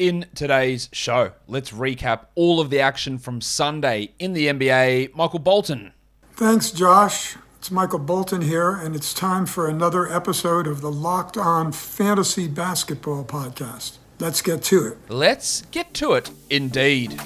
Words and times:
In 0.00 0.24
today's 0.34 0.88
show, 0.94 1.32
let's 1.46 1.72
recap 1.72 2.20
all 2.34 2.58
of 2.58 2.70
the 2.70 2.80
action 2.80 3.18
from 3.18 3.42
Sunday 3.42 4.14
in 4.18 4.32
the 4.32 4.46
NBA. 4.46 5.14
Michael 5.14 5.40
Bolton. 5.40 5.92
Thanks, 6.32 6.70
Josh. 6.70 7.36
It's 7.58 7.70
Michael 7.70 7.98
Bolton 7.98 8.40
here, 8.40 8.70
and 8.70 8.96
it's 8.96 9.12
time 9.12 9.44
for 9.44 9.68
another 9.68 10.10
episode 10.10 10.66
of 10.66 10.80
the 10.80 10.90
Locked 10.90 11.36
On 11.36 11.70
Fantasy 11.70 12.48
Basketball 12.48 13.26
Podcast. 13.26 13.98
Let's 14.18 14.40
get 14.40 14.62
to 14.62 14.86
it. 14.86 14.96
Let's 15.10 15.66
get 15.70 15.92
to 15.92 16.14
it, 16.14 16.30
indeed. 16.48 17.20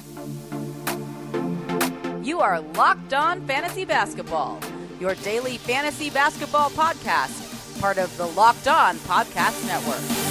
You 2.21 2.41
are 2.41 2.59
Locked 2.59 3.13
On 3.13 3.47
Fantasy 3.47 3.85
Basketball, 3.85 4.59
your 4.99 5.15
daily 5.15 5.59
fantasy 5.59 6.09
basketball 6.09 6.71
podcast, 6.71 7.79
part 7.79 7.97
of 7.97 8.17
the 8.17 8.27
Locked 8.27 8.67
On 8.67 8.97
Podcast 8.97 9.65
Network. 9.65 10.24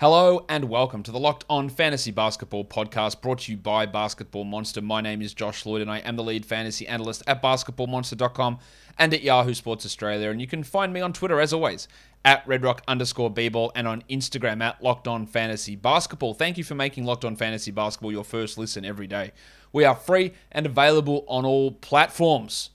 Hello 0.00 0.46
and 0.48 0.66
welcome 0.66 1.02
to 1.02 1.10
the 1.10 1.18
Locked 1.18 1.44
On 1.50 1.68
Fantasy 1.68 2.12
Basketball 2.12 2.64
podcast 2.64 3.20
brought 3.20 3.40
to 3.40 3.50
you 3.50 3.58
by 3.58 3.84
Basketball 3.84 4.44
Monster. 4.44 4.80
My 4.80 5.00
name 5.00 5.20
is 5.20 5.34
Josh 5.34 5.66
Lloyd 5.66 5.82
and 5.82 5.90
I 5.90 5.98
am 5.98 6.14
the 6.14 6.22
lead 6.22 6.46
fantasy 6.46 6.86
analyst 6.86 7.24
at 7.26 7.42
basketballmonster.com 7.42 8.60
and 8.96 9.12
at 9.12 9.22
Yahoo 9.22 9.54
Sports 9.54 9.84
Australia. 9.84 10.30
And 10.30 10.40
you 10.40 10.46
can 10.46 10.62
find 10.62 10.92
me 10.92 11.00
on 11.00 11.12
Twitter 11.12 11.40
as 11.40 11.52
always 11.52 11.88
at 12.24 12.46
redrock 12.46 12.78
underscore 12.86 13.28
bball 13.28 13.72
and 13.74 13.88
on 13.88 14.04
Instagram 14.08 14.62
at 14.62 14.80
Locked 14.80 15.08
On 15.08 15.26
Fantasy 15.26 15.74
Basketball. 15.74 16.32
Thank 16.32 16.58
you 16.58 16.62
for 16.62 16.76
making 16.76 17.04
Locked 17.04 17.24
On 17.24 17.34
Fantasy 17.34 17.72
Basketball 17.72 18.12
your 18.12 18.22
first 18.22 18.56
listen 18.56 18.84
every 18.84 19.08
day. 19.08 19.32
We 19.72 19.84
are 19.84 19.96
free 19.96 20.32
and 20.52 20.64
available 20.64 21.24
on 21.26 21.44
all 21.44 21.72
platforms. 21.72 22.70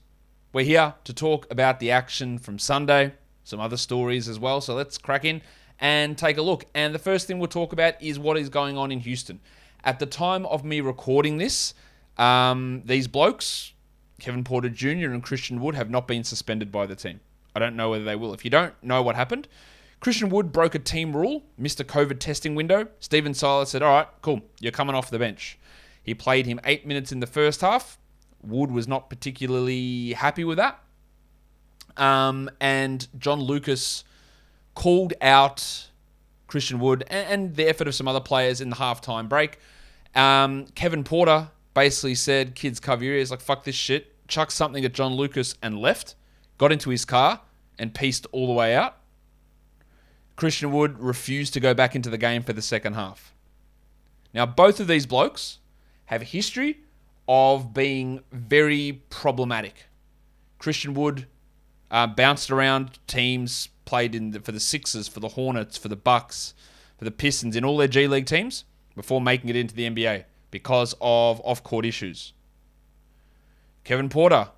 We're 0.52 0.66
here 0.66 0.92
to 1.04 1.14
talk 1.14 1.50
about 1.50 1.80
the 1.80 1.90
action 1.90 2.36
from 2.36 2.58
Sunday, 2.58 3.14
some 3.44 3.60
other 3.60 3.78
stories 3.78 4.28
as 4.28 4.38
well. 4.38 4.60
So 4.60 4.74
let's 4.74 4.98
crack 4.98 5.24
in 5.24 5.40
and 5.78 6.16
take 6.16 6.36
a 6.36 6.42
look. 6.42 6.64
And 6.74 6.94
the 6.94 6.98
first 6.98 7.26
thing 7.26 7.38
we'll 7.38 7.48
talk 7.48 7.72
about 7.72 8.00
is 8.02 8.18
what 8.18 8.36
is 8.36 8.48
going 8.48 8.76
on 8.76 8.92
in 8.92 9.00
Houston. 9.00 9.40
At 9.82 9.98
the 9.98 10.06
time 10.06 10.46
of 10.46 10.64
me 10.64 10.80
recording 10.80 11.38
this, 11.38 11.74
um, 12.16 12.82
these 12.84 13.06
blokes, 13.06 13.72
Kevin 14.20 14.44
Porter 14.44 14.68
Jr. 14.68 15.10
and 15.12 15.22
Christian 15.22 15.60
Wood, 15.60 15.74
have 15.74 15.90
not 15.90 16.08
been 16.08 16.24
suspended 16.24 16.72
by 16.72 16.86
the 16.86 16.96
team. 16.96 17.20
I 17.54 17.58
don't 17.58 17.76
know 17.76 17.90
whether 17.90 18.04
they 18.04 18.16
will. 18.16 18.32
If 18.34 18.44
you 18.44 18.50
don't 18.50 18.74
know 18.82 19.02
what 19.02 19.16
happened, 19.16 19.48
Christian 20.00 20.28
Wood 20.28 20.52
broke 20.52 20.74
a 20.74 20.78
team 20.78 21.14
rule, 21.14 21.44
missed 21.56 21.80
a 21.80 21.84
COVID 21.84 22.18
testing 22.18 22.54
window. 22.54 22.88
Stephen 23.00 23.34
Silas 23.34 23.70
said, 23.70 23.82
All 23.82 23.92
right, 23.92 24.08
cool, 24.22 24.42
you're 24.60 24.72
coming 24.72 24.94
off 24.94 25.10
the 25.10 25.18
bench. 25.18 25.58
He 26.02 26.14
played 26.14 26.46
him 26.46 26.60
eight 26.64 26.86
minutes 26.86 27.12
in 27.12 27.20
the 27.20 27.26
first 27.26 27.62
half. 27.62 27.98
Wood 28.42 28.70
was 28.70 28.86
not 28.86 29.08
particularly 29.08 30.12
happy 30.12 30.44
with 30.44 30.58
that. 30.58 30.80
Um, 31.96 32.50
and 32.60 33.06
John 33.18 33.40
Lucas 33.40 34.04
called 34.74 35.12
out 35.20 35.88
Christian 36.46 36.78
Wood 36.78 37.04
and, 37.08 37.28
and, 37.28 37.56
the 37.56 37.68
effort 37.68 37.88
of 37.88 37.94
some 37.94 38.08
other 38.08 38.20
players 38.20 38.60
in 38.60 38.70
the 38.70 38.76
halftime 38.76 39.28
break. 39.28 39.58
Um, 40.14 40.66
Kevin 40.74 41.04
Porter 41.04 41.50
basically 41.74 42.14
said, 42.14 42.54
"Kids, 42.54 42.80
cover 42.80 43.04
your 43.04 43.14
ears. 43.14 43.30
Like 43.30 43.40
fuck 43.40 43.64
this 43.64 43.74
shit." 43.74 44.10
Chucked 44.26 44.52
something 44.52 44.84
at 44.84 44.94
John 44.94 45.14
Lucas 45.14 45.54
and 45.62 45.78
left. 45.78 46.14
Got 46.56 46.72
into 46.72 46.90
his 46.90 47.04
car 47.04 47.40
and 47.78 47.94
pieced 47.94 48.26
all 48.32 48.46
the 48.46 48.52
way 48.52 48.74
out. 48.74 48.96
Christian 50.36 50.72
Wood 50.72 50.98
refused 50.98 51.52
to 51.54 51.60
go 51.60 51.74
back 51.74 51.94
into 51.94 52.10
the 52.10 52.18
game 52.18 52.42
for 52.42 52.52
the 52.52 52.62
second 52.62 52.94
half. 52.94 53.34
Now, 54.32 54.46
both 54.46 54.80
of 54.80 54.88
these 54.88 55.06
blokes 55.06 55.58
have 56.06 56.22
a 56.22 56.24
history 56.24 56.78
of 57.28 57.72
being 57.72 58.22
very 58.32 59.02
problematic. 59.10 59.86
Christian 60.58 60.94
Wood 60.94 61.26
uh, 61.90 62.06
bounced 62.06 62.50
around 62.50 62.98
teams, 63.06 63.68
played 63.94 64.16
in 64.16 64.32
the, 64.32 64.40
for 64.40 64.50
the 64.50 64.58
Sixers, 64.58 65.06
for 65.06 65.20
the 65.20 65.28
Hornets, 65.28 65.78
for 65.78 65.86
the 65.86 65.94
Bucks, 65.94 66.52
for 66.98 67.04
the 67.04 67.12
Pistons, 67.12 67.54
in 67.54 67.64
all 67.64 67.76
their 67.76 67.86
G 67.86 68.08
League 68.08 68.26
teams 68.26 68.64
before 68.96 69.20
making 69.20 69.50
it 69.50 69.54
into 69.54 69.72
the 69.72 69.88
NBA 69.88 70.24
because 70.50 70.96
of 71.00 71.40
off-court 71.44 71.86
issues. 71.86 72.32
Kevin 73.84 74.08
Porter 74.08 74.48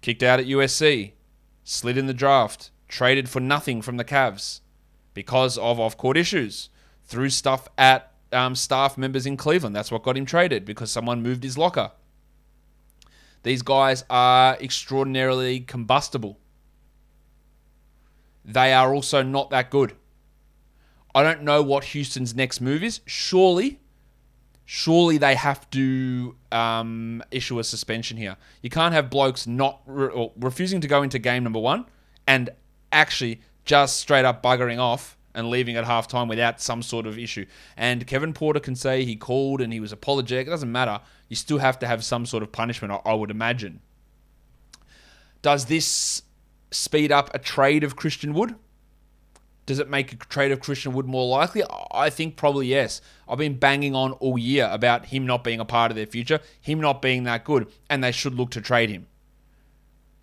kicked 0.00 0.24
out 0.24 0.40
at 0.40 0.46
USC, 0.46 1.12
slid 1.62 1.96
in 1.96 2.08
the 2.08 2.12
draft, 2.12 2.72
traded 2.88 3.28
for 3.28 3.38
nothing 3.38 3.82
from 3.82 3.98
the 3.98 4.04
Cavs 4.04 4.62
because 5.14 5.56
of 5.56 5.78
off-court 5.78 6.16
issues. 6.16 6.70
Threw 7.04 7.30
stuff 7.30 7.68
at 7.78 8.12
um, 8.32 8.56
staff 8.56 8.98
members 8.98 9.26
in 9.26 9.36
Cleveland. 9.36 9.76
That's 9.76 9.92
what 9.92 10.02
got 10.02 10.16
him 10.16 10.26
traded 10.26 10.64
because 10.64 10.90
someone 10.90 11.22
moved 11.22 11.44
his 11.44 11.56
locker. 11.56 11.92
These 13.44 13.62
guys 13.62 14.04
are 14.10 14.56
extraordinarily 14.60 15.60
combustible 15.60 16.40
they 18.44 18.72
are 18.72 18.94
also 18.94 19.22
not 19.22 19.50
that 19.50 19.70
good. 19.70 19.94
I 21.14 21.22
don't 21.22 21.42
know 21.42 21.62
what 21.62 21.84
Houston's 21.84 22.34
next 22.34 22.60
move 22.60 22.82
is. 22.82 23.00
Surely, 23.06 23.80
surely 24.64 25.18
they 25.18 25.34
have 25.34 25.68
to 25.70 26.36
um, 26.52 27.22
issue 27.30 27.58
a 27.58 27.64
suspension 27.64 28.16
here. 28.16 28.36
You 28.62 28.70
can't 28.70 28.94
have 28.94 29.10
blokes 29.10 29.46
not 29.46 29.80
re- 29.86 30.30
refusing 30.38 30.80
to 30.80 30.88
go 30.88 31.02
into 31.02 31.18
game 31.18 31.42
number 31.42 31.58
one 31.58 31.86
and 32.26 32.50
actually 32.92 33.40
just 33.64 33.96
straight 33.96 34.24
up 34.24 34.42
buggering 34.42 34.78
off 34.78 35.16
and 35.34 35.48
leaving 35.50 35.76
at 35.76 35.84
halftime 35.84 36.28
without 36.28 36.60
some 36.60 36.82
sort 36.82 37.06
of 37.06 37.18
issue. 37.18 37.46
And 37.76 38.06
Kevin 38.06 38.32
Porter 38.32 38.60
can 38.60 38.74
say 38.74 39.04
he 39.04 39.16
called 39.16 39.60
and 39.60 39.72
he 39.72 39.80
was 39.80 39.92
apologetic. 39.92 40.46
It 40.46 40.50
doesn't 40.50 40.70
matter. 40.70 41.00
You 41.28 41.36
still 41.36 41.58
have 41.58 41.78
to 41.80 41.86
have 41.86 42.04
some 42.04 42.26
sort 42.26 42.42
of 42.42 42.52
punishment, 42.52 42.92
I, 42.92 43.10
I 43.10 43.14
would 43.14 43.30
imagine. 43.30 43.80
Does 45.42 45.66
this 45.66 46.22
speed 46.70 47.10
up 47.12 47.30
a 47.34 47.38
trade 47.38 47.84
of 47.84 47.96
Christian 47.96 48.34
Wood? 48.34 48.54
Does 49.66 49.78
it 49.78 49.88
make 49.88 50.12
a 50.12 50.16
trade 50.16 50.50
of 50.50 50.60
Christian 50.60 50.92
Wood 50.92 51.06
more 51.06 51.28
likely? 51.28 51.62
I 51.92 52.10
think 52.10 52.36
probably 52.36 52.66
yes. 52.66 53.00
I've 53.28 53.38
been 53.38 53.58
banging 53.58 53.94
on 53.94 54.12
all 54.12 54.36
year 54.36 54.68
about 54.72 55.06
him 55.06 55.26
not 55.26 55.44
being 55.44 55.60
a 55.60 55.64
part 55.64 55.92
of 55.92 55.96
their 55.96 56.06
future, 56.06 56.40
him 56.60 56.80
not 56.80 57.00
being 57.00 57.24
that 57.24 57.44
good, 57.44 57.68
and 57.88 58.02
they 58.02 58.10
should 58.10 58.34
look 58.34 58.50
to 58.52 58.60
trade 58.60 58.90
him. 58.90 59.06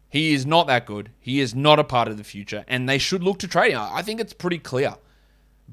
He 0.09 0.33
is 0.33 0.45
not 0.45 0.67
that 0.67 0.85
good. 0.85 1.11
He 1.19 1.39
is 1.39 1.53
not 1.53 1.79
a 1.79 1.83
part 1.83 2.07
of 2.07 2.17
the 2.17 2.23
future, 2.23 2.65
and 2.67 2.87
they 2.87 2.97
should 2.97 3.23
look 3.23 3.39
to 3.39 3.47
trade 3.47 3.71
him. 3.71 3.79
I 3.81 4.01
think 4.01 4.19
it's 4.19 4.33
pretty 4.33 4.57
clear. 4.57 4.95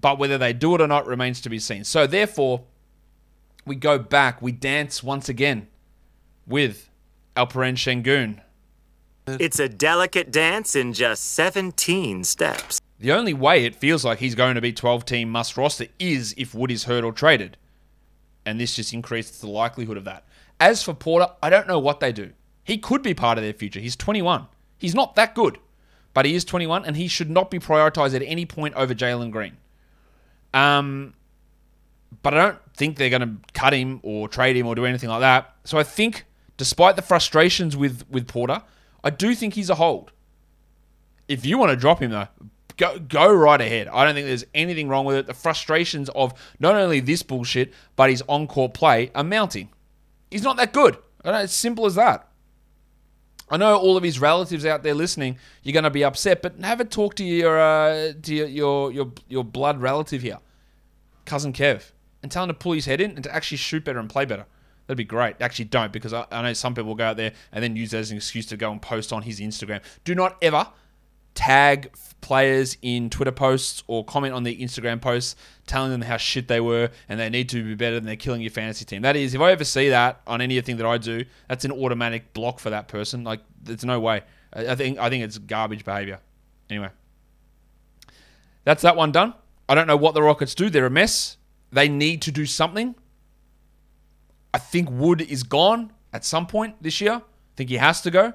But 0.01 0.19
whether 0.19 0.39
they 0.39 0.53
do 0.53 0.75
it 0.75 0.81
or 0.81 0.89
not 0.89 1.07
remains 1.07 1.41
to 1.41 1.49
be 1.49 1.59
seen. 1.59 1.85
So, 1.85 2.07
therefore, 2.07 2.63
we 3.65 3.77
go 3.77 3.99
back, 3.99 4.43
we 4.43 4.53
dance 4.53 5.03
once 5.03 5.29
again 5.29 5.69
with 6.47 6.91
Alperen 7.37 7.75
Sengun, 7.75 8.41
it's 9.27 9.59
a 9.59 9.69
delicate 9.69 10.31
dance 10.31 10.77
in 10.77 10.93
just 10.93 11.25
17 11.33 12.25
steps. 12.25 12.81
The 12.99 13.13
only 13.13 13.35
way 13.35 13.65
it 13.65 13.75
feels 13.75 14.05
like 14.05 14.19
he's 14.19 14.35
going 14.35 14.55
to 14.55 14.61
be 14.61 14.73
12 14.73 15.05
team 15.05 15.31
must 15.31 15.57
roster 15.57 15.87
is 15.99 16.35
if 16.37 16.55
Wood 16.55 16.71
is 16.71 16.85
hurt 16.85 17.05
or 17.05 17.13
traded. 17.13 17.57
And 18.47 18.61
this 18.61 18.77
just 18.77 18.93
increases 18.93 19.41
the 19.41 19.49
likelihood 19.49 19.97
of 19.97 20.05
that. 20.05 20.25
As 20.61 20.83
for 20.83 20.95
Porter, 20.95 21.29
I 21.43 21.51
don't 21.51 21.67
know 21.67 21.79
what 21.79 22.01
they 22.01 22.13
do. 22.13 22.33
He 22.63 22.79
could 22.79 23.03
be 23.03 23.15
part 23.15 23.39
of 23.39 23.45
their 23.45 23.53
future. 23.53 23.81
He's 23.81 23.97
21. 23.97 24.47
He's 24.79 24.95
not 24.95 25.17
that 25.17 25.35
good, 25.35 25.59
but 26.13 26.25
he 26.25 26.35
is 26.35 26.45
21 26.45 26.85
and 26.85 26.97
he 26.97 27.09
should 27.09 27.31
not 27.31 27.51
be 27.51 27.59
prioritized 27.59 28.15
at 28.15 28.23
any 28.23 28.47
point 28.47 28.75
over 28.75 28.95
Jalen 28.95 29.31
Green. 29.31 29.57
Um, 30.53 31.15
but 32.23 32.35
I 32.35 32.43
don't 32.43 32.59
think 32.75 32.97
they're 32.97 33.11
going 33.11 33.23
to 33.23 33.37
cut 33.53 33.73
him 33.73 34.01
or 34.03 34.29
trade 34.29 34.57
him 34.57 34.67
or 34.67 34.75
do 34.75 34.87
anything 34.87 35.09
like 35.09 35.21
that. 35.21 35.55
So 35.65 35.79
I 35.79 35.83
think, 35.83 36.25
despite 36.57 36.97
the 36.97 37.03
frustrations 37.03 37.77
with, 37.77 38.05
with 38.09 38.29
Porter, 38.29 38.63
I 39.05 39.11
do 39.11 39.35
think 39.35 39.55
he's 39.55 39.71
a 39.71 39.77
hold. 39.77 40.11
If 41.29 41.47
you 41.47 41.59
want 41.59 41.71
to 41.71 41.77
drop 41.77 42.01
him 42.01 42.11
though, 42.11 42.29
go 42.77 42.99
go 42.99 43.33
right 43.33 43.61
ahead. 43.61 43.87
I 43.89 44.05
don't 44.05 44.15
think 44.15 44.27
there's 44.27 44.47
anything 44.55 44.89
wrong 44.89 45.05
with 45.05 45.17
it. 45.17 45.27
The 45.27 45.35
frustrations 45.35 46.09
of 46.11 46.35
not 46.59 46.75
only 46.75 47.01
this 47.01 47.23
bullshit, 47.23 47.73
but 47.95 48.11
his 48.11 48.23
on-court 48.29 48.75
play 48.75 49.11
are 49.15 49.23
mounting. 49.23 49.69
He's 50.31 50.43
not 50.43 50.57
that 50.57 50.73
good. 50.73 50.99
It's 51.25 51.55
simple 51.55 51.87
as 51.87 51.95
that. 51.95 52.29
I 53.51 53.59
know 53.59 53.77
all 53.77 53.97
of 53.97 54.03
his 54.03 54.19
relatives 54.19 54.65
out 54.65 54.83
there 54.83 54.95
listening. 54.95 55.39
You're 55.63 55.75
going 55.75 55.85
to 55.85 55.91
be 55.91 56.03
upset, 56.03 56.41
but 56.41 56.59
have 56.63 56.81
a 56.81 56.85
talk 56.85 57.15
to 57.17 57.25
your 57.25 57.61
uh, 57.61 58.15
to 58.23 58.35
your, 58.35 58.49
your 58.49 58.93
your 58.93 59.13
your 59.29 59.45
blood 59.45 59.81
relative 59.81 60.23
here, 60.23 60.39
cousin 61.27 61.53
Kev, 61.53 61.93
and 62.23 62.33
tell 62.33 62.45
him 62.45 62.49
to 62.49 62.55
pull 62.55 62.73
his 62.73 62.87
head 62.87 63.01
in 63.01 63.13
and 63.13 63.25
to 63.25 63.35
actually 63.35 63.59
shoot 63.59 63.85
better 63.85 63.99
and 63.99 64.09
play 64.09 64.25
better. 64.25 64.47
That'd 64.87 64.99
be 64.99 65.05
great. 65.05 65.37
Actually, 65.41 65.67
don't 65.67 65.93
because 65.93 66.13
I, 66.13 66.27
I 66.31 66.43
know 66.43 66.53
some 66.53 66.75
people 66.75 66.95
go 66.95 67.05
out 67.05 67.17
there 67.17 67.33
and 67.53 67.63
then 67.63 67.77
use 67.77 67.93
that 67.93 67.99
as 67.99 68.11
an 68.11 68.17
excuse 68.19 68.47
to 68.47 68.57
go 68.57 68.71
and 68.71 68.81
post 68.81 69.13
on 69.13 69.23
his 69.23 69.41
Instagram. 69.41 69.81
Do 70.05 70.15
not 70.15 70.37
ever 70.43 70.69
tag 71.35 71.93
players 72.21 72.77
in 72.81 73.11
Twitter 73.11 73.33
posts 73.33 73.83
or 73.87 74.05
comment 74.05 74.33
on 74.35 74.45
their 74.45 74.55
Instagram 74.55 75.01
posts 75.01 75.37
telling 75.67 75.91
them 75.91 76.03
how 76.03 76.17
shit 76.17 76.49
they 76.49 76.61
were 76.61 76.91
and 77.09 77.19
they 77.19 77.29
need 77.29 77.49
to 77.51 77.63
be 77.63 77.75
better 77.75 77.97
than 77.97 78.05
they're 78.05 78.17
killing 78.17 78.41
your 78.41 78.51
fantasy 78.51 78.85
team. 78.85 79.03
That 79.03 79.17
is, 79.17 79.35
if 79.35 79.41
I 79.41 79.53
ever 79.53 79.65
see 79.65 79.89
that 79.91 80.21
on 80.27 80.41
anything 80.41 80.77
that 80.77 80.87
I 80.87 80.99
do, 80.99 81.25
that's 81.49 81.65
an 81.65 81.73
automatic 81.73 82.33
block 82.33 82.61
for 82.61 82.71
that 82.71 82.89
person. 82.89 83.25
Like, 83.25 83.41
there's 83.63 83.85
no 83.85 84.01
way. 84.01 84.23
I 84.53 84.75
think 84.75 84.99
I 84.99 85.11
think 85.11 85.25
it's 85.25 85.39
garbage 85.39 85.85
behavior. 85.85 86.21
Anyway, 86.71 86.91
that's 88.65 88.83
that 88.83 88.97
one 88.97 89.11
done. 89.11 89.35
I 89.69 89.75
don't 89.75 89.87
know 89.87 89.97
what 89.97 90.15
the 90.15 90.23
Rockets 90.23 90.55
do. 90.55 90.71
They're 90.71 90.87
a 90.87 90.91
mess. 90.91 91.37
They 91.73 91.89
need 91.89 92.23
to 92.23 92.31
do 92.31 92.47
something. 92.47 92.95
I 94.55 94.59
think 94.59 94.89
Wood 94.89 95.21
is 95.21 95.43
gone 95.43 95.93
at 96.13 96.25
some 96.25 96.47
point 96.47 96.81
this 96.81 97.01
year. 97.01 97.15
I 97.15 97.23
think 97.57 97.71
he 97.71 97.77
has 97.77 98.01
to 98.03 98.11
go. 98.13 98.35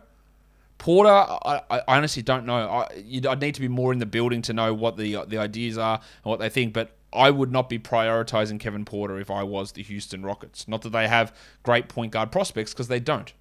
Porter, 0.77 1.09
I, 1.09 1.61
I 1.69 1.81
honestly 1.87 2.21
don't 2.21 2.45
know. 2.45 2.57
I, 2.57 2.93
you'd, 3.05 3.25
I'd 3.25 3.39
need 3.39 3.55
to 3.55 3.61
be 3.61 3.69
more 3.69 3.93
in 3.93 3.99
the 3.99 4.05
building 4.05 4.41
to 4.43 4.53
know 4.53 4.73
what 4.73 4.97
the 4.97 5.23
the 5.27 5.37
ideas 5.37 5.77
are 5.77 5.95
and 5.95 6.29
what 6.29 6.39
they 6.39 6.49
think. 6.49 6.73
But 6.73 6.91
I 7.13 7.31
would 7.31 7.53
not 7.53 7.69
be 7.69 7.79
prioritizing 7.79 8.59
Kevin 8.59 8.83
Porter 8.83 9.17
if 9.17 9.31
I 9.31 9.43
was 9.43 9.71
the 9.71 9.81
Houston 9.83 10.21
Rockets. 10.23 10.67
Not 10.67 10.81
that 10.81 10.89
they 10.89 11.07
have 11.07 11.33
great 11.63 11.87
point 11.87 12.11
guard 12.11 12.33
prospects, 12.33 12.73
because 12.73 12.89
they 12.89 12.99
don't. 12.99 13.31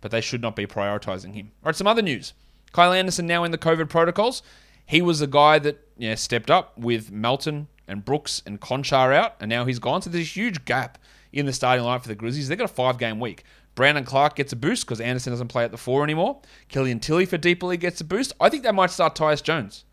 But 0.00 0.10
they 0.10 0.20
should 0.20 0.42
not 0.42 0.56
be 0.56 0.66
prioritizing 0.66 1.34
him. 1.34 1.52
All 1.62 1.68
right, 1.68 1.76
some 1.76 1.86
other 1.86 2.02
news. 2.02 2.34
Kyle 2.72 2.92
Anderson 2.92 3.28
now 3.28 3.44
in 3.44 3.52
the 3.52 3.58
COVID 3.58 3.88
protocols. 3.88 4.42
He 4.86 5.00
was 5.00 5.20
the 5.20 5.28
guy 5.28 5.60
that 5.60 5.86
yeah, 5.96 6.16
stepped 6.16 6.50
up 6.50 6.76
with 6.76 7.12
Melton 7.12 7.68
and 7.86 8.04
Brooks 8.04 8.42
and 8.44 8.60
Konchar 8.60 9.14
out, 9.14 9.36
and 9.40 9.48
now 9.48 9.64
he's 9.64 9.78
gone. 9.78 10.02
So 10.02 10.10
there's 10.10 10.26
a 10.26 10.40
huge 10.40 10.64
gap 10.64 10.98
in 11.34 11.46
the 11.46 11.52
starting 11.52 11.84
line 11.84 12.00
for 12.00 12.08
the 12.08 12.14
Grizzlies. 12.14 12.48
They've 12.48 12.58
got 12.58 12.70
a 12.70 12.74
five 12.74 12.98
game 12.98 13.20
week. 13.20 13.44
Brandon 13.74 14.04
Clarke 14.04 14.36
gets 14.36 14.52
a 14.52 14.56
boost 14.56 14.86
because 14.86 15.00
Anderson 15.00 15.32
doesn't 15.32 15.48
play 15.48 15.64
at 15.64 15.72
the 15.72 15.76
four 15.76 16.04
anymore. 16.04 16.40
Killian 16.68 17.00
Tillie 17.00 17.26
for 17.26 17.36
Deeper 17.36 17.66
League 17.66 17.80
gets 17.80 18.00
a 18.00 18.04
boost. 18.04 18.32
I 18.40 18.48
think 18.48 18.62
they 18.62 18.70
might 18.70 18.90
start 18.90 19.14
Tyus 19.16 19.42
Jones. 19.42 19.84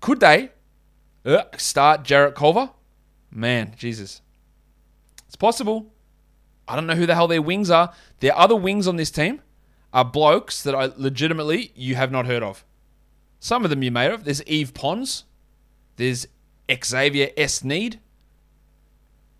Could 0.00 0.20
they 0.20 0.50
uh, 1.24 1.44
start 1.56 2.02
Jarrett 2.02 2.34
Culver? 2.34 2.70
Man, 3.30 3.74
Jesus. 3.76 4.22
It's 5.26 5.36
possible. 5.36 5.92
I 6.68 6.74
don't 6.74 6.86
know 6.86 6.94
who 6.94 7.06
the 7.06 7.14
hell 7.14 7.28
their 7.28 7.42
wings 7.42 7.70
are. 7.70 7.92
Their 8.20 8.36
other 8.36 8.56
wings 8.56 8.88
on 8.88 8.96
this 8.96 9.10
team 9.10 9.40
are 9.92 10.04
blokes 10.04 10.62
that 10.64 10.74
I 10.74 10.90
legitimately 10.96 11.72
you 11.74 11.94
have 11.94 12.10
not 12.10 12.26
heard 12.26 12.42
of. 12.42 12.64
Some 13.38 13.62
of 13.64 13.70
them 13.70 13.82
you 13.82 13.92
may 13.92 14.04
have. 14.04 14.24
There's 14.24 14.42
Yves 14.46 14.72
Pons. 14.72 15.24
There's 15.96 16.26
Xavier 16.84 17.30
Sneed. 17.46 18.00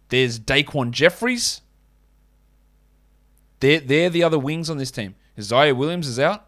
There's 0.08 0.38
Daquan 0.38 0.91
Jeffries. 0.93 1.61
They're, 3.61 3.81
they're 3.81 4.11
the 4.11 4.23
other 4.23 4.38
wings 4.38 4.70
on 4.70 4.79
this 4.79 4.91
team. 4.91 5.14
Isaiah 5.38 5.75
Williams 5.75 6.08
is 6.08 6.19
out. 6.19 6.47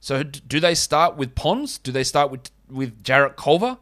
So 0.00 0.22
do 0.22 0.60
they 0.60 0.74
start 0.74 1.16
with 1.16 1.34
Pons? 1.34 1.78
Do 1.78 1.90
they 1.90 2.04
start 2.04 2.30
with 2.30 2.50
with 2.68 3.02
Jarrett 3.02 3.36
Culver? 3.36 3.78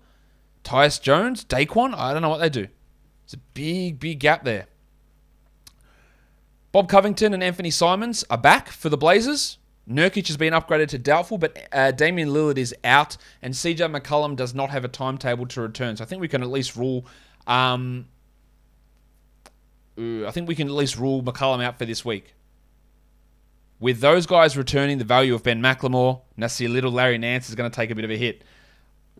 Tyus 0.62 1.00
Jones? 1.00 1.44
Daquan? 1.44 1.94
I 1.96 2.12
don't 2.12 2.22
know 2.22 2.28
what 2.28 2.38
they 2.38 2.48
do. 2.48 2.68
It's 3.24 3.34
a 3.34 3.38
big, 3.54 3.98
big 3.98 4.20
gap 4.20 4.44
there. 4.44 4.66
Bob 6.70 6.88
Covington 6.88 7.34
and 7.34 7.42
Anthony 7.42 7.70
Simons 7.70 8.24
are 8.30 8.38
back 8.38 8.68
for 8.68 8.88
the 8.88 8.96
Blazers. 8.96 9.58
Nurkic 9.88 10.28
has 10.28 10.36
been 10.36 10.52
upgraded 10.52 10.88
to 10.88 10.98
doubtful, 10.98 11.38
but 11.38 11.58
uh, 11.72 11.90
Damian 11.90 12.28
Lillard 12.28 12.56
is 12.56 12.74
out, 12.84 13.16
and 13.42 13.52
CJ 13.52 13.94
McCollum 13.94 14.36
does 14.36 14.54
not 14.54 14.70
have 14.70 14.84
a 14.84 14.88
timetable 14.88 15.46
to 15.46 15.60
return. 15.60 15.96
So 15.96 16.04
I 16.04 16.06
think 16.06 16.20
we 16.20 16.28
can 16.28 16.42
at 16.42 16.50
least 16.50 16.76
rule. 16.76 17.04
Um, 17.46 18.06
I 19.96 20.30
think 20.30 20.48
we 20.48 20.54
can 20.54 20.68
at 20.68 20.74
least 20.74 20.98
rule 20.98 21.22
McCollum 21.22 21.62
out 21.62 21.78
for 21.78 21.84
this 21.84 22.04
week. 22.04 22.34
With 23.78 24.00
those 24.00 24.26
guys 24.26 24.56
returning, 24.56 24.98
the 24.98 25.04
value 25.04 25.34
of 25.34 25.42
Ben 25.42 25.60
McLemore, 25.60 26.20
Nassir 26.38 26.72
Little, 26.72 26.92
Larry 26.92 27.18
Nance 27.18 27.48
is 27.48 27.54
going 27.54 27.70
to 27.70 27.74
take 27.74 27.90
a 27.90 27.94
bit 27.94 28.04
of 28.04 28.10
a 28.10 28.16
hit. 28.16 28.44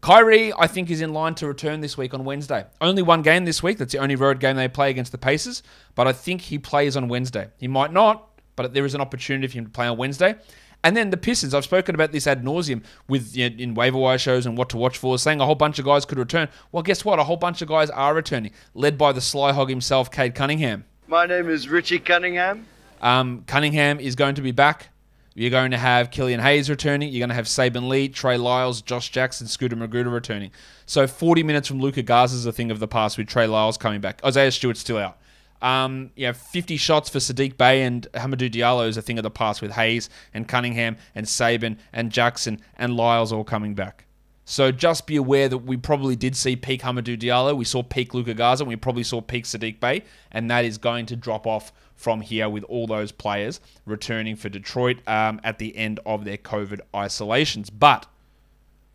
Kyrie, 0.01 0.53
I 0.59 0.67
think, 0.67 0.91
is 0.91 1.01
in 1.01 1.13
line 1.13 1.35
to 1.37 1.47
return 1.47 1.81
this 1.81 1.97
week 1.97 2.13
on 2.13 2.25
Wednesday. 2.25 2.65
Only 2.81 3.03
one 3.03 3.23
game 3.23 3.45
this 3.45 3.63
week. 3.63 3.79
That's 3.79 3.93
the 3.93 3.99
only 3.99 4.17
road 4.17 4.41
game 4.41 4.57
they 4.57 4.69
play 4.69 4.91
against 4.91 5.13
the 5.13 5.19
Pacers. 5.19 5.63
But 5.95 6.09
I 6.09 6.13
think 6.13 6.41
he 6.41 6.59
plays 6.59 6.97
on 6.97 7.09
Wednesday. 7.09 7.49
He 7.59 7.69
might 7.69 7.93
not, 7.93 8.29
but 8.57 8.75
there 8.75 8.85
is 8.85 8.95
an 8.95 9.01
opportunity 9.01 9.47
for 9.47 9.59
him 9.59 9.65
to 9.65 9.71
play 9.71 9.87
on 9.87 9.97
Wednesday. 9.97 10.37
And 10.85 10.97
then 10.97 11.11
the 11.11 11.17
Pistons, 11.17 11.55
I've 11.55 11.65
spoken 11.65 11.95
about 11.95 12.11
this 12.11 12.27
ad 12.27 12.43
nauseum 12.43 12.83
with 13.09 13.37
you 13.37 13.49
know, 13.49 13.57
in 13.57 13.75
waiver 13.75 13.99
wire 13.99 14.19
shows 14.19 14.47
and 14.47 14.59
what 14.59 14.69
to 14.71 14.77
watch 14.77 14.99
for, 14.99 15.17
saying 15.19 15.41
a 15.41 15.47
whole 15.47 15.55
bunch 15.55 15.79
of 15.79 15.85
guys 15.85 16.05
could 16.05 16.19
return. 16.19 16.49
Well, 16.73 16.83
guess 16.83 17.05
what? 17.05 17.19
A 17.19 17.25
whole 17.25 17.37
bunch 17.37 17.63
of 17.63 17.69
guys 17.69 17.89
are 17.91 18.15
returning, 18.15 18.53
led 18.75 18.99
by 18.99 19.13
the 19.13 19.21
sly 19.21 19.53
hog 19.53 19.69
himself, 19.69 20.11
Cade 20.11 20.35
Cunningham. 20.35 20.85
My 21.07 21.27
name 21.27 21.49
is 21.49 21.69
Richie 21.69 22.01
Cunningham. 22.01 22.67
Um, 23.01 23.45
Cunningham 23.47 24.01
is 24.01 24.17
going 24.17 24.35
to 24.35 24.43
be 24.43 24.53
back. 24.53 24.89
You're 25.35 25.51
going 25.51 25.71
to 25.71 25.79
have 25.79 26.11
Killian 26.11 26.41
Hayes 26.41 26.69
returning. 26.69 27.11
You're 27.11 27.21
going 27.21 27.31
to 27.31 27.35
have 27.35 27.47
Saben 27.47 27.89
Lee, 27.89 28.09
Trey 28.09 28.37
Lyles, 28.37 28.83
Josh 28.83 29.11
Jackson, 29.11 29.47
Scooter 29.47 29.77
Magruder 29.77 30.11
returning. 30.11 30.51
So 30.85 31.07
40 31.07 31.43
minutes 31.43 31.69
from 31.69 31.81
Luka 31.81 32.03
Garza 32.03 32.37
is 32.37 32.45
a 32.45 32.53
thing 32.53 32.71
of 32.71 32.81
the 32.81 32.89
past 32.89 33.17
with 33.17 33.29
Trey 33.29 33.47
Lyles 33.47 33.79
coming 33.79 34.01
back. 34.01 34.21
Isaiah 34.25 34.51
Stewart's 34.51 34.81
still 34.81 34.99
out. 34.99 35.17
Um, 35.63 36.11
yeah, 36.17 36.33
50 36.33 36.77
shots 36.77 37.09
for 37.09 37.21
Saddiq 37.21 37.57
Bey 37.57 37.83
and 37.83 38.07
Hamidou 38.15 38.51
Diallo 38.51 38.89
is 38.89 38.97
a 38.97 39.03
thing 39.03 39.19
of 39.19 39.23
the 39.23 39.31
past 39.31 39.63
with 39.63 39.71
Hayes 39.71 40.11
and 40.35 40.49
Cunningham 40.49 40.97
and 41.15 41.25
Saben 41.25 41.79
and 41.93 42.11
Jackson 42.11 42.61
and 42.77 42.97
Lyles 42.97 43.33
all 43.33 43.45
coming 43.45 43.75
back. 43.75 44.07
So 44.45 44.73
just 44.73 45.07
be 45.07 45.15
aware 45.15 45.49
that 45.49 45.59
we 45.59 45.77
probably 45.77 46.17
did 46.17 46.35
see 46.35 46.57
peak 46.57 46.83
Hamidou 46.83 47.17
Diallo, 47.17 47.57
we 47.57 47.65
saw 47.65 47.85
peak 47.85 48.13
Luka 48.13 48.35
Garza, 48.35 48.65
and 48.65 48.69
we 48.69 48.77
probably 48.77 49.05
saw 49.05 49.21
peak 49.21 49.45
Saddiq 49.45 49.79
Bey, 49.79 50.03
and 50.33 50.51
that 50.51 50.65
is 50.65 50.79
going 50.79 51.07
to 51.07 51.17
drop 51.17 51.47
off 51.47 51.73
from 51.95 52.21
here 52.21 52.49
with 52.49 52.65
all 52.65 52.89
those 52.89 53.13
players 53.13 53.61
returning 53.87 54.35
for 54.35 54.49
Detroit 54.49 54.99
um, 55.07 55.41
at 55.45 55.59
the 55.59 55.77
end 55.77 56.01
of 56.05 56.25
their 56.25 56.37
COVID 56.37 56.81
isolations. 56.95 57.71
But 57.71 58.07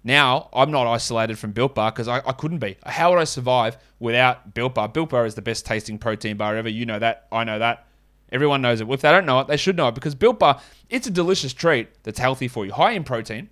now 0.04 0.50
I'm 0.54 0.72
not 0.72 0.88
isolated 0.88 1.38
from 1.38 1.52
Built 1.52 1.76
Bar 1.76 1.92
because 1.92 2.08
I, 2.08 2.18
I, 2.26 2.32
couldn't 2.32 2.60
be. 2.60 2.78
How 2.86 3.12
would 3.12 3.20
I 3.20 3.24
survive 3.26 3.78
without 4.00 4.54
Built 4.54 4.76
Bar? 4.76 4.90
Built 4.90 5.10
Bar 5.10 5.26
is 5.26 5.36
the 5.36 5.42
best 5.42 5.66
tasting 5.66 5.98
protein 5.98 6.38
bar 6.38 6.56
ever. 6.56 6.70
You 6.70 6.86
know 6.86 7.00
that. 7.00 7.28
I 7.32 7.44
know 7.44 7.60
that. 7.60 7.88
Everyone 8.32 8.62
knows 8.62 8.82
it. 8.82 8.90
If 8.90 9.02
they 9.02 9.12
don't 9.12 9.26
know 9.26 9.40
it, 9.40 9.48
they 9.48 9.58
should 9.58 9.78
know 9.78 9.88
it 9.88 9.96
because 9.96 10.16
Built 10.16 10.40
Bar, 10.40 10.62
it's 10.90 11.08
a 11.08 11.12
delicious 11.12 11.54
treat 11.54 12.04
that's 12.04 12.20
healthy 12.20 12.48
for 12.48 12.66
you, 12.66 12.74
high 12.74 12.92
in 12.92 13.04
protein. 13.04 13.50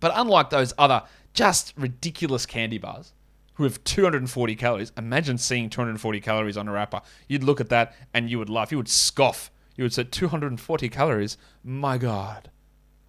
But 0.00 0.12
unlike 0.14 0.50
those 0.50 0.74
other 0.78 1.04
just 1.34 1.74
ridiculous 1.76 2.44
candy 2.44 2.78
bars 2.78 3.12
who 3.54 3.64
have 3.64 3.82
240 3.84 4.56
calories, 4.56 4.92
imagine 4.96 5.38
seeing 5.38 5.70
240 5.70 6.20
calories 6.20 6.56
on 6.56 6.68
a 6.68 6.72
wrapper. 6.72 7.02
You'd 7.28 7.44
look 7.44 7.60
at 7.60 7.68
that 7.68 7.94
and 8.12 8.30
you 8.30 8.38
would 8.38 8.48
laugh. 8.48 8.72
You 8.72 8.78
would 8.78 8.88
scoff. 8.88 9.50
You 9.76 9.84
would 9.84 9.92
say 9.92 10.04
240 10.04 10.88
calories. 10.88 11.38
My 11.62 11.98
God. 11.98 12.50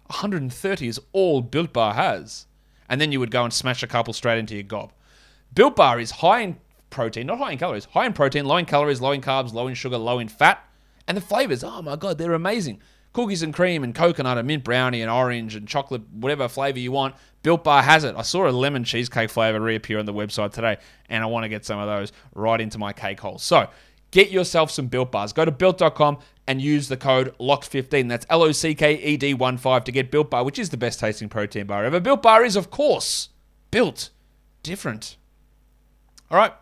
130 0.06 0.86
is 0.86 1.00
all 1.12 1.40
Built 1.42 1.72
Bar 1.72 1.94
has. 1.94 2.46
And 2.88 3.00
then 3.00 3.12
you 3.12 3.20
would 3.20 3.30
go 3.30 3.44
and 3.44 3.52
smash 3.52 3.82
a 3.82 3.86
couple 3.86 4.12
straight 4.12 4.38
into 4.38 4.54
your 4.54 4.62
gob. 4.62 4.92
Built 5.54 5.76
Bar 5.76 6.00
is 6.00 6.10
high 6.10 6.40
in 6.40 6.58
protein, 6.90 7.26
not 7.26 7.38
high 7.38 7.52
in 7.52 7.58
calories, 7.58 7.86
high 7.86 8.06
in 8.06 8.12
protein, 8.12 8.44
low 8.44 8.56
in 8.56 8.66
calories, 8.66 9.00
low 9.00 9.12
in 9.12 9.20
carbs, 9.20 9.52
low 9.52 9.66
in 9.66 9.74
sugar, 9.74 9.98
low 9.98 10.18
in 10.18 10.28
fat. 10.28 10.62
And 11.06 11.16
the 11.16 11.22
flavors, 11.22 11.64
oh 11.64 11.82
my 11.82 11.96
God, 11.96 12.18
they're 12.18 12.34
amazing. 12.34 12.80
Cookies 13.12 13.42
and 13.42 13.54
cream 13.54 13.84
and 13.84 13.94
coconut 13.94 14.38
and 14.38 14.46
mint 14.46 14.64
brownie 14.64 15.00
and 15.00 15.10
orange 15.10 15.54
and 15.54 15.68
chocolate, 15.68 16.02
whatever 16.12 16.48
flavor 16.48 16.78
you 16.78 16.92
want. 16.92 17.14
Built 17.42 17.62
Bar 17.64 17.82
has 17.82 18.04
it. 18.04 18.16
I 18.16 18.22
saw 18.22 18.48
a 18.48 18.50
lemon 18.50 18.84
cheesecake 18.84 19.30
flavor 19.30 19.60
reappear 19.60 19.98
on 19.98 20.06
the 20.06 20.12
website 20.12 20.52
today, 20.52 20.78
and 21.08 21.22
I 21.22 21.26
want 21.26 21.44
to 21.44 21.48
get 21.48 21.64
some 21.64 21.78
of 21.78 21.86
those 21.86 22.12
right 22.34 22.60
into 22.60 22.78
my 22.78 22.92
cake 22.92 23.20
hole. 23.20 23.38
So 23.38 23.68
get 24.14 24.30
yourself 24.30 24.70
some 24.70 24.86
Built 24.86 25.10
Bars. 25.10 25.32
Go 25.32 25.44
to 25.44 25.50
built.com 25.50 26.18
and 26.46 26.62
use 26.62 26.88
the 26.88 26.96
code 26.96 27.36
LOCKED15. 27.38 28.08
That's 28.08 28.24
L 28.30 28.44
O 28.44 28.52
C 28.52 28.74
K 28.74 28.94
E 28.94 29.16
D 29.16 29.34
1 29.34 29.58
5 29.58 29.84
to 29.84 29.92
get 29.92 30.10
Built 30.10 30.30
Bar, 30.30 30.44
which 30.44 30.58
is 30.58 30.70
the 30.70 30.76
best 30.76 31.00
tasting 31.00 31.28
protein 31.28 31.66
bar 31.66 31.84
ever. 31.84 31.98
Built 31.98 32.22
Bar 32.22 32.44
is, 32.44 32.54
of 32.54 32.70
course, 32.70 33.30
built 33.72 34.10
different. 34.62 35.16
All 36.30 36.38
right, 36.38 36.52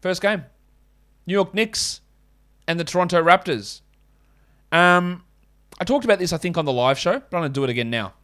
first 0.00 0.22
game 0.22 0.46
New 1.26 1.34
York 1.34 1.54
Knicks 1.54 2.00
and 2.66 2.80
the 2.80 2.84
Toronto 2.84 3.22
Raptors. 3.22 3.82
Um, 4.72 5.24
I 5.78 5.84
talked 5.84 6.06
about 6.06 6.18
this, 6.18 6.32
I 6.32 6.38
think, 6.38 6.56
on 6.56 6.64
the 6.64 6.72
live 6.72 6.98
show, 6.98 7.20
but 7.20 7.36
I'm 7.36 7.42
going 7.42 7.52
to 7.52 7.60
do 7.60 7.64
it 7.64 7.70
again 7.70 7.90
now. 7.90 8.14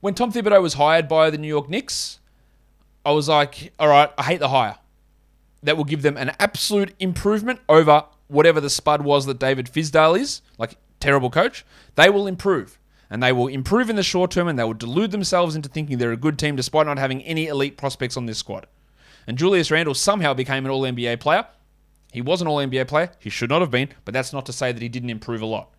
When 0.00 0.14
Tom 0.14 0.32
Thibodeau 0.32 0.60
was 0.60 0.74
hired 0.74 1.06
by 1.06 1.30
the 1.30 1.38
New 1.38 1.48
York 1.48 1.68
Knicks, 1.68 2.18
I 3.04 3.12
was 3.12 3.28
like, 3.28 3.72
all 3.78 3.88
right, 3.88 4.10
I 4.18 4.24
hate 4.24 4.40
the 4.40 4.48
hire. 4.48 4.78
That 5.62 5.76
will 5.76 5.84
give 5.84 6.02
them 6.02 6.16
an 6.16 6.32
absolute 6.38 6.94
improvement 6.98 7.60
over 7.68 8.04
whatever 8.28 8.60
the 8.60 8.70
spud 8.70 9.02
was 9.02 9.26
that 9.26 9.38
David 9.38 9.66
Fizdale 9.66 10.18
is, 10.18 10.42
like 10.58 10.76
terrible 11.00 11.30
coach, 11.30 11.64
they 11.94 12.10
will 12.10 12.26
improve. 12.26 12.78
And 13.08 13.22
they 13.22 13.32
will 13.32 13.46
improve 13.46 13.88
in 13.88 13.96
the 13.96 14.02
short 14.02 14.30
term 14.32 14.48
and 14.48 14.58
they 14.58 14.64
will 14.64 14.74
delude 14.74 15.12
themselves 15.12 15.54
into 15.54 15.68
thinking 15.68 15.98
they're 15.98 16.12
a 16.12 16.16
good 16.16 16.38
team 16.38 16.56
despite 16.56 16.86
not 16.86 16.98
having 16.98 17.22
any 17.22 17.46
elite 17.46 17.76
prospects 17.76 18.16
on 18.16 18.26
this 18.26 18.38
squad. 18.38 18.66
And 19.26 19.38
Julius 19.38 19.70
Randle 19.70 19.94
somehow 19.94 20.34
became 20.34 20.64
an 20.64 20.70
all 20.70 20.82
NBA 20.82 21.20
player. 21.20 21.46
He 22.12 22.20
was 22.20 22.40
an 22.40 22.48
all 22.48 22.58
NBA 22.58 22.88
player. 22.88 23.12
He 23.18 23.30
should 23.30 23.50
not 23.50 23.60
have 23.60 23.70
been, 23.70 23.90
but 24.04 24.14
that's 24.14 24.32
not 24.32 24.46
to 24.46 24.52
say 24.52 24.72
that 24.72 24.82
he 24.82 24.88
didn't 24.88 25.10
improve 25.10 25.42
a 25.42 25.46
lot. 25.46 25.70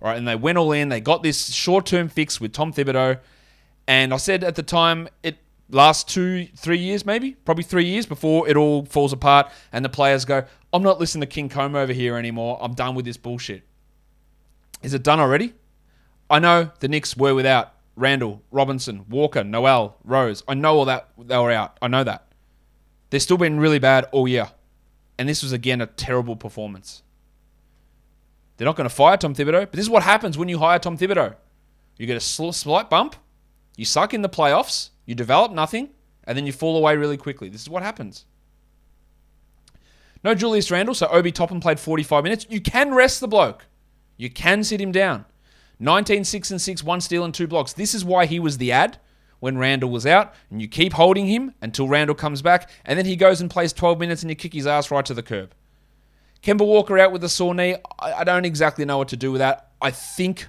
All 0.00 0.08
right, 0.08 0.18
and 0.18 0.28
they 0.28 0.36
went 0.36 0.58
all 0.58 0.72
in. 0.72 0.88
They 0.88 1.00
got 1.00 1.22
this 1.22 1.52
short 1.52 1.86
term 1.86 2.08
fix 2.08 2.40
with 2.40 2.52
Tom 2.52 2.72
Thibodeau. 2.72 3.18
And 3.86 4.14
I 4.14 4.18
said 4.18 4.44
at 4.44 4.54
the 4.54 4.62
time, 4.62 5.08
it 5.22 5.38
last 5.70 6.08
two, 6.08 6.46
three 6.56 6.78
years, 6.78 7.04
maybe, 7.06 7.32
probably 7.32 7.64
three 7.64 7.84
years 7.84 8.06
before 8.06 8.48
it 8.48 8.56
all 8.56 8.84
falls 8.84 9.12
apart 9.12 9.50
and 9.72 9.84
the 9.84 9.88
players 9.88 10.24
go, 10.24 10.44
I'm 10.72 10.82
not 10.82 11.00
listening 11.00 11.20
to 11.20 11.26
King 11.26 11.48
Comb 11.48 11.74
over 11.74 11.92
here 11.92 12.16
anymore. 12.16 12.58
I'm 12.60 12.74
done 12.74 12.94
with 12.94 13.04
this 13.04 13.16
bullshit. 13.16 13.62
Is 14.82 14.94
it 14.94 15.02
done 15.02 15.20
already? 15.20 15.54
I 16.28 16.38
know 16.38 16.70
the 16.80 16.88
Knicks 16.88 17.16
were 17.16 17.34
without 17.34 17.74
Randle, 17.96 18.42
Robinson, 18.50 19.04
Walker, 19.08 19.44
Noel, 19.44 19.96
Rose. 20.04 20.42
I 20.48 20.54
know 20.54 20.76
all 20.76 20.84
that 20.86 21.10
they 21.18 21.38
were 21.38 21.52
out. 21.52 21.78
I 21.80 21.88
know 21.88 22.04
that. 22.04 22.26
They've 23.10 23.22
still 23.22 23.38
been 23.38 23.60
really 23.60 23.78
bad 23.78 24.06
all 24.12 24.26
year. 24.26 24.50
And 25.18 25.28
this 25.28 25.42
was 25.42 25.52
again 25.52 25.80
a 25.80 25.86
terrible 25.86 26.34
performance. 26.34 27.02
They're 28.56 28.66
not 28.66 28.76
going 28.76 28.88
to 28.88 28.94
fire 28.94 29.16
Tom 29.16 29.34
Thibodeau, 29.34 29.60
but 29.60 29.72
this 29.72 29.82
is 29.82 29.90
what 29.90 30.02
happens 30.02 30.36
when 30.36 30.48
you 30.48 30.58
hire 30.58 30.78
Tom 30.78 30.96
Thibodeau. 30.98 31.34
You 31.96 32.06
get 32.06 32.16
a 32.16 32.20
slight 32.20 32.90
bump, 32.90 33.16
you 33.76 33.84
suck 33.84 34.14
in 34.14 34.22
the 34.22 34.28
playoffs, 34.28 34.90
you 35.06 35.14
develop 35.14 35.52
nothing, 35.52 35.90
and 36.24 36.36
then 36.36 36.46
you 36.46 36.52
fall 36.52 36.76
away 36.76 36.96
really 36.96 37.16
quickly. 37.16 37.48
This 37.48 37.62
is 37.62 37.70
what 37.70 37.82
happens. 37.82 38.26
No 40.22 40.34
Julius 40.34 40.70
Randle, 40.70 40.94
so 40.94 41.06
Obi 41.08 41.30
Toppin 41.30 41.60
played 41.60 41.78
45 41.78 42.24
minutes. 42.24 42.46
You 42.48 42.60
can 42.60 42.94
rest 42.94 43.20
the 43.20 43.28
bloke. 43.28 43.66
You 44.16 44.30
can 44.30 44.64
sit 44.64 44.80
him 44.80 44.92
down. 44.92 45.26
19, 45.80 46.24
6 46.24 46.50
and 46.50 46.60
6, 46.60 46.84
one 46.84 47.00
steal 47.00 47.24
and 47.24 47.34
two 47.34 47.46
blocks. 47.46 47.72
This 47.72 47.94
is 47.94 48.04
why 48.04 48.26
he 48.26 48.40
was 48.40 48.58
the 48.58 48.72
ad 48.72 48.98
when 49.40 49.58
Randle 49.58 49.90
was 49.90 50.06
out, 50.06 50.32
and 50.50 50.62
you 50.62 50.68
keep 50.68 50.94
holding 50.94 51.26
him 51.26 51.52
until 51.60 51.88
Randle 51.88 52.14
comes 52.14 52.40
back, 52.40 52.70
and 52.84 52.98
then 52.98 53.04
he 53.04 53.16
goes 53.16 53.42
and 53.42 53.50
plays 53.50 53.74
12 53.74 53.98
minutes 53.98 54.22
and 54.22 54.30
you 54.30 54.36
kick 54.36 54.54
his 54.54 54.66
ass 54.66 54.90
right 54.90 55.04
to 55.04 55.12
the 55.12 55.22
curb. 55.22 55.54
Kemba 56.42 56.66
Walker 56.66 56.98
out 56.98 57.12
with 57.12 57.24
a 57.24 57.28
sore 57.28 57.54
knee. 57.54 57.76
I, 57.98 58.12
I 58.12 58.24
don't 58.24 58.44
exactly 58.44 58.84
know 58.84 58.98
what 58.98 59.08
to 59.08 59.16
do 59.16 59.32
with 59.32 59.40
that. 59.40 59.72
I 59.80 59.90
think, 59.90 60.48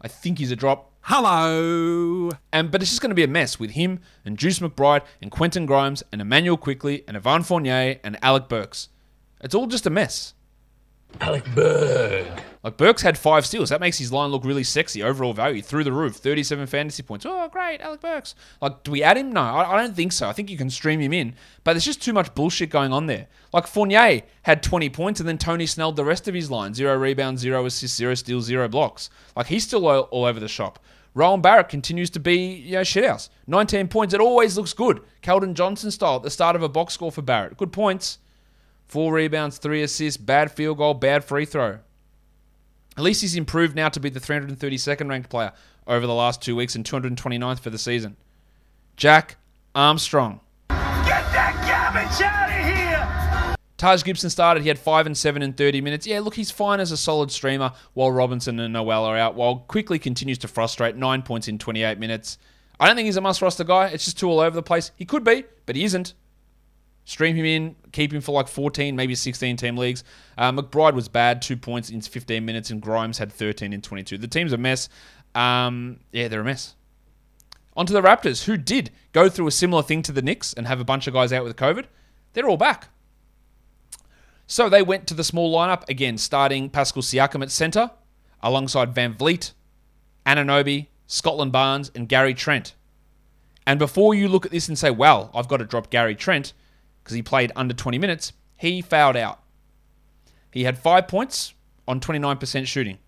I 0.00 0.08
think 0.08 0.38
he's 0.38 0.50
a 0.50 0.56
drop. 0.56 0.91
Hello. 1.06 2.30
And 2.52 2.70
but 2.70 2.80
it's 2.80 2.92
just 2.92 3.02
going 3.02 3.10
to 3.10 3.16
be 3.16 3.24
a 3.24 3.28
mess 3.28 3.58
with 3.58 3.72
him 3.72 3.98
and 4.24 4.38
Deuce 4.38 4.60
McBride 4.60 5.02
and 5.20 5.32
Quentin 5.32 5.66
Grimes 5.66 6.04
and 6.12 6.20
Immanuel 6.20 6.56
Quickley 6.56 7.02
and 7.08 7.16
Evan 7.16 7.42
Fournier 7.42 7.98
and 8.04 8.16
Alec 8.22 8.48
Burks. 8.48 8.88
It's 9.40 9.54
all 9.54 9.66
just 9.66 9.84
a 9.84 9.90
mess. 9.90 10.34
Alec 11.20 11.44
Berg. 11.54 12.26
Like 12.62 12.76
Burks 12.76 13.02
had 13.02 13.18
five 13.18 13.44
steals. 13.44 13.70
That 13.70 13.80
makes 13.80 13.98
his 13.98 14.12
line 14.12 14.30
look 14.30 14.44
really 14.44 14.62
sexy. 14.62 15.02
Overall 15.02 15.32
value 15.32 15.62
through 15.62 15.82
the 15.82 15.92
roof. 15.92 16.14
37 16.14 16.66
fantasy 16.66 17.02
points. 17.02 17.26
Oh, 17.26 17.48
great, 17.48 17.80
Alec 17.80 18.00
Burks. 18.00 18.36
Like, 18.60 18.84
do 18.84 18.92
we 18.92 19.02
add 19.02 19.16
him? 19.16 19.32
No, 19.32 19.40
I, 19.40 19.74
I 19.74 19.82
don't 19.82 19.96
think 19.96 20.12
so. 20.12 20.28
I 20.28 20.32
think 20.32 20.48
you 20.48 20.56
can 20.56 20.70
stream 20.70 21.00
him 21.00 21.12
in. 21.12 21.34
But 21.64 21.72
there's 21.72 21.84
just 21.84 22.02
too 22.02 22.12
much 22.12 22.34
bullshit 22.34 22.70
going 22.70 22.92
on 22.92 23.06
there. 23.06 23.26
Like 23.52 23.66
Fournier 23.66 24.22
had 24.42 24.62
20 24.62 24.90
points 24.90 25.18
and 25.18 25.28
then 25.28 25.38
Tony 25.38 25.66
snelled 25.66 25.96
the 25.96 26.04
rest 26.04 26.28
of 26.28 26.34
his 26.34 26.50
line. 26.50 26.72
Zero 26.72 26.96
rebounds, 26.96 27.40
zero 27.40 27.66
assists, 27.66 27.96
zero 27.96 28.14
steals, 28.14 28.44
zero 28.44 28.68
blocks. 28.68 29.10
Like 29.34 29.46
he's 29.46 29.64
still 29.64 29.86
all, 29.86 30.02
all 30.02 30.24
over 30.24 30.38
the 30.38 30.48
shop. 30.48 30.78
Rowan 31.14 31.42
Barrett 31.42 31.68
continues 31.68 32.10
to 32.10 32.20
be, 32.20 32.36
you 32.36 32.72
know, 32.72 32.80
shithouse. 32.80 33.28
19 33.46 33.88
points. 33.88 34.14
It 34.14 34.20
always 34.20 34.56
looks 34.56 34.72
good. 34.72 35.02
Keldon 35.22 35.54
Johnson 35.54 35.90
style 35.90 36.16
at 36.16 36.22
the 36.22 36.30
start 36.30 36.56
of 36.56 36.62
a 36.62 36.68
box 36.68 36.94
score 36.94 37.12
for 37.12 37.22
Barrett. 37.22 37.56
Good 37.56 37.72
points. 37.72 38.18
Four 38.92 39.14
rebounds, 39.14 39.56
three 39.56 39.82
assists, 39.82 40.18
bad 40.18 40.52
field 40.52 40.76
goal, 40.76 40.92
bad 40.92 41.24
free 41.24 41.46
throw. 41.46 41.78
At 42.94 43.02
least 43.02 43.22
he's 43.22 43.36
improved 43.36 43.74
now 43.74 43.88
to 43.88 43.98
be 43.98 44.10
the 44.10 44.20
332nd 44.20 45.08
ranked 45.08 45.30
player 45.30 45.54
over 45.86 46.06
the 46.06 46.12
last 46.12 46.42
two 46.42 46.54
weeks 46.54 46.74
and 46.74 46.84
229th 46.84 47.60
for 47.60 47.70
the 47.70 47.78
season. 47.78 48.18
Jack 48.98 49.36
Armstrong. 49.74 50.40
Get 50.68 50.76
that 50.76 51.56
garbage 51.66 52.20
out 52.20 52.50
of 52.50 52.66
here! 52.66 53.56
Taj 53.78 54.04
Gibson 54.04 54.28
started. 54.28 54.62
He 54.62 54.68
had 54.68 54.78
5 54.78 55.06
and 55.06 55.16
7 55.16 55.40
in 55.40 55.54
30 55.54 55.80
minutes. 55.80 56.06
Yeah, 56.06 56.20
look, 56.20 56.34
he's 56.34 56.50
fine 56.50 56.78
as 56.78 56.92
a 56.92 56.98
solid 56.98 57.30
streamer 57.30 57.72
while 57.94 58.12
Robinson 58.12 58.60
and 58.60 58.74
Noel 58.74 59.06
are 59.06 59.16
out, 59.16 59.36
while 59.36 59.60
Quickley 59.68 59.98
continues 59.98 60.36
to 60.36 60.48
frustrate. 60.48 60.96
9 60.96 61.22
points 61.22 61.48
in 61.48 61.56
28 61.56 61.98
minutes. 61.98 62.36
I 62.78 62.88
don't 62.88 62.96
think 62.96 63.06
he's 63.06 63.16
a 63.16 63.22
must 63.22 63.40
roster 63.40 63.64
guy. 63.64 63.86
It's 63.86 64.04
just 64.04 64.18
too 64.18 64.28
all 64.28 64.40
over 64.40 64.54
the 64.54 64.62
place. 64.62 64.90
He 64.96 65.06
could 65.06 65.24
be, 65.24 65.44
but 65.64 65.76
he 65.76 65.84
isn't. 65.84 66.12
Stream 67.04 67.34
him 67.34 67.44
in, 67.44 67.76
keep 67.90 68.12
him 68.12 68.20
for 68.20 68.32
like 68.32 68.48
14, 68.48 68.94
maybe 68.94 69.14
16 69.14 69.56
team 69.56 69.76
leagues. 69.76 70.04
Uh, 70.38 70.52
McBride 70.52 70.94
was 70.94 71.08
bad, 71.08 71.42
two 71.42 71.56
points 71.56 71.90
in 71.90 72.00
15 72.00 72.44
minutes, 72.44 72.70
and 72.70 72.80
Grimes 72.80 73.18
had 73.18 73.32
13 73.32 73.72
in 73.72 73.82
22. 73.82 74.18
The 74.18 74.28
team's 74.28 74.52
a 74.52 74.58
mess. 74.58 74.88
Um, 75.34 76.00
yeah, 76.12 76.28
they're 76.28 76.40
a 76.40 76.44
mess. 76.44 76.76
On 77.76 77.86
to 77.86 77.92
the 77.92 78.02
Raptors, 78.02 78.44
who 78.44 78.56
did 78.56 78.90
go 79.12 79.28
through 79.28 79.46
a 79.46 79.52
similar 79.52 79.82
thing 79.82 80.02
to 80.02 80.12
the 80.12 80.22
Knicks 80.22 80.52
and 80.52 80.66
have 80.66 80.80
a 80.80 80.84
bunch 80.84 81.06
of 81.06 81.14
guys 81.14 81.32
out 81.32 81.42
with 81.42 81.56
COVID. 81.56 81.86
They're 82.34 82.48
all 82.48 82.56
back. 82.56 82.88
So 84.46 84.68
they 84.68 84.82
went 84.82 85.06
to 85.06 85.14
the 85.14 85.24
small 85.24 85.54
lineup, 85.54 85.88
again, 85.88 86.18
starting 86.18 86.68
Pascal 86.68 87.02
Siakam 87.02 87.42
at 87.42 87.50
centre, 87.50 87.90
alongside 88.42 88.94
Van 88.94 89.14
Vliet, 89.14 89.54
Anunoby, 90.26 90.88
Scotland 91.06 91.52
Barnes, 91.52 91.90
and 91.94 92.08
Gary 92.08 92.34
Trent. 92.34 92.74
And 93.66 93.78
before 93.78 94.14
you 94.14 94.28
look 94.28 94.44
at 94.44 94.52
this 94.52 94.68
and 94.68 94.78
say, 94.78 94.90
well, 94.90 95.30
I've 95.34 95.48
got 95.48 95.58
to 95.58 95.64
drop 95.64 95.90
Gary 95.90 96.14
Trent, 96.14 96.52
because 97.02 97.14
he 97.14 97.22
played 97.22 97.52
under 97.56 97.74
20 97.74 97.98
minutes, 97.98 98.32
he 98.56 98.80
fouled 98.80 99.16
out. 99.16 99.42
He 100.50 100.64
had 100.64 100.78
five 100.78 101.08
points 101.08 101.54
on 101.88 102.00
29% 102.00 102.66
shooting. 102.66 102.98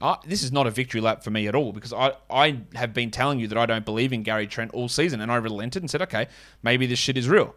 Uh, 0.00 0.16
this 0.26 0.42
is 0.42 0.50
not 0.50 0.66
a 0.66 0.70
victory 0.70 1.00
lap 1.00 1.22
for 1.22 1.30
me 1.30 1.46
at 1.46 1.54
all 1.54 1.72
because 1.72 1.92
I, 1.92 2.12
I 2.28 2.60
have 2.74 2.92
been 2.92 3.10
telling 3.10 3.38
you 3.38 3.46
that 3.48 3.58
I 3.58 3.66
don't 3.66 3.84
believe 3.84 4.12
in 4.12 4.22
Gary 4.22 4.46
Trent 4.46 4.72
all 4.72 4.88
season 4.88 5.20
and 5.20 5.30
I 5.30 5.36
relented 5.36 5.82
and 5.82 5.90
said, 5.90 6.02
okay, 6.02 6.26
maybe 6.62 6.86
this 6.86 6.98
shit 6.98 7.16
is 7.16 7.28
real. 7.28 7.54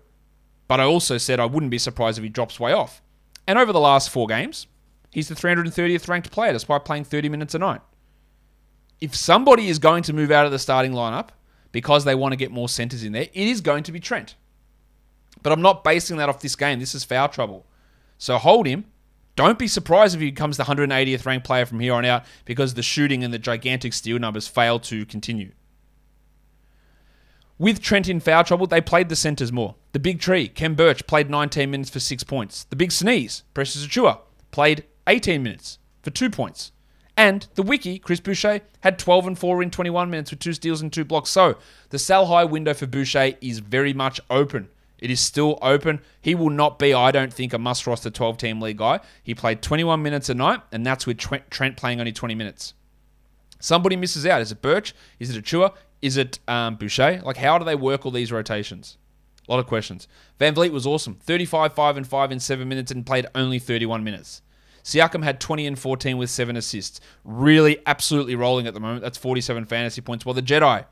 But 0.68 0.80
I 0.80 0.84
also 0.84 1.18
said 1.18 1.40
I 1.40 1.46
wouldn't 1.46 1.72
be 1.72 1.78
surprised 1.78 2.18
if 2.18 2.24
he 2.24 2.30
drops 2.30 2.60
way 2.60 2.74
off. 2.74 3.02
And 3.48 3.58
over 3.58 3.72
the 3.72 3.80
last 3.80 4.10
four 4.10 4.28
games, 4.28 4.68
he's 5.12 5.30
the 5.30 5.36
330th 5.36 6.08
ranked 6.08 6.32
player 6.32 6.54
despite 6.54 6.86
playing 6.86 7.06
30 7.06 7.30
minutes 7.30 7.56
a 7.56 7.60
night. 7.60 7.82
If 9.00 9.16
somebody 9.16 9.70
is 9.70 9.80
going 9.80 10.04
to 10.04 10.14
move 10.14 10.32
out 10.32 10.46
of 10.46 10.52
the 10.52 10.60
starting 10.60 10.92
lineup 10.92 11.30
because 11.72 12.04
they 12.04 12.16
want 12.16 12.34
to 12.34 12.38
get 12.38 12.52
more 12.52 12.70
centers 12.70 13.04
in 13.04 13.14
there, 13.14 13.28
it 13.34 13.48
is 13.48 13.62
going 13.62 13.84
to 13.84 13.92
be 13.92 14.00
Trent. 14.00 14.36
But 15.44 15.54
I'm 15.54 15.62
not 15.62 15.84
basing 15.84 16.18
that 16.18 16.30
off 16.30 16.42
this 16.42 16.56
game. 16.56 16.80
This 16.80 16.96
is 16.96 17.04
foul 17.04 17.30
trouble. 17.30 17.66
So 18.18 18.38
hold 18.38 18.68
him. 18.68 18.86
Don't 19.36 19.60
be 19.60 19.68
surprised 19.68 20.16
if 20.16 20.22
he 20.22 20.32
becomes 20.32 20.58
the 20.58 20.64
180th 20.64 21.26
ranked 21.26 21.46
player 21.46 21.66
from 21.66 21.80
here 21.80 21.94
on 21.94 22.06
out 22.06 22.24
because 22.46 22.74
the 22.74 22.82
shooting 22.82 23.24
and 23.24 23.32
the 23.32 23.38
gigantic 23.38 23.94
steal 23.94 24.18
numbers 24.18 24.48
fail 24.48 24.80
to 24.80 25.06
continue. 25.06 25.52
With 27.60 27.82
Trent 27.82 28.08
in 28.08 28.20
foul 28.20 28.44
trouble, 28.44 28.68
they 28.68 28.82
played 28.82 29.10
the 29.10 29.16
centers 29.16 29.52
more. 29.52 29.76
The 29.92 30.00
big 30.00 30.20
tree, 30.20 30.48
Khem 30.48 30.76
Birch, 30.76 31.06
played 31.08 31.30
19 31.30 31.70
minutes 31.70 31.90
for 31.90 32.00
six 32.00 32.24
points. 32.24 32.66
The 32.66 32.76
big 32.76 32.92
sneeze, 32.92 33.44
Precious 33.54 33.86
Achiuwa, 33.86 34.20
played 34.52 34.86
18 35.08 35.42
minutes 35.42 35.80
for 36.04 36.12
two 36.12 36.30
points. 36.30 36.72
And 37.16 37.48
the 37.56 37.64
wiki, 37.64 37.98
Chris 37.98 38.20
Boucher, 38.20 38.62
had 38.82 39.00
12 39.00 39.28
and 39.28 39.40
4 39.40 39.64
in 39.64 39.72
21 39.72 40.10
minutes 40.12 40.30
with 40.30 40.40
two 40.40 40.54
steals 40.54 40.82
and 40.82 40.94
two 40.94 41.04
blocks. 41.04 41.32
So 41.32 41.58
the 41.90 41.98
sell 41.98 42.28
high 42.28 42.44
window 42.44 42.76
for 42.76 42.86
Boucher 42.86 43.34
is 43.42 43.58
very 43.58 43.94
much 43.94 44.22
open. 44.30 44.70
It 45.00 45.12
is 45.12 45.20
still 45.20 45.60
open. 45.62 46.02
He 46.22 46.34
will 46.34 46.50
not 46.50 46.80
be, 46.80 46.94
I 46.94 47.12
don't 47.12 47.32
think, 47.32 47.54
a 47.54 47.58
must 47.58 47.86
roster 47.86 48.10
12 48.10 48.38
team 48.38 48.62
league 48.62 48.78
guy. 48.78 49.00
He 49.22 49.36
played 49.36 49.62
21 49.62 50.02
minutes 50.02 50.30
a 50.30 50.34
night, 50.34 50.62
and 50.72 50.86
that's 50.86 51.06
with 51.06 51.18
Trent 51.18 51.78
playing 51.78 52.00
only 52.00 52.12
20 52.12 52.36
minutes. 52.36 52.74
Somebody 53.60 53.96
misses 53.96 54.26
out. 54.26 54.42
Is 54.42 54.52
it 54.52 54.62
Birch? 54.62 54.94
Is 55.20 55.36
it 55.36 55.44
Achiuwa? 55.44 55.74
Is 56.02 56.18
it 56.18 56.40
um, 56.48 56.76
Boucher? 56.76 57.22
Like, 57.24 57.38
how 57.38 57.58
do 57.58 57.66
they 57.66 57.76
work 57.76 58.06
all 58.06 58.12
these 58.12 58.32
rotations? 58.32 58.98
A 59.48 59.52
lot 59.52 59.60
of 59.60 59.68
questions. 59.68 60.08
VanVleet 60.40 60.72
was 60.72 60.86
awesome. 60.86 61.16
35, 61.16 61.74
5, 61.74 61.98
and 61.98 62.08
5 62.08 62.32
in 62.32 62.40
7 62.40 62.68
minutes 62.68 62.92
and 62.92 63.06
played 63.06 63.28
only 63.34 63.60
31 63.60 64.04
minutes. 64.04 64.42
Siakam 64.84 65.24
had 65.24 65.40
20 65.40 65.68
and 65.68 65.80
14 65.80 66.18
with 66.18 66.30
7 66.30 66.56
assists. 66.56 67.00
Really, 67.24 67.80
absolutely 67.86 68.36
rolling 68.36 68.68
at 68.68 68.74
the 68.74 68.80
moment. 68.80 69.02
That's 69.02 69.18
47 69.18 69.66
fantasy 69.66 70.02
points. 70.02 70.26
While 70.26 70.34
the 70.34 70.42
Jedi, 70.42 70.86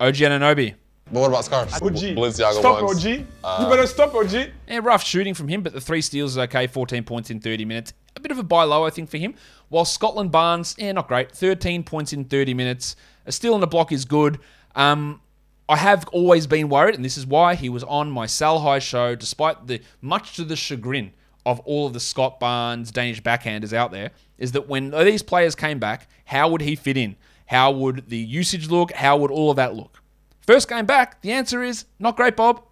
OG 0.00 0.14
Anunoby, 0.14 0.74
but 1.12 1.20
what 1.20 1.28
about 1.28 1.44
scarves? 1.44 1.74
OG. 1.74 2.16
Balenciaga 2.16 2.58
Stop, 2.58 2.82
ones. 2.82 3.04
OG. 3.04 3.26
Uh, 3.44 3.58
you 3.62 3.68
better 3.68 3.86
stop, 3.86 4.14
OG. 4.14 4.32
Yeah, 4.32 4.80
rough 4.82 5.04
shooting 5.04 5.34
from 5.34 5.48
him, 5.48 5.62
but 5.62 5.72
the 5.72 5.80
three 5.80 6.00
steals 6.00 6.32
is 6.32 6.38
okay. 6.38 6.66
14 6.66 7.04
points 7.04 7.30
in 7.30 7.38
30 7.38 7.64
minutes. 7.66 7.92
A 8.16 8.20
bit 8.20 8.32
of 8.32 8.38
a 8.38 8.42
buy 8.42 8.64
low, 8.64 8.86
I 8.86 8.90
think, 8.90 9.10
for 9.10 9.18
him. 9.18 9.34
While 9.68 9.84
Scotland 9.84 10.30
Barnes, 10.30 10.74
yeah, 10.78 10.92
not 10.92 11.08
great. 11.08 11.30
13 11.32 11.84
points 11.84 12.12
in 12.12 12.24
30 12.24 12.54
minutes. 12.54 12.96
A 13.26 13.32
steal 13.32 13.54
on 13.54 13.60
the 13.60 13.66
block 13.66 13.92
is 13.92 14.04
good. 14.04 14.38
Um, 14.74 15.20
I 15.68 15.76
have 15.76 16.08
always 16.08 16.46
been 16.46 16.68
worried, 16.68 16.94
and 16.94 17.04
this 17.04 17.16
is 17.16 17.26
why 17.26 17.54
he 17.54 17.68
was 17.68 17.84
on 17.84 18.10
my 18.10 18.26
Sal 18.26 18.60
High 18.60 18.78
show, 18.78 19.14
despite 19.14 19.66
the 19.66 19.80
much 20.00 20.36
to 20.36 20.44
the 20.44 20.56
chagrin 20.56 21.12
of 21.44 21.60
all 21.60 21.86
of 21.86 21.92
the 21.92 22.00
Scott 22.00 22.40
Barnes 22.40 22.90
Danish 22.90 23.22
backhanders 23.22 23.72
out 23.72 23.92
there, 23.92 24.10
is 24.38 24.52
that 24.52 24.68
when 24.68 24.90
these 24.90 25.22
players 25.22 25.54
came 25.54 25.78
back, 25.78 26.08
how 26.24 26.48
would 26.48 26.62
he 26.62 26.74
fit 26.74 26.96
in? 26.96 27.16
How 27.46 27.70
would 27.70 28.08
the 28.08 28.18
usage 28.18 28.68
look? 28.70 28.92
How 28.92 29.16
would 29.18 29.30
all 29.30 29.50
of 29.50 29.56
that 29.56 29.74
look? 29.74 30.01
First 30.46 30.68
game 30.68 30.86
back, 30.86 31.22
the 31.22 31.32
answer 31.32 31.62
is 31.62 31.84
not 31.98 32.16
great, 32.16 32.36
Bob. 32.36 32.62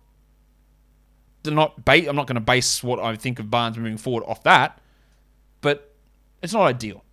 Not 1.44 1.84
ba- 1.84 2.08
I'm 2.08 2.16
not 2.16 2.26
going 2.26 2.34
to 2.34 2.40
base 2.40 2.82
what 2.82 2.98
I 2.98 3.16
think 3.16 3.38
of 3.38 3.50
Barnes 3.50 3.78
moving 3.78 3.96
forward 3.96 4.24
off 4.26 4.42
that, 4.42 4.78
but 5.60 5.94
it's 6.42 6.52
not 6.52 6.62
ideal. 6.62 7.04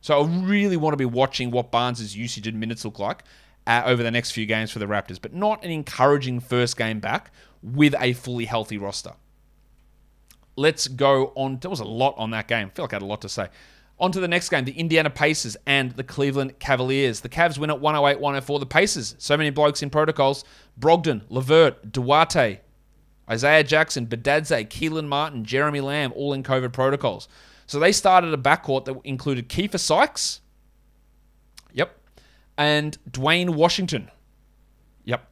So 0.00 0.20
I 0.20 0.26
really 0.26 0.76
want 0.76 0.94
to 0.94 0.96
be 0.96 1.04
watching 1.04 1.50
what 1.50 1.70
Barnes' 1.70 2.16
usage 2.16 2.46
and 2.46 2.58
minutes 2.58 2.84
look 2.84 2.98
like 2.98 3.22
uh, 3.66 3.82
over 3.84 4.02
the 4.02 4.10
next 4.10 4.32
few 4.32 4.46
games 4.46 4.70
for 4.70 4.78
the 4.78 4.86
Raptors, 4.86 5.20
but 5.20 5.34
not 5.34 5.62
an 5.64 5.70
encouraging 5.70 6.40
first 6.40 6.76
game 6.76 7.00
back 7.00 7.30
with 7.62 7.94
a 8.00 8.14
fully 8.14 8.46
healthy 8.46 8.78
roster. 8.78 9.12
Let's 10.56 10.88
go 10.88 11.32
on. 11.36 11.58
There 11.58 11.70
was 11.70 11.80
a 11.80 11.84
lot 11.84 12.14
on 12.16 12.30
that 12.30 12.48
game. 12.48 12.68
I 12.68 12.70
feel 12.70 12.84
like 12.84 12.92
I 12.92 12.96
had 12.96 13.02
a 13.02 13.06
lot 13.06 13.20
to 13.22 13.28
say. 13.28 13.48
On 14.00 14.12
to 14.12 14.20
the 14.20 14.28
next 14.28 14.48
game, 14.48 14.64
the 14.64 14.78
Indiana 14.78 15.10
Pacers 15.10 15.56
and 15.66 15.90
the 15.92 16.04
Cleveland 16.04 16.58
Cavaliers. 16.60 17.20
The 17.20 17.28
Cavs 17.28 17.58
win 17.58 17.70
at 17.70 17.80
108 17.80 18.20
104. 18.20 18.60
The 18.60 18.66
Pacers, 18.66 19.16
so 19.18 19.36
many 19.36 19.50
blokes 19.50 19.82
in 19.82 19.90
protocols 19.90 20.44
Brogdon, 20.78 21.22
Levert, 21.28 21.90
Duarte, 21.90 22.60
Isaiah 23.28 23.64
Jackson, 23.64 24.06
Bitadze, 24.06 24.68
Kelan 24.68 25.08
Martin, 25.08 25.44
Jeremy 25.44 25.80
Lamb, 25.80 26.12
all 26.14 26.32
in 26.32 26.42
COVID 26.42 26.72
protocols. 26.72 27.28
So 27.66 27.78
they 27.78 27.92
started 27.92 28.32
a 28.32 28.38
backcourt 28.38 28.86
that 28.86 28.98
included 29.04 29.48
Keifer 29.48 29.78
Sykes, 29.78 30.40
yep, 31.72 31.98
and 32.56 32.96
Duane 33.10 33.54
Washington, 33.54 34.10
yep. 35.04 35.28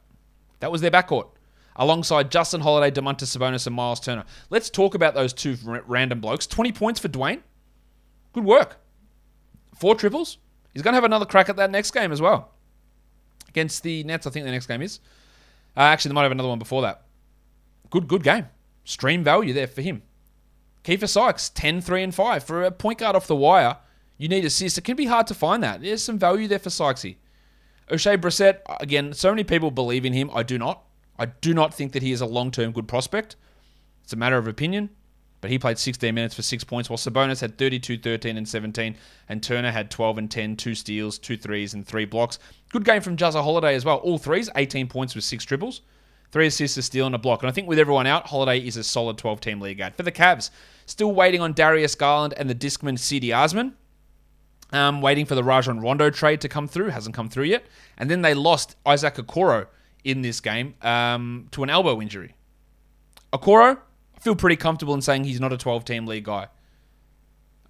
That 0.59 0.71
was 0.71 0.81
their 0.81 0.91
backcourt, 0.91 1.29
alongside 1.75 2.29
Justin 2.29 2.61
Holiday, 2.61 2.91
Domantas 2.91 3.35
Sabonis, 3.35 3.65
and 3.65 3.75
Miles 3.75 3.99
Turner. 3.99 4.25
Let's 4.51 4.69
talk 4.69 4.93
about 4.93 5.15
those 5.15 5.33
two 5.33 5.57
random 5.63 6.21
blokes. 6.21 6.45
20 6.45 6.71
points 6.73 6.99
for 6.99 7.07
Duane. 7.07 7.41
Good 8.37 8.45
work. 8.45 8.77
Four 9.79 9.95
triples. 9.95 10.37
He's 10.71 10.83
going 10.83 10.91
to 10.91 10.97
have 10.97 11.03
another 11.03 11.25
crack 11.25 11.49
at 11.49 11.55
that 11.55 11.71
next 11.71 11.89
game 11.89 12.11
as 12.11 12.21
well. 12.21 12.51
Against 13.49 13.81
the 13.81 14.03
Nets, 14.03 14.27
I 14.27 14.29
think 14.29 14.45
the 14.45 14.51
next 14.51 14.67
game 14.67 14.83
is. 14.83 14.99
Uh, 15.75 15.79
actually, 15.79 16.09
they 16.09 16.13
might 16.13 16.21
have 16.21 16.31
another 16.31 16.49
one 16.49 16.59
before 16.59 16.83
that. 16.83 17.01
Good, 17.89 18.07
good 18.07 18.21
game. 18.21 18.45
Stream 18.83 19.23
value 19.23 19.53
there 19.53 19.65
for 19.65 19.81
him. 19.81 20.03
Keifer 20.83 21.09
Sykes, 21.09 21.49
10, 21.49 21.81
3, 21.81 22.03
and 22.03 22.13
5. 22.13 22.43
For 22.43 22.61
a 22.61 22.69
point 22.69 22.99
guard 22.99 23.15
off 23.15 23.25
the 23.25 23.35
wire, 23.35 23.77
You 24.19 24.27
need 24.27 24.45
assists. 24.45 24.77
It 24.77 24.83
can 24.83 24.95
be 24.95 25.07
hard 25.07 25.25
to 25.27 25.33
find 25.33 25.63
that. 25.63 25.81
There's 25.81 26.03
some 26.03 26.19
value 26.19 26.47
there 26.47 26.59
for 26.59 26.69
Sykesy. 26.69 27.15
Oshae 27.89 28.21
Brissett, 28.21 28.59
again, 28.79 29.13
so 29.13 29.31
many 29.31 29.45
people 29.45 29.71
believe 29.71 30.05
in 30.05 30.13
him. 30.13 30.29
I 30.31 30.43
do 30.43 30.59
not. 30.59 30.83
I 31.17 31.25
do 31.25 31.55
not 31.55 31.73
think 31.73 31.93
that 31.93 32.03
he 32.03 32.11
is 32.11 32.21
a 32.21 32.27
long 32.27 32.51
term 32.51 32.71
good 32.71 32.87
prospect. 32.87 33.35
It's 34.03 34.13
a 34.13 34.15
matter 34.15 34.37
of 34.37 34.47
opinion. 34.47 34.91
But 35.39 35.51
he 35.51 35.59
played 35.59 35.77
16 35.77 36.13
minutes 36.13 36.33
for 36.33 36.41
six 36.41 36.63
points, 36.63 36.89
while 36.89 36.97
Sabonis 36.97 37.41
had 37.41 37.57
32, 37.57 37.99
13, 37.99 38.37
and 38.37 38.47
17, 38.47 38.95
and 39.29 39.43
Turner 39.43 39.71
had 39.71 39.91
12 39.91 40.17
and 40.17 40.31
10, 40.31 40.55
two 40.55 40.73
steals, 40.73 41.19
two 41.19 41.37
threes, 41.37 41.73
and 41.73 41.85
three 41.85 42.05
blocks. 42.05 42.39
Good 42.69 42.85
game 42.85 43.01
from 43.01 43.17
Jazza 43.17 43.43
Holiday 43.43 43.75
as 43.75 43.85
well. 43.85 43.97
All 43.97 44.17
threes, 44.17 44.49
18 44.55 44.87
points 44.87 45.13
with 45.13 45.23
six 45.23 45.43
triples, 45.43 45.81
three 46.31 46.47
assists, 46.47 46.77
a 46.77 46.81
steal, 46.81 47.05
and 47.05 47.13
a 47.13 47.19
block. 47.19 47.43
And 47.43 47.49
I 47.49 47.53
think 47.53 47.67
with 47.67 47.77
everyone 47.77 48.07
out, 48.07 48.27
Holiday 48.27 48.59
is 48.59 48.77
a 48.77 48.83
solid 48.83 49.17
12 49.17 49.39
team 49.39 49.61
league 49.61 49.77
guard. 49.77 49.95
For 49.95 50.03
the 50.03 50.11
Cavs, 50.11 50.49
still 50.87 51.13
waiting 51.13 51.41
on 51.41 51.53
Darius 51.53 51.93
Garland 51.93 52.33
and 52.35 52.49
the 52.49 52.55
Discman 52.55 52.97
CD 52.97 53.31
Osman. 53.31 53.75
Um, 54.73 55.01
waiting 55.01 55.25
for 55.25 55.35
the 55.35 55.43
Rajon 55.43 55.79
Rondo 55.79 56.09
trade 56.09 56.41
to 56.41 56.49
come 56.49 56.67
through. 56.67 56.89
Hasn't 56.89 57.15
come 57.15 57.29
through 57.29 57.45
yet. 57.45 57.65
And 57.97 58.11
then 58.11 58.21
they 58.21 58.33
lost 58.33 58.75
Isaac 58.85 59.15
Okoro 59.15 59.67
in 60.03 60.21
this 60.23 60.41
game 60.41 60.75
um, 60.81 61.47
to 61.51 61.63
an 61.63 61.69
elbow 61.69 62.01
injury. 62.01 62.35
Okoro, 63.31 63.77
I 64.17 64.19
feel 64.19 64.35
pretty 64.35 64.55
comfortable 64.55 64.95
in 64.95 65.01
saying 65.01 65.25
he's 65.25 65.39
not 65.39 65.53
a 65.53 65.57
12 65.57 65.85
team 65.85 66.07
league 66.07 66.25
guy. 66.25 66.47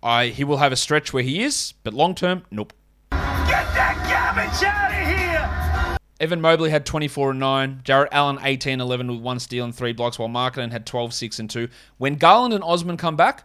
I 0.01 0.27
he 0.27 0.44
will 0.44 0.58
have 0.58 0.72
a 0.72 0.77
stretch 0.77 1.12
where 1.12 1.24
he 1.24 1.44
is, 1.44 1.74
but 1.84 1.94
long 1.94 2.16
term, 2.16 2.44
nope. 2.50 2.74
Get 3.12 3.20
that 3.20 3.98
garbage 4.10 4.63
out 4.63 4.92
of 4.92 5.08
here! 5.08 5.98
Evan 6.20 6.42
Mobley 6.42 6.70
had 6.70 6.86
24 6.86 7.32
and 7.32 7.39
9. 7.39 7.82
Jarrett 7.84 8.10
Allen 8.13 8.39
18 8.42 8.80
11 8.80 9.12
with 9.12 9.22
one 9.22 9.39
steal 9.39 9.66
and 9.66 9.75
three 9.75 9.92
blocks, 9.92 10.18
while 10.18 10.30
Markkanen 10.30 10.72
had 10.72 10.86
12 10.86 11.13
6 11.13 11.39
and 11.39 11.50
2. 11.50 11.68
When 11.98 12.16
Garland 12.16 12.54
and 12.54 12.63
Osman 12.63 12.98
come 12.98 13.18
back, 13.18 13.44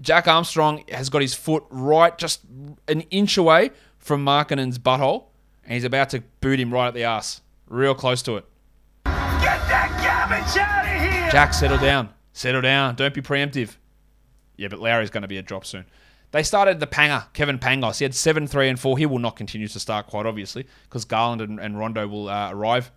Jack 0.00 0.26
Armstrong 0.26 0.84
has 0.90 1.08
got 1.10 1.22
his 1.22 1.34
foot 1.34 1.64
right 1.70 2.16
just 2.18 2.40
an 2.88 3.02
inch 3.02 3.36
away 3.36 3.70
from 3.98 4.24
Markkanen's 4.24 4.78
butthole, 4.78 5.26
and 5.64 5.74
he's 5.74 5.84
about 5.84 6.10
to 6.10 6.22
boot 6.40 6.58
him 6.58 6.72
right 6.72 6.88
at 6.88 6.94
the 6.94 7.04
ass. 7.04 7.42
Real 7.68 7.94
close 7.94 8.22
to 8.22 8.36
it. 8.36 8.44
Garbage 10.02 10.56
out 10.56 10.84
of 10.84 11.00
here! 11.00 11.30
Jack, 11.30 11.54
settle 11.54 11.78
down. 11.78 12.10
Settle 12.32 12.62
down. 12.62 12.94
Don't 12.94 13.14
be 13.14 13.20
preemptive. 13.20 13.76
Yeah, 14.56 14.68
but 14.68 14.80
Lowry's 14.80 15.10
going 15.10 15.22
to 15.22 15.28
be 15.28 15.38
a 15.38 15.42
drop 15.42 15.64
soon. 15.64 15.84
They 16.30 16.42
started 16.42 16.78
the 16.80 16.86
Panger, 16.86 17.32
Kevin 17.32 17.58
Pangos. 17.58 17.98
He 17.98 18.04
had 18.04 18.14
7 18.14 18.46
3 18.46 18.68
and 18.68 18.78
4. 18.80 18.98
He 18.98 19.06
will 19.06 19.18
not 19.18 19.36
continue 19.36 19.68
to 19.68 19.80
start, 19.80 20.06
quite 20.06 20.26
obviously, 20.26 20.66
because 20.84 21.04
Garland 21.04 21.40
and, 21.40 21.58
and 21.58 21.78
Rondo 21.78 22.06
will 22.06 22.28
uh, 22.28 22.50
arrive. 22.50 22.90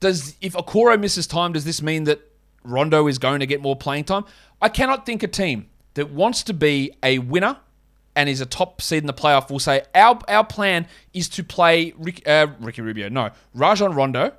Does 0.00 0.36
If 0.40 0.54
Okoro 0.54 0.98
misses 1.00 1.26
time, 1.26 1.52
does 1.52 1.64
this 1.64 1.80
mean 1.80 2.04
that 2.04 2.20
Rondo 2.64 3.06
is 3.06 3.18
going 3.18 3.40
to 3.40 3.46
get 3.46 3.62
more 3.62 3.76
playing 3.76 4.04
time? 4.04 4.24
I 4.60 4.68
cannot 4.68 5.06
think 5.06 5.22
a 5.22 5.28
team 5.28 5.68
that 5.94 6.10
wants 6.10 6.42
to 6.44 6.54
be 6.54 6.92
a 7.02 7.18
winner 7.18 7.56
and 8.16 8.28
is 8.28 8.40
a 8.40 8.46
top 8.46 8.82
seed 8.82 9.02
in 9.02 9.06
the 9.06 9.14
playoff 9.14 9.50
will 9.50 9.58
say, 9.58 9.82
our, 9.94 10.18
our 10.28 10.44
plan 10.44 10.86
is 11.14 11.28
to 11.30 11.44
play 11.44 11.94
Rick, 11.96 12.26
uh, 12.26 12.48
Ricky 12.58 12.82
Rubio. 12.82 13.08
No, 13.08 13.30
Rajon 13.54 13.94
Rondo, 13.94 14.32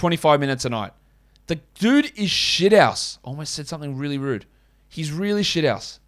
25 0.00 0.40
minutes 0.40 0.64
a 0.64 0.70
night. 0.70 0.92
The 1.46 1.56
dude 1.74 2.06
is 2.16 2.30
shithouse. 2.30 3.18
Almost 3.22 3.52
said 3.52 3.68
something 3.68 3.98
really 3.98 4.16
rude. 4.16 4.46
He's 4.88 5.12
really 5.12 5.42
shithouse. 5.42 5.98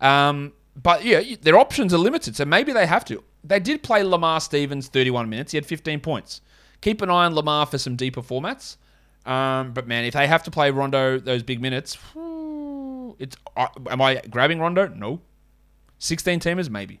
Um, 0.00 0.54
but 0.74 1.04
yeah, 1.04 1.20
their 1.42 1.58
options 1.58 1.92
are 1.92 1.98
limited, 1.98 2.36
so 2.36 2.46
maybe 2.46 2.72
they 2.72 2.86
have 2.86 3.04
to. 3.04 3.22
They 3.44 3.60
did 3.60 3.82
play 3.82 4.02
Lamar 4.02 4.40
Stevens 4.40 4.88
31 4.88 5.28
minutes. 5.28 5.52
He 5.52 5.58
had 5.58 5.66
15 5.66 6.00
points. 6.00 6.40
Keep 6.80 7.02
an 7.02 7.10
eye 7.10 7.26
on 7.26 7.34
Lamar 7.34 7.66
for 7.66 7.76
some 7.76 7.96
deeper 7.96 8.22
formats. 8.22 8.78
Um, 9.26 9.72
but 9.72 9.86
man, 9.86 10.06
if 10.06 10.14
they 10.14 10.26
have 10.26 10.42
to 10.44 10.50
play 10.50 10.70
Rondo 10.70 11.18
those 11.18 11.42
big 11.42 11.60
minutes, 11.60 11.98
it's. 13.18 13.36
Uh, 13.58 13.66
am 13.90 14.00
I 14.00 14.22
grabbing 14.30 14.58
Rondo? 14.58 14.88
No. 14.88 15.20
16 15.98 16.40
teamers, 16.40 16.70
maybe. 16.70 17.00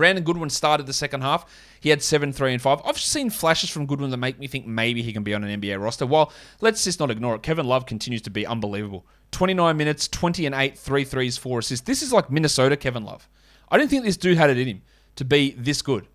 Brandon 0.00 0.24
Goodwin 0.24 0.48
started 0.48 0.86
the 0.86 0.94
second 0.94 1.20
half. 1.20 1.44
He 1.78 1.90
had 1.90 2.02
7, 2.02 2.32
3, 2.32 2.54
and 2.54 2.62
5. 2.62 2.80
I've 2.86 2.98
seen 2.98 3.28
flashes 3.28 3.68
from 3.68 3.84
Goodwin 3.84 4.08
that 4.12 4.16
make 4.16 4.38
me 4.38 4.46
think 4.46 4.66
maybe 4.66 5.02
he 5.02 5.12
can 5.12 5.22
be 5.22 5.34
on 5.34 5.44
an 5.44 5.60
NBA 5.60 5.78
roster. 5.78 6.06
Well, 6.06 6.32
let's 6.62 6.84
just 6.84 7.00
not 7.00 7.10
ignore 7.10 7.34
it. 7.34 7.42
Kevin 7.42 7.66
Love 7.66 7.84
continues 7.84 8.22
to 8.22 8.30
be 8.30 8.46
unbelievable. 8.46 9.04
29 9.32 9.76
minutes, 9.76 10.08
20 10.08 10.46
and 10.46 10.54
8, 10.54 10.78
3 10.78 11.04
threes, 11.04 11.36
4 11.36 11.58
assists. 11.58 11.84
This 11.84 12.00
is 12.00 12.14
like 12.14 12.30
Minnesota 12.30 12.78
Kevin 12.78 13.04
Love. 13.04 13.28
I 13.70 13.76
didn't 13.76 13.90
think 13.90 14.04
this 14.04 14.16
dude 14.16 14.38
had 14.38 14.48
it 14.48 14.56
in 14.56 14.68
him 14.68 14.82
to 15.16 15.24
be 15.26 15.50
this 15.50 15.82
good. 15.82 16.08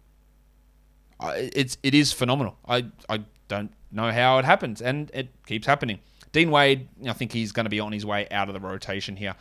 It's 1.22 1.78
it 1.84 1.94
is 1.94 2.12
phenomenal. 2.12 2.58
I 2.68 2.88
I 3.08 3.24
don't 3.48 3.72
know 3.92 4.12
how 4.12 4.40
it 4.40 4.46
happens, 4.46 4.82
and 4.82 5.12
it 5.14 5.30
keeps 5.46 5.68
happening. 5.68 6.00
Dean 6.32 6.50
Wade, 6.50 6.90
I 7.08 7.14
think 7.14 7.32
he's 7.34 7.52
going 7.52 7.66
to 7.66 7.70
be 7.70 7.80
on 7.80 7.92
his 7.92 8.04
way 8.04 8.28
out 8.32 8.50
of 8.50 8.56
the 8.56 8.60
rotation 8.60 9.16
here 9.16 9.36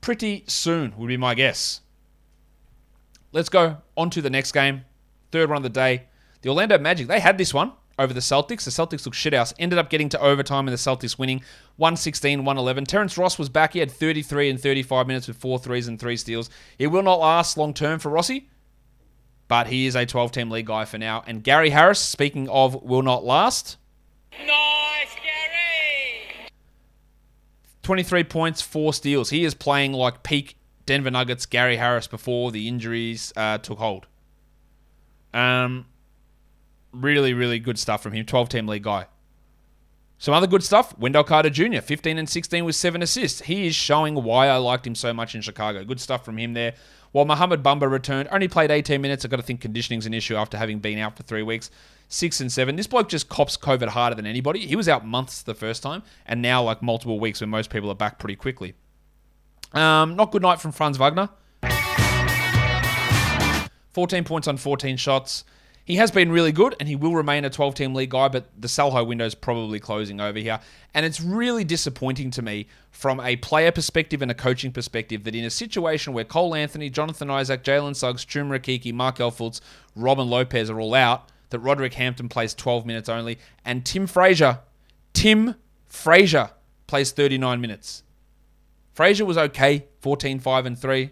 pretty 0.00 0.44
soon, 0.46 0.94
would 0.96 1.08
be 1.08 1.18
my 1.18 1.34
guess. 1.34 1.82
Let's 3.32 3.48
go 3.48 3.78
on 3.96 4.10
to 4.10 4.22
the 4.22 4.30
next 4.30 4.52
game. 4.52 4.84
Third 5.30 5.48
one 5.48 5.56
of 5.56 5.62
the 5.62 5.70
day. 5.70 6.04
The 6.42 6.50
Orlando 6.50 6.78
Magic, 6.78 7.06
they 7.06 7.20
had 7.20 7.38
this 7.38 7.54
one 7.54 7.72
over 7.98 8.12
the 8.12 8.20
Celtics. 8.20 8.64
The 8.64 8.70
Celtics 8.70 9.06
looked 9.06 9.16
shithouse. 9.16 9.54
Ended 9.58 9.78
up 9.78 9.88
getting 9.88 10.08
to 10.10 10.20
overtime 10.20 10.68
and 10.68 10.76
the 10.76 10.78
Celtics 10.78 11.18
winning 11.18 11.38
116 11.76 12.44
111. 12.44 12.84
Terrence 12.84 13.16
Ross 13.16 13.38
was 13.38 13.48
back. 13.48 13.72
He 13.72 13.78
had 13.78 13.90
33 13.90 14.50
and 14.50 14.60
35 14.60 15.06
minutes 15.06 15.28
with 15.28 15.38
four 15.38 15.58
threes 15.58 15.88
and 15.88 15.98
three 15.98 16.16
steals. 16.16 16.50
It 16.78 16.88
will 16.88 17.02
not 17.02 17.20
last 17.20 17.56
long 17.56 17.72
term 17.72 17.98
for 17.98 18.10
Rossi, 18.10 18.48
but 19.48 19.68
he 19.68 19.86
is 19.86 19.96
a 19.96 20.04
12 20.04 20.32
team 20.32 20.50
league 20.50 20.66
guy 20.66 20.84
for 20.84 20.98
now. 20.98 21.24
And 21.26 21.42
Gary 21.42 21.70
Harris, 21.70 22.00
speaking 22.00 22.48
of 22.50 22.82
will 22.82 23.02
not 23.02 23.24
last, 23.24 23.78
Nice, 24.32 25.14
Gary! 25.14 26.48
23 27.82 28.24
points, 28.24 28.62
four 28.62 28.92
steals. 28.92 29.30
He 29.30 29.44
is 29.44 29.54
playing 29.54 29.92
like 29.92 30.22
peak 30.22 30.56
Denver 30.86 31.10
Nuggets 31.10 31.46
Gary 31.46 31.76
Harris 31.76 32.06
before 32.06 32.50
the 32.50 32.68
injuries 32.68 33.32
uh, 33.36 33.58
took 33.58 33.78
hold. 33.78 34.06
Um, 35.32 35.86
really, 36.92 37.34
really 37.34 37.58
good 37.58 37.78
stuff 37.78 38.02
from 38.02 38.12
him. 38.12 38.26
12 38.26 38.48
team 38.48 38.66
league 38.66 38.82
guy. 38.82 39.06
Some 40.18 40.34
other 40.34 40.46
good 40.46 40.62
stuff. 40.62 40.96
Wendell 40.98 41.24
Carter 41.24 41.50
Jr., 41.50 41.80
15 41.80 42.16
and 42.16 42.28
16 42.28 42.64
with 42.64 42.76
seven 42.76 43.02
assists. 43.02 43.42
He 43.42 43.66
is 43.66 43.74
showing 43.74 44.14
why 44.14 44.46
I 44.46 44.56
liked 44.58 44.86
him 44.86 44.94
so 44.94 45.12
much 45.12 45.34
in 45.34 45.40
Chicago. 45.40 45.82
Good 45.82 46.00
stuff 46.00 46.24
from 46.24 46.38
him 46.38 46.54
there. 46.54 46.74
While 47.10 47.24
Muhammad 47.24 47.62
Bamba 47.62 47.90
returned, 47.90 48.28
only 48.30 48.46
played 48.46 48.70
18 48.70 49.00
minutes. 49.00 49.24
I've 49.24 49.32
got 49.32 49.38
to 49.38 49.42
think 49.42 49.60
conditioning's 49.60 50.06
an 50.06 50.14
issue 50.14 50.36
after 50.36 50.56
having 50.56 50.78
been 50.78 50.98
out 50.98 51.16
for 51.16 51.24
three 51.24 51.42
weeks. 51.42 51.70
Six 52.08 52.40
and 52.40 52.52
seven. 52.52 52.76
This 52.76 52.86
bloke 52.86 53.08
just 53.08 53.28
cops 53.28 53.56
COVID 53.56 53.88
harder 53.88 54.14
than 54.14 54.26
anybody. 54.26 54.66
He 54.66 54.76
was 54.76 54.88
out 54.88 55.04
months 55.04 55.42
the 55.42 55.54
first 55.54 55.82
time, 55.82 56.02
and 56.24 56.40
now 56.40 56.62
like 56.62 56.82
multiple 56.82 57.18
weeks 57.18 57.40
when 57.40 57.50
most 57.50 57.70
people 57.70 57.90
are 57.90 57.94
back 57.96 58.18
pretty 58.18 58.36
quickly. 58.36 58.74
Um, 59.74 60.16
not 60.16 60.30
good 60.30 60.42
night 60.42 60.60
from 60.60 60.72
Franz 60.72 60.98
Wagner. 60.98 61.28
14 63.92 64.24
points 64.24 64.48
on 64.48 64.56
14 64.56 64.96
shots. 64.96 65.44
He 65.84 65.96
has 65.96 66.12
been 66.12 66.30
really 66.30 66.52
good 66.52 66.76
and 66.78 66.88
he 66.88 66.94
will 66.94 67.14
remain 67.14 67.44
a 67.44 67.50
12 67.50 67.74
team 67.74 67.94
league 67.94 68.10
guy, 68.10 68.28
but 68.28 68.46
the 68.56 68.68
high 68.90 69.02
window 69.02 69.24
is 69.24 69.34
probably 69.34 69.80
closing 69.80 70.20
over 70.20 70.38
here. 70.38 70.60
And 70.94 71.04
it's 71.04 71.20
really 71.20 71.64
disappointing 71.64 72.30
to 72.32 72.42
me 72.42 72.68
from 72.90 73.18
a 73.20 73.36
player 73.36 73.72
perspective 73.72 74.22
and 74.22 74.30
a 74.30 74.34
coaching 74.34 74.70
perspective 74.70 75.24
that 75.24 75.34
in 75.34 75.44
a 75.44 75.50
situation 75.50 76.12
where 76.12 76.24
Cole 76.24 76.54
Anthony, 76.54 76.88
Jonathan 76.88 77.30
Isaac, 77.30 77.64
Jalen 77.64 77.96
Suggs, 77.96 78.24
Chuma 78.24 78.60
Okeke, 78.60 78.92
Markelle 78.94 79.32
Fultz, 79.32 79.60
Robin 79.96 80.30
Lopez 80.30 80.70
are 80.70 80.78
all 80.78 80.94
out, 80.94 81.28
that 81.50 81.58
Roderick 81.58 81.94
Hampton 81.94 82.28
plays 82.28 82.54
12 82.54 82.86
minutes 82.86 83.08
only, 83.08 83.38
and 83.64 83.84
Tim 83.84 84.06
Frazier, 84.06 84.60
Tim 85.12 85.56
Frazier 85.86 86.50
plays 86.86 87.10
39 87.10 87.60
minutes. 87.60 88.04
Frazier 88.94 89.24
was 89.24 89.38
okay, 89.38 89.86
14, 90.00 90.38
5, 90.38 90.66
and 90.66 90.78
3. 90.78 91.10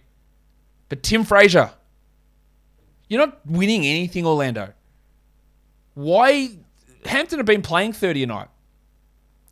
But 0.89 1.03
Tim 1.03 1.25
Frazier, 1.25 1.71
you're 3.09 3.25
not 3.25 3.47
winning 3.47 3.87
anything, 3.87 4.27
Orlando. 4.27 4.73
Why? 5.95 6.51
Hampton 7.05 7.39
have 7.39 7.47
been 7.47 7.63
playing 7.63 7.93
30 7.93 8.25
a 8.25 8.27
night. 8.27 8.49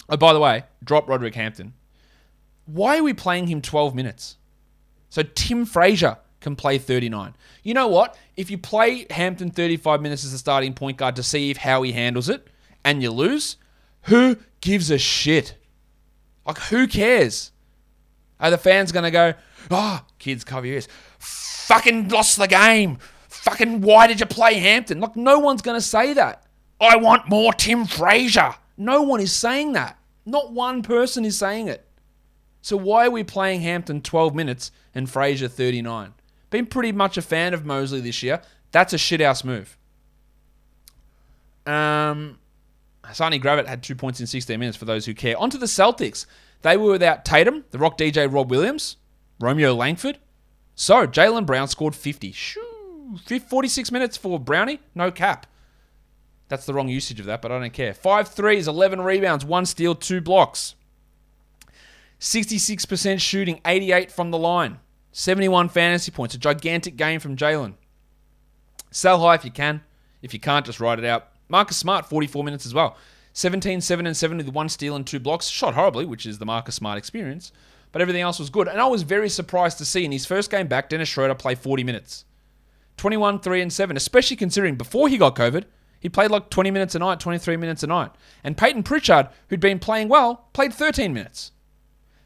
Oh, 0.09 0.17
by 0.17 0.33
the 0.33 0.41
way, 0.41 0.65
drop 0.83 1.09
Roderick 1.09 1.35
Hampton. 1.35 1.75
Why 2.67 2.99
are 2.99 3.03
we 3.03 3.15
playing 3.15 3.47
him 3.47 3.63
12 3.63 3.95
minutes? 3.95 4.37
So 5.11 5.23
Tim 5.23 5.65
Frazier 5.65 6.19
can 6.41 6.57
play 6.57 6.79
39. 6.79 7.35
You 7.63 7.75
know 7.75 7.89
what? 7.89 8.17
If 8.37 8.51
you 8.51 8.59
play 8.59 9.07
Hampton 9.11 9.51
35 9.51 10.01
minutes 10.01 10.25
as 10.25 10.33
a 10.33 10.39
starting 10.39 10.75
point 10.75 10.97
guard 10.97 11.17
to 11.17 11.23
see 11.23 11.51
if 11.51 11.57
how 11.57 11.83
he 11.83 11.93
handles 11.93 12.29
it 12.29 12.49
and 12.85 13.03
you 13.03 13.11
lose, 13.11 13.57
who 14.03 14.37
gives 14.61 14.91
a 14.91 14.99
shit? 14.99 15.57
Like, 16.47 16.59
who 16.59 16.87
cares? 16.87 17.53
Are 18.41 18.51
the 18.51 18.59
fans 18.59 18.93
going 18.93 19.05
to 19.05 19.11
go, 19.11 19.35
oh, 19.71 20.05
kids, 20.19 20.45
cover 20.45 20.67
your 20.67 20.75
ears. 20.75 20.89
Fucking 21.19 22.09
lost 22.09 22.39
the 22.39 22.47
game. 22.47 22.99
Fucking, 23.29 23.81
why 23.81 24.07
did 24.07 24.21
you 24.21 24.27
play 24.27 24.55
Hampton? 24.55 25.01
Look, 25.01 25.17
no 25.17 25.39
one's 25.39 25.63
going 25.63 25.77
to 25.77 25.85
say 25.85 26.13
that. 26.15 26.45
I 26.81 26.97
want 26.97 27.29
more 27.29 27.53
Tim 27.53 27.87
Frazier. 27.87 28.55
No 28.77 29.03
one 29.03 29.21
is 29.21 29.33
saying 29.33 29.73
that. 29.73 29.99
Not 30.25 30.53
one 30.53 30.83
person 30.83 31.25
is 31.25 31.39
saying 31.39 31.69
it. 31.69 31.87
So 32.63 32.77
why 32.77 33.07
are 33.07 33.11
we 33.11 33.25
playing 33.25 33.63
Hampton 33.63 34.03
12 34.03 34.35
minutes 34.35 34.71
and 34.95 35.09
Frazier 35.09 35.49
39? 35.49 36.13
Been 36.51 36.67
pretty 36.67 36.93
much 36.93 37.17
a 37.17 37.23
fan 37.23 37.55
of 37.55 37.65
Mosley 37.65 38.01
this 38.01 38.23
year. 38.23 38.43
That's 38.71 38.93
a 38.93 38.97
shithouse 38.97 39.45
move. 39.45 39.77
Um, 41.67 42.39
Hassani 43.05 43.43
Gravett 43.43 43.67
had 43.67 43.83
two 43.83 43.95
points 43.95 44.21
in 44.21 44.27
16 44.27 44.59
minutes 44.59 44.77
for 44.77 44.85
those 44.85 45.07
who 45.07 45.15
care. 45.15 45.39
On 45.39 45.51
to 45.51 45.59
the 45.59 45.67
Celtics. 45.67 46.27
They 46.63 46.77
were 46.77 46.93
without 46.93 47.25
Tatum, 47.25 47.65
the 47.71 47.79
Rock 47.79 47.97
DJ 47.99 48.33
Rob 48.33 48.51
Williams, 48.51 48.97
Romeo 49.41 49.75
Langford, 49.75 50.19
So 50.75 51.07
Jaylen 51.07 51.47
Brown 51.47 51.69
scored 51.69 51.95
50. 51.95 52.33
Shoo, 52.33 53.19
46 53.49 53.93
minutes 53.93 54.17
for 54.17 54.39
Brownie, 54.39 54.81
no 54.95 55.11
cap. 55.11 55.47
That's 56.49 56.67
the 56.67 56.75
wrong 56.75 56.89
usage 56.89 57.21
of 57.21 57.27
that, 57.27 57.43
but 57.43 57.53
I 57.53 57.61
don't 57.61 57.73
care. 57.73 57.95
Five 57.95 58.29
threes, 58.29 58.67
11 58.67 59.01
rebounds, 59.01 59.45
one 59.45 59.67
steal, 59.67 59.95
two 59.95 60.21
blocks. 60.21 60.75
66% 62.21 63.21
shooting, 63.21 63.61
88 63.65 64.11
from 64.11 64.31
the 64.31 64.39
line. 64.39 64.79
71 65.13 65.69
fantasy 65.69 66.11
points. 66.11 66.35
A 66.35 66.39
gigantic 66.39 66.97
game 66.97 67.21
from 67.21 67.37
Jalen. 67.37 67.75
Sell 68.91 69.21
high 69.21 69.35
if 69.35 69.45
you 69.45 69.51
can. 69.51 69.83
If 70.23 70.33
you 70.33 70.41
can't, 70.41 70.67
just 70.67 70.81
write 70.81 70.99
it 70.99 71.05
out. 71.05 71.29
Marcus 71.49 71.77
Smart, 71.77 72.07
44 72.07 72.45
minutes 72.45 72.67
as 72.67 72.75
well. 72.75 72.97
17, 73.39 73.81
7, 73.81 74.05
and 74.05 74.17
7 74.17 74.37
with 74.37 74.49
one 74.49 74.69
steal 74.69 74.97
and 74.97 75.07
two 75.07 75.21
blocks. 75.21 75.47
Shot 75.47 75.75
horribly, 75.75 76.05
which 76.05 76.27
is 76.27 76.39
the 76.39 76.45
Marcus 76.45 76.75
Smart 76.75 76.99
experience. 76.99 77.53
But 77.93 78.03
everything 78.03 78.21
else 78.21 78.41
was 78.41 78.51
good. 78.51 78.67
And 78.67 78.81
I 78.81 78.87
was 78.87 79.03
very 79.03 79.29
surprised 79.29 79.79
to 79.79 79.85
see 79.85 80.05
in 80.05 80.11
his 80.11 80.27
first 80.27 80.51
game 80.51 80.67
back, 80.67 80.89
Dennis 80.89 81.09
Schroeder 81.09 81.37
play 81.37 81.55
40 81.55 81.85
minutes. 81.85 82.25
21, 82.97 83.39
3, 83.39 83.63
and 83.63 83.73
7, 83.73 83.97
especially 83.97 84.37
considering 84.37 84.75
before 84.75 85.09
he 85.09 85.17
got 85.17 85.37
COVID, 85.37 85.67
he 86.01 86.09
played 86.09 86.33
like 86.33 86.51
20 86.51 86.73
minutes 86.73 86.97
a 86.97 86.99
night, 86.99 87.21
23 87.21 87.57
minutes 87.57 87.85
a 87.85 87.87
night. 87.87 88.11
And 88.43 88.57
Payton 88.57 88.83
Pritchard, 88.83 89.29
who'd 89.51 89.61
been 89.61 89.79
playing 89.79 90.09
well, 90.09 90.49
played 90.53 90.75
13 90.75 91.15
minutes. 91.15 91.53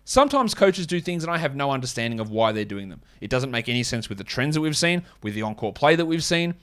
Sometimes 0.06 0.54
coaches 0.54 0.86
do 0.86 0.98
things 0.98 1.22
and 1.22 1.30
I 1.30 1.36
have 1.36 1.54
no 1.54 1.72
understanding 1.72 2.20
of 2.20 2.30
why 2.30 2.52
they're 2.52 2.64
doing 2.64 2.88
them. 2.88 3.02
It 3.20 3.28
doesn't 3.28 3.50
make 3.50 3.68
any 3.68 3.82
sense 3.82 4.08
with 4.08 4.16
the 4.16 4.24
trends 4.24 4.54
that 4.54 4.62
we've 4.62 4.74
seen, 4.74 5.04
with 5.22 5.34
the 5.34 5.42
encore 5.42 5.74
play 5.74 5.94
that 5.94 6.06
we've 6.06 6.24
seen. 6.24 6.54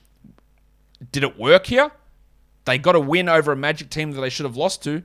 Did 1.12 1.24
it 1.24 1.38
work 1.38 1.68
here? 1.68 1.92
They 2.70 2.78
got 2.78 2.96
a 2.96 3.00
win 3.00 3.28
over 3.28 3.52
a 3.52 3.56
Magic 3.56 3.90
team 3.90 4.12
that 4.12 4.22
they 4.22 4.30
should 4.30 4.46
have 4.46 4.56
lost 4.56 4.84
to. 4.84 5.02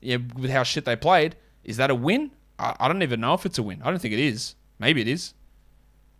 Yeah, 0.00 0.18
with 0.36 0.50
how 0.50 0.64
shit 0.64 0.84
they 0.84 0.96
played. 0.96 1.34
Is 1.64 1.78
that 1.78 1.90
a 1.90 1.94
win? 1.94 2.30
I, 2.58 2.76
I 2.78 2.88
don't 2.88 3.02
even 3.02 3.22
know 3.22 3.32
if 3.32 3.46
it's 3.46 3.56
a 3.56 3.62
win. 3.62 3.80
I 3.82 3.88
don't 3.88 3.98
think 3.98 4.12
it 4.12 4.20
is. 4.20 4.54
Maybe 4.78 5.00
it 5.00 5.08
is. 5.08 5.32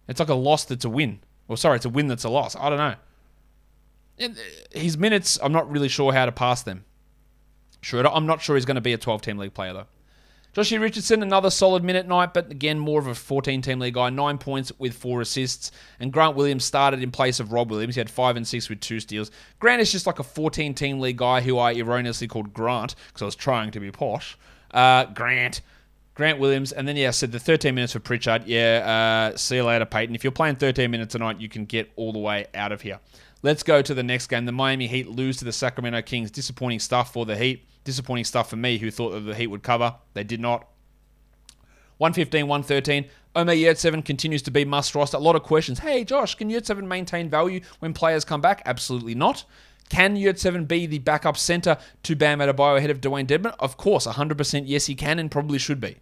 It's 0.09 0.20
like 0.20 0.31
a 0.31 0.35
loss 0.35 0.64
that's 0.64 0.87
a 0.87 0.88
win. 0.88 1.20
Or 1.48 1.59
sorry, 1.59 1.77
it's 1.77 1.85
a 1.85 1.90
win 1.90 2.09
that's 2.09 2.24
a 2.24 2.31
loss. 2.31 2.57
I 2.57 2.70
don't 2.70 2.79
know. 2.79 2.94
And, 4.18 4.38
uh, 4.38 4.81
his 4.81 4.96
minutes, 4.96 5.38
I'm 5.42 5.53
not 5.53 5.70
really 5.70 5.88
sure 5.88 6.14
how 6.14 6.24
to 6.24 6.33
pass 6.33 6.62
them. 6.62 6.87
Sure, 7.83 8.07
I'm 8.07 8.24
not 8.24 8.40
sure 8.40 8.57
he's 8.57 8.64
going 8.64 8.77
to 8.77 8.81
be 8.81 8.94
a 8.94 8.98
12 8.98 9.20
team 9.20 9.37
league 9.37 9.53
player 9.53 9.74
though. 9.74 9.87
Joshie 10.55 10.81
Richardson, 10.81 11.21
another 11.21 11.51
solid 11.51 11.83
minute 11.83 12.07
night, 12.07 12.33
but 12.33 12.49
again, 12.53 12.79
more 12.79 13.01
of 13.01 13.09
a 13.09 13.14
14 13.14 13.61
team 13.61 13.81
league 13.81 13.95
guy. 13.95 14.09
Nine 14.11 14.38
points 14.38 14.71
with 14.79 14.95
four 14.95 15.21
assists. 15.21 15.73
And 15.99 16.12
Grant 16.12 16.37
Williams 16.37 16.64
started 16.64 17.03
in 17.03 17.11
place 17.11 17.40
of 17.40 17.53
Rob 17.53 17.73
Williams. 17.73 17.97
He 17.97 18.01
had 18.01 18.09
five 18.09 18.37
and 18.37 18.47
six 18.47 18.69
with 18.69 18.79
two 18.79 19.01
steals. 19.01 19.33
Grant 19.59 19.83
is 19.83 19.90
just 19.90 20.07
like 20.07 20.21
a 20.21 20.23
14 20.23 20.73
team 20.75 21.01
league 21.01 21.17
guy 21.17 21.40
who 21.40 21.59
I 21.59 21.75
erroneously 21.75 22.29
called 22.29 22.55
Grant 22.55 22.95
because 23.09 23.23
I 23.23 23.25
was 23.25 23.35
trying 23.35 23.73
to 23.73 23.81
be 23.81 23.90
posh. 23.90 24.38
Uh, 24.71 25.07
Grant. 25.07 25.61
Grant 26.14 26.38
Williams. 26.38 26.71
And 26.71 26.87
then, 26.87 26.97
yeah, 26.97 27.09
I 27.09 27.11
said 27.11 27.33
the 27.33 27.40
13 27.40 27.75
minutes 27.75 27.95
for 27.95 27.99
Pritchard. 27.99 28.47
Yeah, 28.47 29.33
uh, 29.35 29.37
see 29.37 29.57
you 29.57 29.64
later, 29.64 29.87
Payton. 29.87 30.14
If 30.14 30.23
you're 30.23 30.31
playing 30.31 30.57
13 30.57 30.88
minutes 30.88 31.17
a 31.17 31.19
night, 31.19 31.40
you 31.40 31.49
can 31.49 31.64
get 31.64 31.90
all 31.97 32.12
the 32.12 32.21
way 32.21 32.47
out 32.55 32.71
of 32.71 32.81
here. 32.81 33.01
Let's 33.43 33.64
go 33.64 33.83
to 33.83 33.93
the 33.93 34.05
next 34.05 34.29
game. 34.29 34.47
The 34.47 34.53
Miami 34.53 34.87
Heat 34.87 35.09
lose 35.09 35.37
to 35.38 35.45
the 35.45 35.53
Sacramento 35.53 36.01
Kings. 36.03 36.31
Disappointing 36.31 36.79
stuff 36.79 37.12
for 37.12 37.27
the 37.27 37.37
Heat. 37.37 37.67
Disappointing 37.85 38.25
stuff 38.25 38.51
for 38.51 38.57
me, 38.57 38.79
who 38.79 38.90
thought 38.90 39.11
that 39.11 39.20
the 39.20 39.35
Heat 39.35 39.49
would 39.49 39.62
cover. 39.62 39.97
They 40.14 40.25
did 40.25 40.40
not. 40.40 40.68
115, 41.99 42.47
113. 42.47 43.11
Omer 43.37 43.55
Yurtseven 43.55 44.05
continues 44.05 44.42
to 44.42 44.51
be 44.51 44.64
must 44.64 44.94
roster. 44.94 45.16
A 45.16 45.20
lot 45.20 45.37
of 45.37 45.42
questions. 45.42 45.81
Hey, 45.81 46.05
Josh, 46.05 46.35
can 46.35 46.51
Yurtseven 46.51 46.87
maintain 46.87 47.29
value 47.29 47.61
when 47.79 47.92
players 47.92 48.25
come 48.25 48.40
back? 48.40 48.62
Absolutely 48.66 49.14
not. 49.14 49.44
Can 49.88 50.16
Yurtseven 50.16 50.66
be 50.66 50.87
the 50.87 50.99
backup 50.99 51.37
center 51.37 51.77
to 52.05 52.16
Bam 52.16 52.38
Adebayo 52.38 52.79
ahead 52.79 52.90
of 52.90 53.01
Dewayne 53.01 53.27
Dedmon? 53.27 53.55
Of 53.59 53.77
course, 53.77 54.07
100% 54.07 54.62
yes, 54.66 54.87
he 54.87 54.94
can 54.94 55.18
and 55.18 55.31
probably 55.31 55.59
should 55.59 55.81
be. 55.81 55.99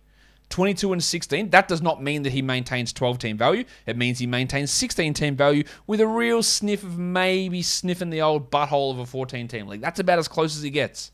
22 0.51 0.93
and 0.93 1.03
16, 1.03 1.49
that 1.51 1.67
does 1.67 1.81
not 1.81 2.03
mean 2.03 2.23
that 2.23 2.33
he 2.33 2.43
maintains 2.43 2.93
12 2.93 3.19
team 3.19 3.39
value. 3.39 3.65
It 3.87 3.97
means 3.97 4.19
he 4.19 4.27
maintains 4.27 4.71
16 4.71 5.15
team 5.15 5.35
value 5.35 5.65
with 5.87 6.01
a 6.01 6.07
real 6.07 6.43
sniff 6.43 6.83
of 6.83 6.99
maybe 6.99 7.63
sniffing 7.63 8.11
the 8.11 8.21
old 8.21 8.51
butthole 8.51 8.93
of 8.93 8.99
a 8.99 9.07
14 9.07 9.49
team 9.49 9.67
league. 9.67 9.81
That's 9.81 9.99
about 9.99 10.19
as 10.19 10.29
close 10.29 10.55
as 10.55 10.63
he 10.63 10.69
gets. 10.69 11.11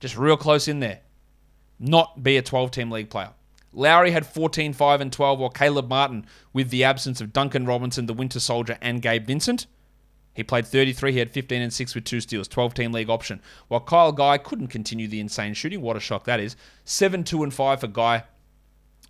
Just 0.00 0.16
real 0.16 0.36
close 0.36 0.68
in 0.68 0.80
there. 0.80 1.00
Not 1.78 2.22
be 2.22 2.36
a 2.36 2.42
12 2.42 2.70
team 2.70 2.90
league 2.90 3.10
player. 3.10 3.30
Lowry 3.72 4.10
had 4.10 4.24
14, 4.24 4.72
5, 4.72 5.00
and 5.02 5.12
12, 5.12 5.38
while 5.38 5.50
Caleb 5.50 5.88
Martin, 5.88 6.26
with 6.54 6.70
the 6.70 6.82
absence 6.82 7.20
of 7.20 7.34
Duncan 7.34 7.66
Robinson, 7.66 8.06
the 8.06 8.14
Winter 8.14 8.40
Soldier, 8.40 8.78
and 8.80 9.02
Gabe 9.02 9.26
Vincent, 9.26 9.66
he 10.32 10.42
played 10.42 10.66
33. 10.66 11.12
He 11.12 11.18
had 11.18 11.30
15 11.30 11.62
and 11.62 11.72
6 11.72 11.94
with 11.94 12.04
two 12.04 12.20
steals, 12.20 12.48
12 12.48 12.74
team 12.74 12.92
league 12.92 13.10
option. 13.10 13.40
While 13.68 13.80
Kyle 13.80 14.12
Guy 14.12 14.38
couldn't 14.38 14.68
continue 14.68 15.08
the 15.08 15.20
insane 15.20 15.54
shooting. 15.54 15.80
What 15.80 15.96
a 15.96 16.00
shock 16.00 16.24
that 16.24 16.40
is. 16.40 16.56
7, 16.84 17.24
2, 17.24 17.42
and 17.42 17.52
5 17.52 17.80
for 17.80 17.86
Guy. 17.86 18.24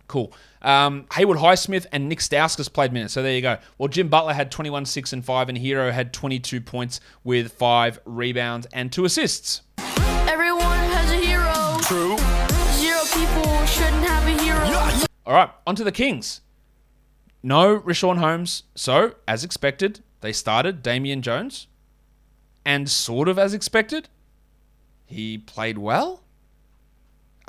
Cool. 0.07 0.31
Um, 0.61 1.05
Haywood 1.13 1.37
Highsmith 1.37 1.85
and 1.91 2.07
Nik 2.07 2.19
Stauskas 2.19 2.71
played 2.71 2.93
minutes. 2.93 3.13
So 3.13 3.21
there 3.21 3.33
you 3.33 3.41
go. 3.41 3.57
Well, 3.77 3.89
Jim 3.89 4.07
Butler 4.07 4.33
had 4.33 4.51
21, 4.51 4.85
6, 4.85 5.13
and 5.13 5.23
5, 5.23 5.49
and 5.49 5.57
Herro 5.57 5.91
had 5.91 6.13
22 6.13 6.61
points 6.61 7.01
with 7.25 7.51
5 7.51 7.99
rebounds 8.05 8.67
and 8.71 8.89
2 8.89 9.03
assists. 9.03 9.61
Shouldn't 13.77 14.03
have 14.05 14.27
a 14.27 14.41
hero. 14.41 15.05
All 15.25 15.33
right, 15.33 15.49
on 15.67 15.75
to 15.75 15.83
the 15.83 15.91
Kings. 15.91 16.41
No 17.43 17.79
Richaun 17.79 18.17
Holmes. 18.17 18.63
So, 18.75 19.13
as 19.27 19.43
expected, 19.43 20.01
they 20.21 20.33
started 20.33 20.81
Damian 20.81 21.21
Jones. 21.21 21.67
And 22.65 22.89
sort 22.89 23.29
of 23.29 23.37
as 23.37 23.53
expected, 23.53 24.09
he 25.05 25.37
played 25.37 25.77
well. 25.77 26.23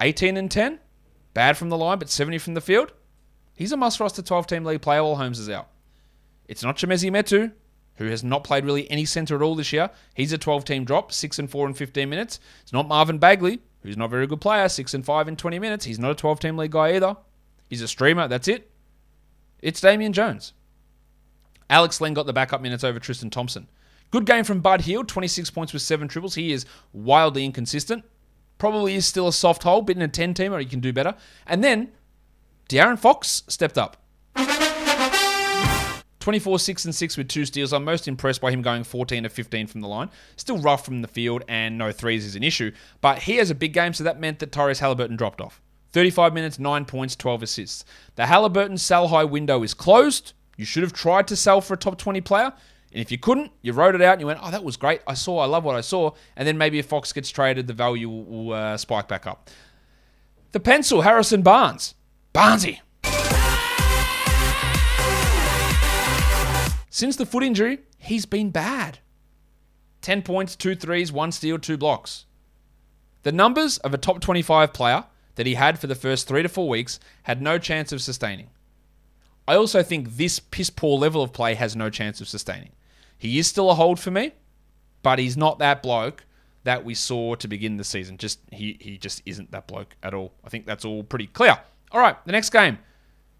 18 0.01 0.37
and 0.37 0.51
10. 0.51 0.79
Bad 1.35 1.57
from 1.57 1.71
the 1.71 1.77
line, 1.77 1.99
but 1.99 2.11
70 2.11 2.39
from 2.39 2.55
the 2.55 2.61
field. 2.61 2.93
He's 3.55 3.73
a 3.73 3.77
must 3.77 3.99
roster 3.99 4.23
12 4.23 4.47
team 4.47 4.65
league 4.65 4.83
player 4.83 5.03
while 5.03 5.17
Holmes 5.17 5.39
is 5.39 5.49
out. 5.49 5.69
It's 6.47 6.63
not 6.63 6.77
Chimezie 6.77 7.11
Metu, 7.11 7.53
who 7.97 8.07
has 8.07 8.23
not 8.23 8.45
played 8.45 8.65
really 8.65 8.91
any 8.91 9.05
center 9.05 9.35
at 9.35 9.43
all 9.43 9.55
this 9.55 9.73
year. 9.73 9.91
He's 10.15 10.33
a 10.33 10.39
12 10.39 10.65
team 10.65 10.85
drop, 10.85 11.11
6 11.11 11.39
and 11.39 11.51
4 11.51 11.69
in 11.69 11.75
15 11.75 12.09
minutes. 12.09 12.39
It's 12.63 12.73
not 12.73 12.87
Marvin 12.87 13.19
Bagley, 13.19 13.61
who's 13.89 13.97
not 13.97 14.05
a 14.05 14.09
very 14.09 14.27
good 14.27 14.41
player, 14.41 14.69
6 14.69 14.93
and 14.93 15.05
5 15.05 15.29
in 15.29 15.37
20 15.37 15.59
minutes. 15.59 15.87
He's 15.87 15.99
not 15.99 16.11
a 16.11 16.15
12 16.15 16.41
team 16.41 16.57
league 16.59 16.73
guy 16.73 16.95
either. 16.95 17.17
He's 17.71 17.81
a 17.81 17.89
streamer, 17.89 18.29
that's 18.29 18.47
it. 18.47 18.71
It's 19.61 19.81
Damian 19.81 20.13
Jones. 20.13 20.53
Alex 21.71 22.01
Len 22.01 22.15
got 22.15 22.27
the 22.27 22.33
backup 22.33 22.61
minutes 22.61 22.85
over 22.85 22.99
Tristan 22.99 23.31
Thompson. 23.31 23.67
Good 24.11 24.27
game 24.27 24.45
from 24.45 24.61
Bud 24.61 24.83
Hield, 24.83 25.09
26 25.09 25.51
points 25.51 25.73
with 25.73 25.83
7 25.83 26.07
triples. 26.07 26.35
He 26.35 26.53
is 26.53 26.67
wildly 26.93 27.45
inconsistent. 27.45 28.05
Probably 28.59 28.95
is 28.95 29.07
still 29.07 29.29
a 29.29 29.33
soft 29.33 29.63
hole, 29.63 29.83
but 29.83 29.97
in 29.97 30.03
a 30.03 30.09
10 30.09 30.35
teamer, 30.35 30.61
he 30.61 30.67
can 30.67 30.81
do 30.81 30.93
better. 30.93 31.15
And 31.47 31.65
then 31.65 31.91
De'Aaron 32.69 32.99
Fox 32.99 33.43
stepped 33.49 33.79
up. 33.79 33.97
24, 36.21 36.59
6 36.59 36.85
and 36.85 36.95
6 36.95 37.17
with 37.17 37.29
two 37.29 37.45
steals. 37.45 37.73
I'm 37.73 37.85
most 37.85 38.09
impressed 38.09 38.41
by 38.41 38.51
him 38.51 38.63
going 38.63 38.85
14 38.85 39.23
to 39.23 39.29
15 39.29 39.67
from 39.67 39.81
the 39.81 39.89
line. 39.89 40.11
Still 40.37 40.59
rough 40.59 40.85
from 40.85 41.03
the 41.03 41.09
field, 41.09 41.45
and 41.49 41.79
no 41.79 41.93
threes 41.93 42.25
is 42.25 42.35
an 42.35 42.43
issue. 42.43 42.73
But 43.01 43.21
he 43.21 43.37
has 43.37 43.51
a 43.51 43.55
big 43.55 43.73
game, 43.73 43.93
so 43.93 44.05
that 44.05 44.21
meant 44.21 44.41
that 44.41 44.51
Tyrese 44.51 44.81
Halliburton 44.81 45.17
dropped 45.17 45.41
off. 45.41 45.61
35 45.93 46.35
minutes, 46.35 46.59
9 46.59 46.85
points, 46.85 47.17
12 47.17 47.43
assists. 47.45 47.85
The 48.17 48.27
Halliburton 48.27 48.79
sell 48.79 49.09
high 49.09 49.25
window 49.25 49.63
is 49.63 49.75
closed. 49.75 50.33
You 50.57 50.65
should 50.65 50.83
have 50.83 50.93
tried 50.93 51.29
to 51.29 51.37
sell 51.37 51.61
for 51.61 51.75
a 51.75 51.79
top 51.79 51.99
20 51.99 52.21
player. 52.21 52.53
And 52.93 53.01
if 53.03 53.13
you 53.13 53.19
couldn't, 53.19 53.53
you 53.63 53.73
wrote 53.73 53.95
it 53.95 54.03
out 54.03 54.13
and 54.13 54.21
you 54.21 54.27
went, 54.27 54.41
oh, 54.43 54.51
that 54.51 54.65
was 54.65 54.77
great. 54.77 55.03
I 55.07 55.15
saw, 55.15 55.39
I 55.39 55.47
love 55.47 55.63
what 55.63 55.77
I 55.77 55.83
saw. 55.83 56.13
And 56.37 56.49
then 56.49 56.57
maybe 56.59 56.79
if 56.79 56.87
Fox 56.87 57.13
gets 57.13 57.31
traded, 57.31 57.67
the 57.67 57.75
value 57.75 58.09
will, 58.09 58.53
uh, 58.53 58.77
spike 58.77 59.09
back 59.09 59.27
up. 59.27 59.51
The 60.53 60.61
pencil, 60.61 61.03
Harrison 61.03 61.43
Barnes. 61.43 61.95
Barnesy. 62.35 62.81
Since 66.99 67.15
the 67.15 67.27
foot 67.27 67.45
injury, 67.45 67.79
he's 67.97 68.27
been 68.27 68.51
bad. 68.51 68.99
10 70.01 70.23
points, 70.23 70.57
2 70.57 70.75
threes, 70.75 71.13
1 71.13 71.31
steal, 71.31 71.57
2 71.57 71.77
blocks. 71.77 72.25
The 73.23 73.31
numbers 73.31 73.79
of 73.79 73.95
a 73.95 73.99
top 73.99 74.21
25 74.21 74.73
player 74.73 75.05
that 75.37 75.47
he 75.47 75.55
had 75.55 75.79
for 75.79 75.87
the 75.87 75.95
first 75.95 76.27
3 76.27 76.43
to 76.43 76.49
4 76.49 76.69
weeks 76.69 76.99
had 77.23 77.41
no 77.41 77.57
chance 77.57 77.93
of 77.93 78.03
sustaining. 78.03 78.51
I 79.47 79.55
also 79.55 79.81
think 79.81 80.17
this 80.17 80.41
piss 80.41 80.71
poor 80.71 80.99
level 80.99 81.23
of 81.23 81.33
play 81.33 81.55
has 81.55 81.77
no 81.77 81.89
chance 81.89 82.21
of 82.21 82.27
sustaining. 82.27 82.73
He 83.17 83.39
is 83.39 83.47
still 83.47 83.71
a 83.71 83.77
hold 83.77 84.01
for 84.01 84.11
me, 84.11 84.33
but 85.05 85.21
he's 85.21 85.37
not 85.37 85.61
that 85.61 85.85
bloke 85.85 86.25
that 86.65 86.85
we 86.85 86.95
saw 86.95 87.37
to 87.37 87.47
begin 87.47 87.77
the 87.77 87.85
season. 87.85 88.17
Just 88.17 88.41
he 88.51 88.77
he 88.81 88.99
just 88.99 89.23
isn't 89.25 89.53
that 89.53 89.69
bloke 89.69 89.95
at 90.03 90.15
all. 90.15 90.33
I 90.43 90.49
think 90.49 90.67
that's 90.67 90.85
all 90.85 91.05
pretty 91.05 91.29
clear. 91.29 91.61
All 91.93 92.01
right, 92.01 92.17
the 92.27 92.33
next 92.33 92.51
game. 92.51 92.79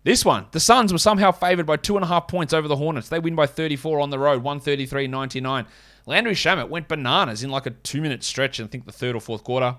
This 0.09 0.25
one, 0.25 0.47
the 0.53 0.59
Suns 0.59 0.91
were 0.91 0.99
somehow 0.99 1.33
favored 1.33 1.67
by 1.67 1.77
two 1.77 1.97
and 1.97 2.03
a 2.03 2.09
half 2.09 2.29
points 2.29 2.55
over 2.55 2.67
the 2.67 2.77
Hornets. 2.77 3.11
They 3.11 3.19
win 3.19 3.35
by 3.35 3.47
34 3.47 4.01
on 4.01 4.09
the 4.09 4.19
road, 4.19 4.43
133-99. 4.43 5.67
Landry 6.07 6.33
Shamet 6.33 6.71
went 6.71 6.89
bananas 6.89 7.45
in 7.45 7.51
like 7.51 7.67
a 7.67 7.73
two-minute 7.73 8.25
stretch, 8.25 8.59
I 8.59 8.67
think 8.69 8.87
the 8.87 8.91
third 8.91 9.15
or 9.15 9.21
fourth 9.21 9.45
quarter. 9.45 9.77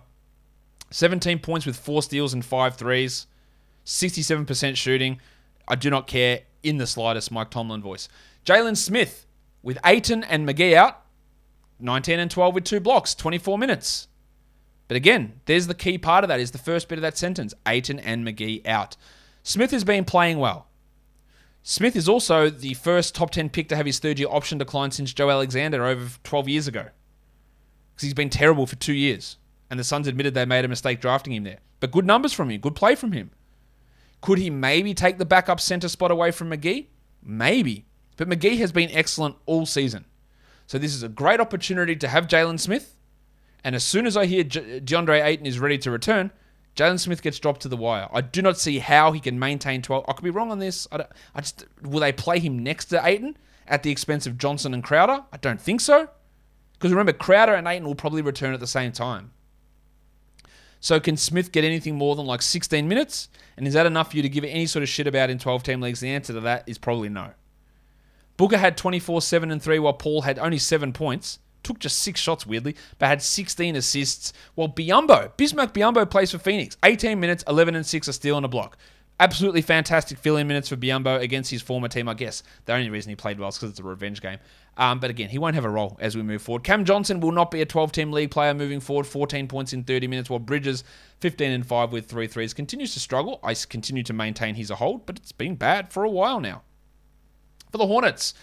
17 0.91 1.39
points 1.39 1.65
with 1.65 1.77
four 1.77 2.03
steals 2.03 2.31
and 2.31 2.45
five 2.45 2.75
threes. 2.75 3.25
67% 3.87 4.75
shooting. 4.75 5.19
I 5.67 5.73
do 5.73 5.89
not 5.89 6.05
care 6.05 6.41
in 6.61 6.77
the 6.77 6.85
slightest, 6.85 7.31
Mike 7.31 7.49
Tomlin 7.49 7.81
voice. 7.81 8.07
Jalen 8.45 8.77
Smith 8.77 9.25
with 9.63 9.79
Ayton 9.83 10.23
and 10.23 10.47
McGee 10.47 10.75
out, 10.75 11.01
19 11.79 12.19
and 12.19 12.29
12 12.29 12.53
with 12.53 12.65
two 12.65 12.79
blocks, 12.79 13.15
24 13.15 13.57
minutes. 13.57 14.07
But 14.87 14.95
again, 14.95 15.41
there's 15.45 15.65
the 15.65 15.73
key 15.73 15.97
part 15.97 16.23
of 16.23 16.27
that 16.27 16.39
is 16.39 16.51
the 16.51 16.59
first 16.59 16.87
bit 16.87 16.99
of 16.99 17.01
that 17.01 17.17
sentence, 17.17 17.55
Ayton 17.65 17.97
and 17.97 18.23
McGee 18.23 18.67
out. 18.67 18.95
Smith 19.43 19.71
has 19.71 19.83
been 19.83 20.05
playing 20.05 20.39
well. 20.39 20.67
Smith 21.63 21.95
is 21.95 22.07
also 22.09 22.49
the 22.49 22.73
first 22.73 23.13
top 23.13 23.31
10 23.31 23.49
pick 23.49 23.69
to 23.69 23.75
have 23.75 23.85
his 23.85 23.99
third 23.99 24.19
year 24.19 24.29
option 24.31 24.57
decline 24.57 24.91
since 24.91 25.13
Joe 25.13 25.29
Alexander 25.29 25.85
over 25.85 26.17
12 26.23 26.49
years 26.49 26.67
ago. 26.67 26.87
Because 27.93 28.03
he's 28.03 28.13
been 28.13 28.29
terrible 28.29 28.65
for 28.65 28.75
two 28.75 28.93
years. 28.93 29.37
And 29.69 29.79
the 29.79 29.83
Suns 29.83 30.07
admitted 30.07 30.33
they 30.33 30.45
made 30.45 30.65
a 30.65 30.69
mistake 30.69 31.01
drafting 31.01 31.33
him 31.33 31.43
there. 31.43 31.59
But 31.79 31.91
good 31.91 32.05
numbers 32.05 32.33
from 32.33 32.49
him, 32.49 32.59
good 32.59 32.75
play 32.75 32.95
from 32.95 33.11
him. 33.11 33.31
Could 34.21 34.39
he 34.39 34.49
maybe 34.49 34.93
take 34.93 35.17
the 35.17 35.25
backup 35.25 35.59
center 35.59 35.87
spot 35.87 36.11
away 36.11 36.31
from 36.31 36.49
McGee? 36.49 36.87
Maybe. 37.23 37.85
But 38.17 38.27
McGee 38.27 38.57
has 38.57 38.71
been 38.71 38.89
excellent 38.91 39.35
all 39.45 39.65
season. 39.65 40.05
So 40.67 40.77
this 40.77 40.93
is 40.93 41.03
a 41.03 41.09
great 41.09 41.39
opportunity 41.39 41.95
to 41.95 42.07
have 42.07 42.27
Jalen 42.27 42.59
Smith. 42.59 42.95
And 43.63 43.75
as 43.75 43.83
soon 43.83 44.05
as 44.05 44.17
I 44.17 44.25
hear 44.25 44.43
DeAndre 44.43 45.23
Ayton 45.23 45.45
is 45.45 45.59
ready 45.59 45.77
to 45.79 45.91
return, 45.91 46.31
Jalen 46.75 46.99
Smith 46.99 47.21
gets 47.21 47.39
dropped 47.39 47.61
to 47.61 47.67
the 47.67 47.77
wire. 47.77 48.07
I 48.13 48.21
do 48.21 48.41
not 48.41 48.57
see 48.57 48.79
how 48.79 49.11
he 49.11 49.19
can 49.19 49.37
maintain 49.37 49.81
12. 49.81 50.05
I 50.07 50.13
could 50.13 50.23
be 50.23 50.29
wrong 50.29 50.51
on 50.51 50.59
this. 50.59 50.87
I, 50.91 51.05
I 51.35 51.41
just 51.41 51.65
will 51.81 51.99
they 51.99 52.11
play 52.11 52.39
him 52.39 52.59
next 52.59 52.85
to 52.85 53.05
Ayton 53.05 53.37
at 53.67 53.83
the 53.83 53.91
expense 53.91 54.25
of 54.25 54.37
Johnson 54.37 54.73
and 54.73 54.83
Crowder? 54.83 55.23
I 55.31 55.37
don't 55.37 55.59
think 55.59 55.81
so. 55.81 56.09
Because 56.73 56.91
remember, 56.91 57.13
Crowder 57.13 57.53
and 57.53 57.67
Ayton 57.67 57.85
will 57.85 57.95
probably 57.95 58.21
return 58.21 58.53
at 58.53 58.59
the 58.59 58.67
same 58.67 58.91
time. 58.91 59.31
So 60.79 60.99
can 60.99 61.17
Smith 61.17 61.51
get 61.51 61.65
anything 61.65 61.95
more 61.95 62.15
than 62.15 62.25
like 62.25 62.41
16 62.41 62.87
minutes? 62.87 63.27
And 63.57 63.67
is 63.67 63.73
that 63.73 63.85
enough 63.85 64.11
for 64.11 64.17
you 64.17 64.23
to 64.23 64.29
give 64.29 64.45
any 64.45 64.65
sort 64.65 64.83
of 64.83 64.89
shit 64.89 65.07
about 65.07 65.29
in 65.29 65.37
12 65.37 65.63
team 65.63 65.81
leagues? 65.81 65.99
The 65.99 66.09
answer 66.09 66.33
to 66.33 66.39
that 66.41 66.63
is 66.67 66.77
probably 66.77 67.09
no. 67.09 67.31
Booker 68.37 68.57
had 68.57 68.77
24, 68.77 69.21
7, 69.21 69.51
and 69.51 69.61
3, 69.61 69.79
while 69.79 69.91
Paul 69.91 70.21
had 70.21 70.39
only 70.39 70.57
7 70.57 70.93
points. 70.93 71.39
Took 71.63 71.79
just 71.79 71.99
6 71.99 72.19
shots, 72.19 72.45
weirdly, 72.45 72.75
but 72.97 73.07
had 73.07 73.21
16 73.21 73.75
assists. 73.75 74.33
Well, 74.55 74.69
Biyombo, 74.69 75.33
Bismack 75.37 75.73
Biyombo 75.73 76.09
plays 76.09 76.31
for 76.31 76.37
Phoenix. 76.37 76.77
18 76.83 77.19
minutes, 77.19 77.43
11 77.47 77.75
and 77.75 77.85
6, 77.85 78.07
a 78.07 78.13
steal 78.13 78.37
and 78.37 78.45
a 78.45 78.49
block. 78.49 78.77
Absolutely 79.21 79.61
fantastic 79.61 80.17
fill-in 80.17 80.47
minutes 80.47 80.69
for 80.69 80.77
Biyombo 80.77 81.19
against 81.19 81.51
his 81.51 81.61
former 81.61 81.89
team, 81.89 82.07
I 82.07 82.13
guess. 82.13 82.41
The 82.63 82.73
only 82.73 82.89
reason 82.89 83.09
he 83.09 83.17
played 83.17 83.37
well 83.37 83.49
is 83.49 83.57
because 83.57 83.71
it's 83.71 83.79
a 83.81 83.83
revenge 83.83 84.21
game. 84.21 84.37
Um, 84.77 85.01
but 85.01 85.09
again, 85.09 85.27
he 85.27 85.37
won't 85.37 85.55
have 85.55 85.65
a 85.65 85.69
role 85.69 85.97
as 85.99 86.15
we 86.15 86.23
move 86.23 86.41
forward. 86.41 86.63
Cam 86.63 86.85
Johnson 86.85 87.19
will 87.19 87.33
not 87.33 87.51
be 87.51 87.61
a 87.61 87.65
12-team 87.65 88.13
league 88.13 88.31
player 88.31 88.53
moving 88.53 88.79
forward. 88.79 89.05
14 89.05 89.49
points 89.49 89.73
in 89.73 89.83
30 89.83 90.07
minutes, 90.07 90.29
while 90.29 90.39
Bridges, 90.39 90.85
15 91.19 91.51
and 91.51 91.65
5 91.65 91.91
with 91.91 92.05
three 92.05 92.27
threes, 92.27 92.53
continues 92.53 92.93
to 92.93 93.01
struggle. 93.01 93.41
I 93.43 93.53
continue 93.55 94.03
to 94.03 94.13
maintain 94.13 94.55
he's 94.55 94.71
a 94.71 94.75
hold, 94.75 95.05
but 95.05 95.17
it's 95.17 95.33
been 95.33 95.55
bad 95.55 95.91
for 95.91 96.05
a 96.05 96.09
while 96.09 96.39
now. 96.39 96.61
For 97.73 97.77
the 97.77 97.87
Hornets, 97.87 98.33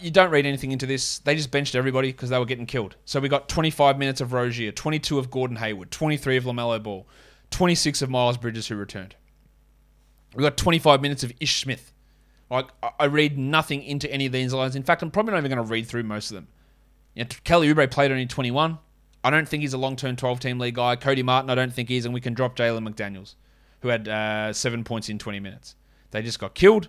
you 0.00 0.10
don't 0.10 0.30
read 0.30 0.46
anything 0.46 0.72
into 0.72 0.86
this. 0.86 1.18
They 1.20 1.34
just 1.34 1.50
benched 1.50 1.74
everybody 1.74 2.12
because 2.12 2.30
they 2.30 2.38
were 2.38 2.46
getting 2.46 2.66
killed. 2.66 2.96
So 3.04 3.20
we 3.20 3.28
got 3.28 3.48
25 3.48 3.98
minutes 3.98 4.20
of 4.20 4.32
Rozier, 4.32 4.72
22 4.72 5.18
of 5.18 5.30
Gordon 5.30 5.56
Hayward, 5.56 5.90
23 5.90 6.36
of 6.36 6.44
LaMelo 6.44 6.82
Ball, 6.82 7.06
26 7.50 8.02
of 8.02 8.10
Miles 8.10 8.36
Bridges 8.36 8.68
who 8.68 8.76
returned. 8.76 9.16
We 10.34 10.42
got 10.42 10.56
25 10.56 11.00
minutes 11.00 11.24
of 11.24 11.32
Ish 11.40 11.60
Smith. 11.60 11.92
Like 12.50 12.68
I 12.98 13.06
read 13.06 13.38
nothing 13.38 13.82
into 13.82 14.10
any 14.10 14.26
of 14.26 14.32
these 14.32 14.52
lines. 14.52 14.76
In 14.76 14.82
fact, 14.82 15.02
I'm 15.02 15.10
probably 15.10 15.32
not 15.32 15.38
even 15.38 15.50
going 15.50 15.66
to 15.66 15.70
read 15.70 15.86
through 15.86 16.04
most 16.04 16.30
of 16.30 16.36
them. 16.36 16.48
You 17.14 17.24
know, 17.24 17.30
Kelly 17.44 17.72
Oubre 17.72 17.90
played 17.90 18.10
only 18.10 18.26
21. 18.26 18.78
I 19.24 19.30
don't 19.30 19.48
think 19.48 19.62
he's 19.62 19.72
a 19.72 19.78
long-term 19.78 20.16
12-team 20.16 20.58
league 20.58 20.74
guy. 20.74 20.96
Cody 20.96 21.22
Martin, 21.22 21.50
I 21.50 21.54
don't 21.54 21.72
think 21.72 21.88
he 21.88 21.96
is, 21.96 22.04
and 22.04 22.12
we 22.12 22.20
can 22.20 22.34
drop 22.34 22.56
Jalen 22.56 22.88
McDaniels, 22.88 23.36
who 23.80 23.88
had 23.88 24.08
uh, 24.08 24.52
seven 24.52 24.82
points 24.84 25.08
in 25.08 25.18
20 25.18 25.38
minutes. 25.40 25.76
They 26.10 26.22
just 26.22 26.38
got 26.40 26.54
killed. 26.54 26.88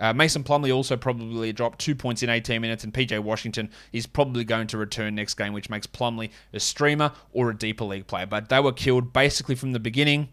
Uh, 0.00 0.12
Mason 0.12 0.44
Plumlee 0.44 0.74
also 0.74 0.96
probably 0.96 1.52
dropped 1.52 1.80
two 1.80 1.94
points 1.94 2.22
in 2.22 2.30
18 2.30 2.60
minutes, 2.60 2.84
and 2.84 2.92
PJ 2.92 3.18
Washington 3.20 3.70
is 3.92 4.06
probably 4.06 4.44
going 4.44 4.66
to 4.68 4.78
return 4.78 5.14
next 5.14 5.34
game, 5.34 5.52
which 5.52 5.70
makes 5.70 5.86
Plumlee 5.86 6.30
a 6.52 6.60
streamer 6.60 7.12
or 7.32 7.50
a 7.50 7.56
deeper 7.56 7.84
league 7.84 8.06
player. 8.06 8.26
But 8.26 8.48
they 8.48 8.60
were 8.60 8.72
killed 8.72 9.12
basically 9.12 9.54
from 9.54 9.72
the 9.72 9.80
beginning. 9.80 10.28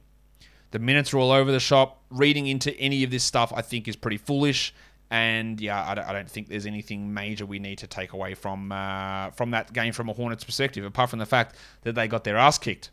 The 0.71 0.79
minutes 0.79 1.13
are 1.13 1.17
all 1.17 1.31
over 1.31 1.51
the 1.51 1.59
shop. 1.59 2.01
Reading 2.09 2.47
into 2.47 2.77
any 2.77 3.03
of 3.03 3.11
this 3.11 3.23
stuff, 3.23 3.51
I 3.55 3.61
think, 3.61 3.87
is 3.87 3.95
pretty 3.95 4.17
foolish. 4.17 4.73
And 5.09 5.61
yeah, 5.61 5.87
I 5.87 5.95
don't, 5.95 6.07
I 6.07 6.13
don't 6.13 6.29
think 6.29 6.49
there's 6.49 6.65
anything 6.65 7.13
major 7.13 7.45
we 7.45 7.59
need 7.59 7.77
to 7.79 7.87
take 7.87 8.13
away 8.13 8.33
from 8.33 8.71
uh, 8.71 9.29
from 9.31 9.51
that 9.51 9.71
game 9.71 9.93
from 9.93 10.09
a 10.09 10.13
Hornets 10.13 10.43
perspective, 10.43 10.83
apart 10.83 11.11
from 11.11 11.19
the 11.19 11.25
fact 11.25 11.55
that 11.83 11.93
they 11.93 12.07
got 12.07 12.23
their 12.23 12.37
ass 12.37 12.57
kicked. 12.57 12.89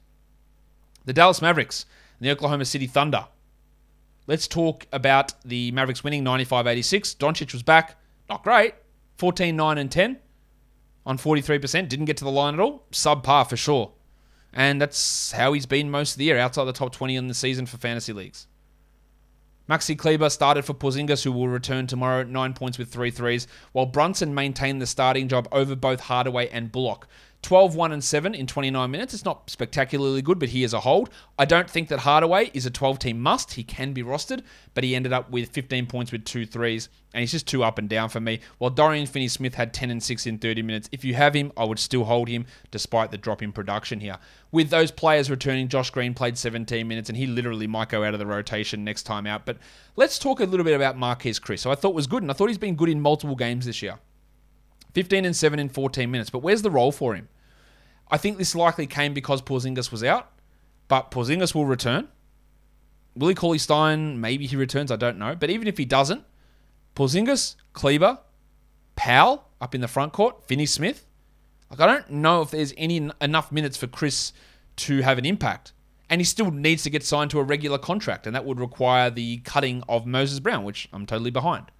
The 1.04 1.12
Dallas 1.12 1.42
Mavericks 1.42 1.86
and 2.18 2.28
the 2.28 2.32
Oklahoma 2.32 2.64
City 2.64 2.86
Thunder. 2.86 3.26
Let's 4.26 4.46
talk 4.46 4.86
about 4.92 5.34
the 5.44 5.72
Mavericks 5.72 6.04
winning 6.04 6.22
95 6.22 6.66
86. 6.66 7.14
Doncic 7.14 7.52
was 7.52 7.62
back. 7.62 7.96
Not 8.28 8.44
great. 8.44 8.74
14 9.16 9.54
9 9.54 9.78
and 9.78 9.90
10 9.90 10.18
on 11.04 11.18
43%. 11.18 11.88
Didn't 11.88 12.04
get 12.04 12.16
to 12.18 12.24
the 12.24 12.30
line 12.30 12.54
at 12.54 12.60
all. 12.60 12.84
Subpar 12.92 13.48
for 13.48 13.56
sure. 13.56 13.92
And 14.52 14.80
that's 14.80 15.32
how 15.32 15.52
he's 15.54 15.66
been 15.66 15.90
most 15.90 16.12
of 16.12 16.18
the 16.18 16.24
year, 16.24 16.38
outside 16.38 16.64
the 16.64 16.72
top 16.72 16.92
20 16.92 17.16
in 17.16 17.28
the 17.28 17.34
season 17.34 17.66
for 17.66 17.78
fantasy 17.78 18.12
leagues. 18.12 18.46
Maxi 19.68 19.96
Kleber 19.96 20.28
started 20.28 20.64
for 20.64 20.74
Porzingis, 20.74 21.24
who 21.24 21.32
will 21.32 21.48
return 21.48 21.86
tomorrow 21.86 22.20
at 22.20 22.28
nine 22.28 22.52
points 22.52 22.78
with 22.78 22.92
three 22.92 23.10
threes, 23.10 23.46
while 23.72 23.86
Brunson 23.86 24.34
maintained 24.34 24.82
the 24.82 24.86
starting 24.86 25.28
job 25.28 25.48
over 25.52 25.74
both 25.74 26.00
Hardaway 26.00 26.48
and 26.48 26.70
Bullock. 26.70 27.06
12, 27.42 27.74
1, 27.74 27.92
and 27.92 28.04
7 28.04 28.34
in 28.34 28.46
29 28.46 28.90
minutes. 28.90 29.14
It's 29.14 29.24
not 29.24 29.50
spectacularly 29.50 30.22
good, 30.22 30.38
but 30.38 30.50
he 30.50 30.62
is 30.62 30.72
a 30.72 30.80
hold. 30.80 31.10
I 31.36 31.44
don't 31.44 31.68
think 31.68 31.88
that 31.88 32.00
Hardaway 32.00 32.50
is 32.54 32.66
a 32.66 32.70
12 32.70 33.00
team 33.00 33.20
must. 33.20 33.54
He 33.54 33.64
can 33.64 33.92
be 33.92 34.02
rostered, 34.02 34.42
but 34.74 34.84
he 34.84 34.94
ended 34.94 35.12
up 35.12 35.28
with 35.30 35.50
15 35.50 35.86
points 35.86 36.12
with 36.12 36.24
two 36.24 36.46
threes, 36.46 36.88
and 37.12 37.20
he's 37.20 37.32
just 37.32 37.48
too 37.48 37.64
up 37.64 37.78
and 37.78 37.88
down 37.88 38.10
for 38.10 38.20
me. 38.20 38.40
While 38.58 38.70
Dorian 38.70 39.06
Finney 39.06 39.26
Smith 39.26 39.56
had 39.56 39.74
10 39.74 39.90
and 39.90 40.02
6 40.02 40.26
in 40.26 40.38
30 40.38 40.62
minutes. 40.62 40.88
If 40.92 41.04
you 41.04 41.14
have 41.14 41.34
him, 41.34 41.50
I 41.56 41.64
would 41.64 41.80
still 41.80 42.04
hold 42.04 42.28
him 42.28 42.46
despite 42.70 43.10
the 43.10 43.18
drop 43.18 43.42
in 43.42 43.52
production 43.52 44.00
here. 44.00 44.18
With 44.52 44.70
those 44.70 44.92
players 44.92 45.28
returning, 45.28 45.66
Josh 45.66 45.90
Green 45.90 46.14
played 46.14 46.38
17 46.38 46.86
minutes, 46.86 47.08
and 47.08 47.18
he 47.18 47.26
literally 47.26 47.66
might 47.66 47.88
go 47.88 48.04
out 48.04 48.14
of 48.14 48.20
the 48.20 48.26
rotation 48.26 48.84
next 48.84 49.02
time 49.02 49.26
out. 49.26 49.46
But 49.46 49.58
let's 49.96 50.18
talk 50.18 50.38
a 50.38 50.44
little 50.44 50.64
bit 50.64 50.76
about 50.76 50.96
Marquese 50.96 51.40
Chriss. 51.40 51.58
So 51.60 51.72
I 51.72 51.74
thought 51.74 51.94
was 51.94 52.06
good, 52.06 52.22
and 52.22 52.30
I 52.30 52.34
thought 52.34 52.48
he's 52.48 52.58
been 52.58 52.76
good 52.76 52.88
in 52.88 53.00
multiple 53.00 53.36
games 53.36 53.66
this 53.66 53.82
year. 53.82 53.98
15 54.92 55.24
and 55.24 55.36
7 55.36 55.58
in 55.58 55.68
14 55.68 56.10
minutes. 56.10 56.30
But 56.30 56.40
where's 56.40 56.62
the 56.62 56.70
role 56.70 56.92
for 56.92 57.14
him? 57.14 57.28
I 58.10 58.18
think 58.18 58.38
this 58.38 58.54
likely 58.54 58.86
came 58.86 59.14
because 59.14 59.40
Porzingis 59.40 59.90
was 59.90 60.04
out, 60.04 60.30
but 60.88 61.10
Porzingis 61.10 61.54
will 61.54 61.66
return. 61.66 62.08
Willie 63.14 63.34
Cauley 63.34 63.58
Stein, 63.58 64.20
maybe 64.20 64.46
he 64.46 64.56
returns, 64.56 64.90
I 64.90 64.96
don't 64.96 65.18
know. 65.18 65.34
But 65.34 65.50
even 65.50 65.66
if 65.68 65.78
he 65.78 65.84
doesn't, 65.84 66.24
Porzingis, 66.94 67.56
Kleber, 67.72 68.18
Powell 68.96 69.48
up 69.60 69.74
in 69.74 69.80
the 69.80 69.88
front 69.88 70.12
court, 70.12 70.44
Finney 70.46 70.66
Smith. 70.66 71.06
Like 71.70 71.80
I 71.80 71.86
don't 71.86 72.10
know 72.10 72.42
if 72.42 72.50
there's 72.50 72.74
any 72.76 73.10
enough 73.20 73.50
minutes 73.50 73.78
for 73.78 73.86
Chriss 73.86 74.32
to 74.76 75.00
have 75.00 75.16
an 75.16 75.24
impact. 75.24 75.72
And 76.10 76.20
he 76.20 76.24
still 76.26 76.50
needs 76.50 76.82
to 76.82 76.90
get 76.90 77.02
signed 77.02 77.30
to 77.30 77.38
a 77.38 77.42
regular 77.42 77.78
contract, 77.78 78.26
and 78.26 78.36
that 78.36 78.44
would 78.44 78.60
require 78.60 79.08
the 79.08 79.38
cutting 79.38 79.82
of 79.88 80.04
Moses 80.04 80.40
Brown, 80.40 80.64
which 80.64 80.86
I'm 80.92 81.06
totally 81.06 81.30
behind 81.30 81.70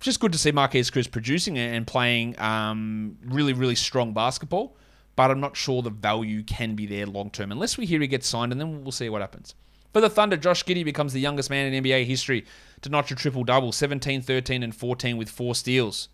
just 0.00 0.20
good 0.20 0.32
to 0.32 0.38
see 0.38 0.52
Marquese 0.52 0.90
Chriss 0.90 1.10
producing 1.10 1.58
and 1.58 1.86
playing 1.86 2.38
um, 2.40 3.16
really, 3.24 3.52
really 3.52 3.74
strong 3.74 4.12
basketball. 4.12 4.76
But 5.16 5.30
I'm 5.30 5.40
not 5.40 5.56
sure 5.56 5.80
the 5.80 5.90
value 5.90 6.42
can 6.42 6.74
be 6.74 6.86
there 6.86 7.06
long 7.06 7.30
term 7.30 7.52
unless 7.52 7.78
we 7.78 7.86
hear 7.86 8.00
he 8.00 8.06
gets 8.06 8.26
signed, 8.26 8.52
and 8.52 8.60
then 8.60 8.82
we'll 8.82 8.92
see 8.92 9.08
what 9.08 9.20
happens. 9.20 9.54
For 9.92 10.00
the 10.00 10.10
Thunder, 10.10 10.36
Josh 10.36 10.64
Giddey 10.64 10.84
becomes 10.84 11.12
the 11.12 11.20
youngest 11.20 11.50
man 11.50 11.72
in 11.72 11.84
NBA 11.84 12.04
history 12.06 12.44
to 12.82 12.88
notch 12.88 13.12
a 13.12 13.14
triple 13.14 13.44
double 13.44 13.70
17, 13.70 14.22
13, 14.22 14.62
and 14.64 14.74
14 14.74 15.16
with 15.16 15.30
four 15.30 15.54
steals. 15.54 16.08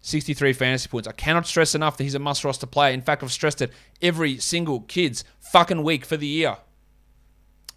63 0.00 0.54
fantasy 0.54 0.88
points. 0.88 1.06
I 1.06 1.12
cannot 1.12 1.46
stress 1.46 1.74
enough 1.74 1.96
that 1.96 2.04
he's 2.04 2.14
a 2.14 2.18
must 2.18 2.42
roster 2.42 2.66
player. 2.66 2.92
In 2.92 3.02
fact, 3.02 3.22
I've 3.22 3.30
stressed 3.30 3.62
it 3.62 3.70
every 4.00 4.38
single 4.38 4.80
kid's 4.80 5.24
fucking 5.38 5.82
week 5.82 6.04
for 6.04 6.16
the 6.16 6.26
year. 6.26 6.56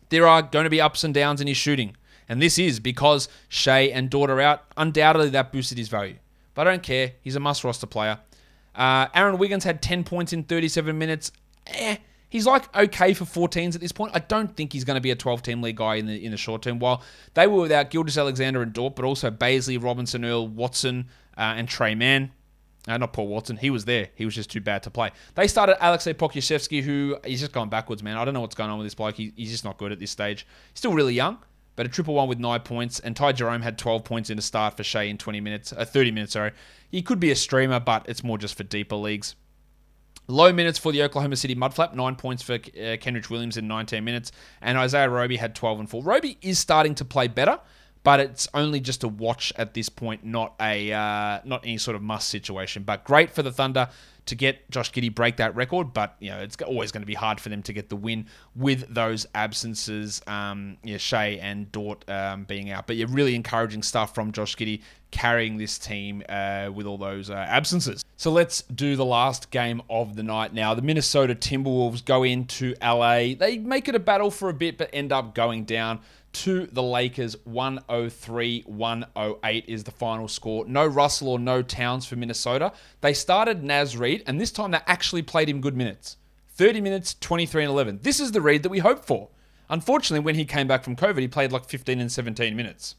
There 0.10 0.26
are 0.26 0.42
going 0.42 0.64
to 0.64 0.70
be 0.70 0.82
ups 0.82 1.04
and 1.04 1.14
downs 1.14 1.42
in 1.42 1.48
his 1.48 1.58
shooting. 1.58 1.96
And 2.28 2.42
this 2.42 2.58
is 2.58 2.80
because 2.80 3.28
Shai 3.48 3.82
and 3.82 4.14
are 4.14 4.42
out. 4.42 4.64
Undoubtedly, 4.78 5.30
that 5.30 5.52
boosted 5.52 5.78
his 5.78 5.90
value. 5.90 6.18
But 6.54 6.68
I 6.68 6.72
don't 6.72 6.84
care. 6.84 7.14
He's 7.22 7.36
a 7.36 7.40
must 7.40 7.64
roster 7.64 7.88
player. 7.88 8.20
Uh, 8.74 9.08
Aaron 9.14 9.38
Wiggins 9.38 9.64
had 9.64 9.82
10 9.82 10.04
points 10.04 10.34
in 10.34 10.44
37 10.44 10.98
minutes. 10.98 11.32
Eh, 11.68 11.98
he's 12.30 12.46
like 12.46 12.76
okay 12.76 13.14
for 13.14 13.26
14s 13.26 13.76
at 13.76 13.82
this 13.82 13.92
point. 13.92 14.12
I 14.16 14.20
don't 14.20 14.56
think 14.56 14.74
he's 14.74 14.84
going 14.84 14.96
to 14.96 15.02
be 15.02 15.12
a 15.12 15.16
12 15.16 15.42
team 15.44 15.62
league 15.62 15.78
guy 15.78 15.96
in 15.96 16.06
the 16.06 16.26
in 16.26 16.32
the 16.32 16.38
short 16.38 16.62
term. 16.62 16.80
While 16.80 17.04
they 17.34 17.48
were 17.48 17.62
without 17.62 17.90
Gilgeous-Alexander 17.90 18.62
and 18.62 18.74
Dort, 18.74 18.96
but 18.96 19.06
also 19.06 19.32
Bazley, 19.32 19.82
Robinson, 19.82 20.26
Earl, 20.26 20.48
Watson, 20.48 21.10
uh, 21.38 21.54
and 21.56 21.68
Trey 21.68 21.96
Mann. 21.96 22.32
Uh, 22.88 22.98
not 22.98 23.14
Paul 23.14 23.28
Watson. 23.28 23.58
He 23.58 23.72
was 23.72 23.86
there. 23.86 24.10
He 24.14 24.26
was 24.26 24.36
just 24.36 24.52
too 24.52 24.62
bad 24.62 24.84
to 24.84 24.92
play. 24.92 25.10
They 25.34 25.48
started 25.48 25.78
Aleksej 25.78 26.14
Pokusevski, 26.16 26.84
who 26.84 27.18
he's 27.26 27.40
just 27.40 27.52
gone 27.52 27.68
backwards, 27.68 28.04
man. 28.04 28.16
I 28.16 28.24
don't 28.24 28.36
know 28.36 28.42
what's 28.42 28.54
going 28.54 28.70
on 28.70 28.78
with 28.78 28.86
this 28.86 28.94
bloke. 28.94 29.16
He, 29.16 29.34
he's 29.36 29.50
just 29.50 29.66
not 29.66 29.80
good 29.80 29.92
at 29.92 30.00
this 30.00 30.12
stage. 30.12 30.46
He's 30.72 30.80
still 30.80 30.94
really 30.94 31.16
young 31.16 31.40
but 31.76 31.86
a 31.86 31.90
triple 31.90 32.14
one 32.14 32.28
with 32.28 32.40
nine 32.40 32.62
points. 32.62 33.00
And 33.00 33.16
Ty 33.16 33.34
Jerome 33.34 33.62
had 33.62 33.78
12 33.78 34.04
points 34.04 34.30
in 34.30 34.38
the 34.38 34.42
start 34.42 34.78
for 34.78 34.84
Shai 34.84 35.04
in 35.04 35.18
20 35.18 35.42
minutes, 35.42 35.74
uh, 35.74 35.86
30 35.86 36.12
minutes, 36.12 36.34
sorry. 36.34 36.52
He 36.90 37.02
could 37.02 37.20
be 37.20 37.32
a 37.32 37.36
streamer, 37.36 37.80
but 37.80 38.06
it's 38.08 38.24
more 38.24 38.38
just 38.38 38.56
for 38.56 38.64
deeper 38.64 38.96
leagues. 38.96 39.36
Low 40.28 40.52
minutes 40.52 40.80
for 40.80 40.92
the 40.92 41.04
Oklahoma 41.04 41.36
City 41.36 41.56
Mudflap, 41.56 41.94
nine 41.94 42.16
points 42.16 42.42
for 42.42 42.54
uh, 42.54 42.58
Kenrich 42.98 43.30
Williams 43.30 43.58
in 43.58 43.68
19 43.68 44.04
minutes, 44.04 44.32
and 44.60 44.76
Isaiah 44.76 45.10
Roby 45.10 45.38
had 45.38 45.54
12 45.54 45.82
and 45.82 45.90
4. 45.90 46.02
Roby 46.02 46.40
is 46.42 46.58
starting 46.58 46.96
to 46.96 47.06
play 47.06 47.28
better, 47.28 47.60
but 48.04 48.20
it's 48.20 48.48
only 48.56 48.80
just 48.80 49.04
a 49.04 49.08
watch 49.08 49.54
at 49.56 49.76
this 49.76 49.88
point, 49.88 50.24
not 50.24 50.56
a 50.60 50.92
uh, 50.92 51.42
not 51.46 51.64
any 51.64 51.78
sort 51.78 51.96
of 51.96 52.02
must 52.02 52.30
situation. 52.30 52.82
But 52.82 53.04
great 53.04 53.30
for 53.30 53.44
the 53.44 53.52
Thunder 53.52 53.90
to 54.26 54.36
get 54.36 54.70
Josh 54.72 54.92
Giddey 54.92 55.14
break 55.14 55.38
that 55.38 55.56
record, 55.56 55.94
but 55.94 56.16
you 56.20 56.30
know 56.30 56.40
it's 56.40 56.58
always 56.62 56.92
going 56.92 57.02
to 57.02 57.08
be 57.08 57.14
hard 57.14 57.40
for 57.40 57.50
them 57.50 57.62
to 57.64 57.74
get 57.74 57.90
the 57.90 57.96
win 57.96 58.26
with 58.56 58.94
those 58.94 59.28
absences, 59.36 60.22
um, 60.28 60.78
yeah, 60.84 60.98
Shai 60.98 61.40
and 61.42 61.72
Dort 61.72 62.10
um, 62.10 62.44
being 62.46 62.72
out. 62.72 62.88
But 62.88 62.96
yeah, 62.96 63.06
really 63.10 63.36
encouraging 63.36 63.84
stuff 63.84 64.16
from 64.16 64.32
Josh 64.32 64.56
Giddey 64.56 64.82
carrying 65.12 65.58
this 65.58 65.78
team 65.78 66.24
uh, 66.28 66.70
with 66.74 66.86
all 66.86 66.98
those 66.98 67.30
uh, 67.30 67.36
absences. 67.36 68.04
So 68.18 68.32
let's 68.32 68.64
do 68.64 68.96
the 68.96 69.06
last 69.06 69.52
game 69.52 69.82
of 69.90 70.16
the 70.16 70.24
night 70.24 70.54
now. 70.54 70.74
The 70.74 70.82
Minnesota 70.82 71.36
Timberwolves 71.36 72.04
go 72.04 72.24
into 72.24 72.76
LA. 72.82 73.36
They 73.38 73.60
make 73.60 73.88
it 73.88 73.96
a 73.96 74.00
battle 74.00 74.32
for 74.32 74.50
a 74.50 74.54
bit, 74.54 74.78
but 74.78 74.90
end 74.92 75.12
up 75.12 75.36
going 75.36 75.66
down 75.66 76.02
to 76.36 76.68
the 76.68 76.84
Lakers. 76.84 77.36
103 77.46 78.64
108 78.66 79.66
is 79.68 79.84
the 79.84 79.92
final 79.92 80.28
score. 80.28 80.66
No 80.66 80.86
Russell 80.86 81.30
or 81.30 81.40
no 81.40 81.62
Towns 81.62 82.06
for 82.06 82.16
Minnesota. 82.16 82.74
They 83.02 83.14
started 83.14 83.64
Naz 83.64 83.96
Reid, 83.96 84.24
and 84.28 84.40
this 84.40 84.52
time 84.52 84.72
they 84.72 84.80
actually 84.86 85.22
played 85.22 85.50
him 85.50 85.62
good 85.62 85.76
minutes 85.76 86.18
30 86.56 86.82
minutes, 86.82 87.16
23 87.16 87.64
and 87.64 87.72
11. 87.72 88.00
This 88.02 88.20
is 88.20 88.32
the 88.32 88.42
Reid 88.42 88.64
that 88.64 88.70
we 88.70 88.80
hoped 88.80 89.06
for. 89.06 89.30
Unfortunately, 89.70 90.24
when 90.24 90.36
he 90.36 90.46
came 90.46 90.68
back 90.68 90.84
from 90.84 90.96
COVID, 90.96 91.20
he 91.20 91.28
played 91.28 91.52
like 91.52 91.66
15 91.66 92.00
and 92.00 92.12
17 92.12 92.56
minutes. 92.56 92.96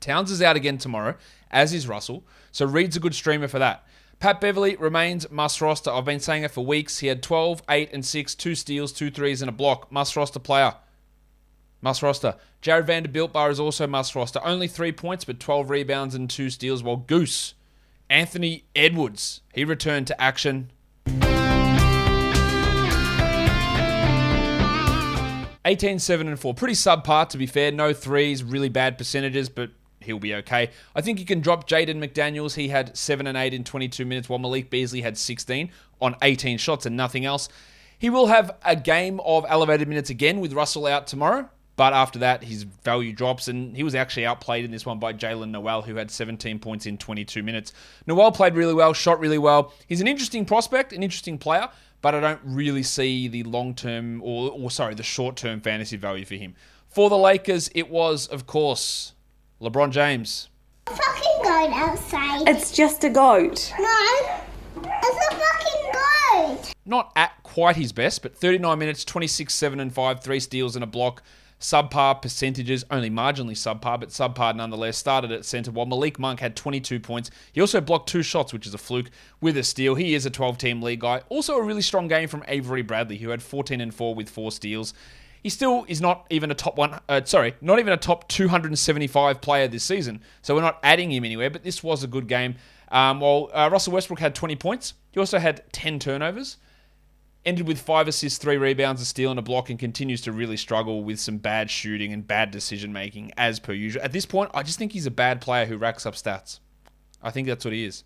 Towns 0.00 0.30
is 0.30 0.42
out 0.42 0.56
again 0.56 0.78
tomorrow, 0.78 1.14
as 1.50 1.72
is 1.72 1.86
Russell, 1.86 2.24
so 2.50 2.66
Reid's 2.66 2.96
a 2.96 3.00
good 3.00 3.14
streamer 3.14 3.48
for 3.48 3.58
that. 3.58 3.86
Pat 4.18 4.40
Beverley 4.40 4.76
remains 4.76 5.30
must 5.30 5.60
roster. 5.60 5.90
I've 5.90 6.04
been 6.04 6.20
saying 6.20 6.42
it 6.42 6.50
for 6.50 6.64
weeks. 6.64 6.98
He 6.98 7.06
had 7.06 7.22
12, 7.22 7.62
8, 7.68 7.90
and 7.92 8.04
6, 8.04 8.34
two 8.34 8.54
steals, 8.54 8.92
two 8.92 9.10
threes, 9.10 9.42
and 9.42 9.48
a 9.48 9.52
block. 9.52 9.90
Must 9.90 10.16
roster 10.16 10.38
player. 10.38 10.74
Must 11.82 12.00
roster. 12.00 12.36
Jarred 12.60 12.86
Vanderbilt 12.86 13.32
Bar 13.32 13.50
is 13.50 13.58
also 13.58 13.88
must 13.88 14.14
roster. 14.14 14.40
Only 14.44 14.68
three 14.68 14.92
points, 14.92 15.24
but 15.24 15.40
12 15.40 15.68
rebounds 15.68 16.14
and 16.14 16.30
two 16.30 16.48
steals. 16.48 16.82
While 16.82 16.96
Goose, 16.96 17.54
Anthony 18.08 18.64
Edwards, 18.76 19.40
he 19.52 19.64
returned 19.64 20.06
to 20.06 20.20
action. 20.20 20.70
18, 25.64 25.98
7, 25.98 26.28
and 26.28 26.38
4. 26.38 26.54
Pretty 26.54 26.74
subpar, 26.74 27.28
to 27.28 27.38
be 27.38 27.46
fair. 27.46 27.72
No 27.72 27.92
threes, 27.92 28.44
really 28.44 28.68
bad 28.68 28.96
percentages, 28.96 29.48
but 29.48 29.70
he'll 30.00 30.18
be 30.18 30.34
okay. 30.34 30.70
I 30.94 31.00
think 31.00 31.18
you 31.18 31.26
can 31.26 31.40
drop 31.40 31.68
Jaden 31.68 31.98
McDaniels. 31.98 32.54
He 32.54 32.68
had 32.68 32.96
7 32.96 33.26
and 33.26 33.36
8 33.36 33.54
in 33.54 33.64
22 33.64 34.04
minutes, 34.04 34.28
while 34.28 34.38
Malik 34.38 34.70
Beasley 34.70 35.00
had 35.00 35.18
16 35.18 35.70
on 36.00 36.16
18 36.22 36.58
shots 36.58 36.86
and 36.86 36.96
nothing 36.96 37.24
else. 37.24 37.48
He 37.98 38.10
will 38.10 38.26
have 38.26 38.56
a 38.64 38.74
game 38.74 39.20
of 39.20 39.46
elevated 39.48 39.88
minutes 39.88 40.10
again 40.10 40.40
with 40.40 40.52
Russell 40.52 40.86
out 40.86 41.06
tomorrow. 41.06 41.48
But 41.76 41.94
after 41.94 42.18
that, 42.18 42.44
his 42.44 42.64
value 42.64 43.12
drops, 43.12 43.48
and 43.48 43.74
he 43.74 43.82
was 43.82 43.94
actually 43.94 44.26
outplayed 44.26 44.64
in 44.64 44.70
this 44.70 44.84
one 44.84 44.98
by 44.98 45.14
Jaylen 45.14 45.50
Nowell, 45.50 45.82
who 45.82 45.96
had 45.96 46.10
17 46.10 46.58
points 46.58 46.84
in 46.84 46.98
22 46.98 47.42
minutes. 47.42 47.72
Nowell 48.06 48.30
played 48.30 48.54
really 48.54 48.74
well, 48.74 48.92
shot 48.92 49.18
really 49.18 49.38
well. 49.38 49.72
He's 49.86 50.00
an 50.00 50.06
interesting 50.06 50.44
prospect, 50.44 50.92
an 50.92 51.02
interesting 51.02 51.38
player, 51.38 51.68
but 52.02 52.14
I 52.14 52.20
don't 52.20 52.40
really 52.44 52.82
see 52.82 53.26
the 53.26 53.42
long 53.44 53.74
term, 53.74 54.20
or, 54.22 54.50
or 54.50 54.70
sorry, 54.70 54.94
the 54.94 55.02
short 55.02 55.36
term 55.36 55.60
fantasy 55.60 55.96
value 55.96 56.26
for 56.26 56.34
him. 56.34 56.54
For 56.88 57.08
the 57.08 57.16
Lakers, 57.16 57.70
it 57.74 57.88
was, 57.88 58.26
of 58.26 58.46
course, 58.46 59.14
LeBron 59.62 59.92
James. 59.92 60.50
A 60.88 60.90
Fucking 60.94 61.42
goat 61.42 61.70
outside. 61.72 62.48
It's 62.48 62.70
just 62.70 63.02
a 63.04 63.08
goat. 63.08 63.72
No, 63.78 64.08
it's 64.76 65.32
a 65.32 65.36
fucking 65.36 65.92
goat. 65.92 66.72
Not 66.84 67.12
at 67.16 67.42
quite 67.44 67.76
his 67.76 67.92
best, 67.92 68.20
but 68.20 68.36
39 68.36 68.78
minutes, 68.78 69.06
26, 69.06 69.54
7 69.54 69.80
and 69.80 69.94
5, 69.94 70.22
three 70.22 70.40
steals 70.40 70.76
and 70.76 70.82
a 70.82 70.86
block 70.86 71.22
subpar 71.62 72.20
percentages, 72.20 72.84
only 72.90 73.08
marginally 73.08 73.52
subpar, 73.52 74.00
but 74.00 74.08
subpar 74.08 74.54
nonetheless. 74.54 74.98
Started 74.98 75.30
at 75.30 75.44
centre 75.44 75.70
while 75.70 75.86
Malik 75.86 76.18
Monk 76.18 76.40
had 76.40 76.56
22 76.56 77.00
points. 77.00 77.30
He 77.52 77.60
also 77.60 77.80
blocked 77.80 78.08
two 78.08 78.22
shots, 78.22 78.52
which 78.52 78.66
is 78.66 78.74
a 78.74 78.78
fluke, 78.78 79.10
with 79.40 79.56
a 79.56 79.62
steal. 79.62 79.94
He 79.94 80.14
is 80.14 80.26
a 80.26 80.30
12 80.30 80.58
team 80.58 80.82
league 80.82 81.00
guy. 81.00 81.22
Also, 81.28 81.54
a 81.56 81.62
really 81.62 81.82
strong 81.82 82.08
game 82.08 82.28
from 82.28 82.44
Avery 82.48 82.82
Bradley, 82.82 83.16
who 83.16 83.30
had 83.30 83.42
14 83.42 83.80
and 83.80 83.94
4 83.94 84.14
with 84.14 84.28
four 84.28 84.50
steals. 84.50 84.92
He 85.42 85.48
still 85.48 85.84
is 85.88 86.00
not 86.00 86.26
even 86.30 86.50
a 86.50 86.54
top 86.54 86.76
one. 86.76 87.00
Uh, 87.08 87.22
sorry, 87.24 87.54
not 87.60 87.78
even 87.78 87.92
a 87.92 87.96
top 87.96 88.28
275 88.28 89.40
player 89.40 89.68
this 89.68 89.84
season. 89.84 90.20
So 90.42 90.54
we're 90.54 90.60
not 90.60 90.78
adding 90.82 91.10
him 91.10 91.24
anywhere. 91.24 91.50
But 91.50 91.62
this 91.62 91.82
was 91.82 92.02
a 92.02 92.08
good 92.08 92.26
game. 92.26 92.56
Um, 92.90 93.20
while 93.20 93.50
uh, 93.54 93.68
Russell 93.72 93.92
Westbrook 93.92 94.20
had 94.20 94.34
20 94.34 94.56
points, 94.56 94.94
he 95.12 95.18
also 95.20 95.38
had 95.38 95.62
10 95.72 95.98
turnovers 95.98 96.58
ended 97.44 97.66
with 97.66 97.80
five 97.80 98.08
assists, 98.08 98.38
three 98.38 98.56
rebounds, 98.56 99.00
a 99.00 99.04
steal, 99.04 99.30
and 99.30 99.38
a 99.38 99.42
block, 99.42 99.70
and 99.70 99.78
continues 99.78 100.20
to 100.22 100.32
really 100.32 100.56
struggle 100.56 101.02
with 101.02 101.18
some 101.18 101.38
bad 101.38 101.70
shooting 101.70 102.12
and 102.12 102.26
bad 102.26 102.50
decision 102.50 102.92
making 102.92 103.32
as 103.36 103.58
per 103.58 103.72
usual. 103.72 104.02
At 104.02 104.12
this 104.12 104.26
point, 104.26 104.50
I 104.54 104.62
just 104.62 104.78
think 104.78 104.92
he's 104.92 105.06
a 105.06 105.10
bad 105.10 105.40
player 105.40 105.66
who 105.66 105.76
racks 105.76 106.06
up 106.06 106.14
stats. 106.14 106.60
I 107.22 107.30
think 107.30 107.48
that's 107.48 107.64
what 107.64 107.74
he 107.74 107.84
is. 107.84 108.04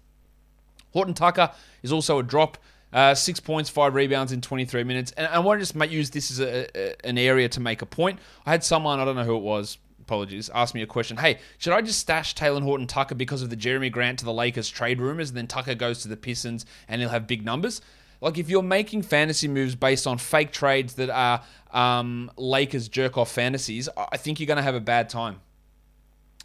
Horton 0.92 1.14
Tucker 1.14 1.50
is 1.82 1.92
also 1.92 2.18
a 2.18 2.22
drop. 2.22 2.58
Uh, 2.92 3.14
six 3.14 3.40
points, 3.40 3.68
five 3.68 3.94
rebounds 3.94 4.32
in 4.32 4.40
23 4.40 4.84
minutes. 4.84 5.12
And 5.12 5.26
I 5.26 5.40
want 5.40 5.60
to 5.60 5.66
just 5.66 5.90
use 5.90 6.10
this 6.10 6.30
as 6.30 6.40
a, 6.40 6.66
a, 6.74 7.06
an 7.06 7.18
area 7.18 7.48
to 7.50 7.60
make 7.60 7.82
a 7.82 7.86
point. 7.86 8.18
I 8.46 8.52
had 8.52 8.64
someone, 8.64 9.00
I 9.00 9.04
don't 9.04 9.16
know 9.16 9.24
who 9.24 9.36
it 9.36 9.42
was, 9.42 9.76
apologies, 10.00 10.48
ask 10.54 10.74
me 10.74 10.82
a 10.82 10.86
question. 10.86 11.16
Hey, 11.16 11.40
should 11.58 11.72
I 11.72 11.82
just 11.82 11.98
stash 11.98 12.34
Talen 12.34 12.62
Horton 12.62 12.86
Tucker 12.86 13.16
because 13.16 13.42
of 13.42 13.50
the 13.50 13.56
Jerami 13.56 13.90
Grant 13.90 14.20
to 14.20 14.24
the 14.24 14.32
Lakers 14.32 14.68
trade 14.70 15.00
rumors, 15.00 15.30
and 15.30 15.36
then 15.36 15.48
Tucker 15.48 15.74
goes 15.74 16.00
to 16.02 16.08
the 16.08 16.16
Pistons 16.16 16.64
and 16.88 17.00
he'll 17.00 17.10
have 17.10 17.26
big 17.26 17.44
numbers? 17.44 17.80
Like 18.20 18.38
if 18.38 18.48
you're 18.48 18.62
making 18.62 19.02
fantasy 19.02 19.48
moves 19.48 19.74
based 19.74 20.06
on 20.06 20.18
fake 20.18 20.52
trades 20.52 20.94
that 20.94 21.10
are 21.10 21.42
um, 21.72 22.30
Lakers 22.36 22.88
jerk 22.88 23.18
off 23.18 23.30
fantasies, 23.30 23.88
I 23.96 24.16
think 24.16 24.40
you're 24.40 24.46
going 24.46 24.56
to 24.56 24.62
have 24.62 24.74
a 24.74 24.80
bad 24.80 25.08
time. 25.08 25.40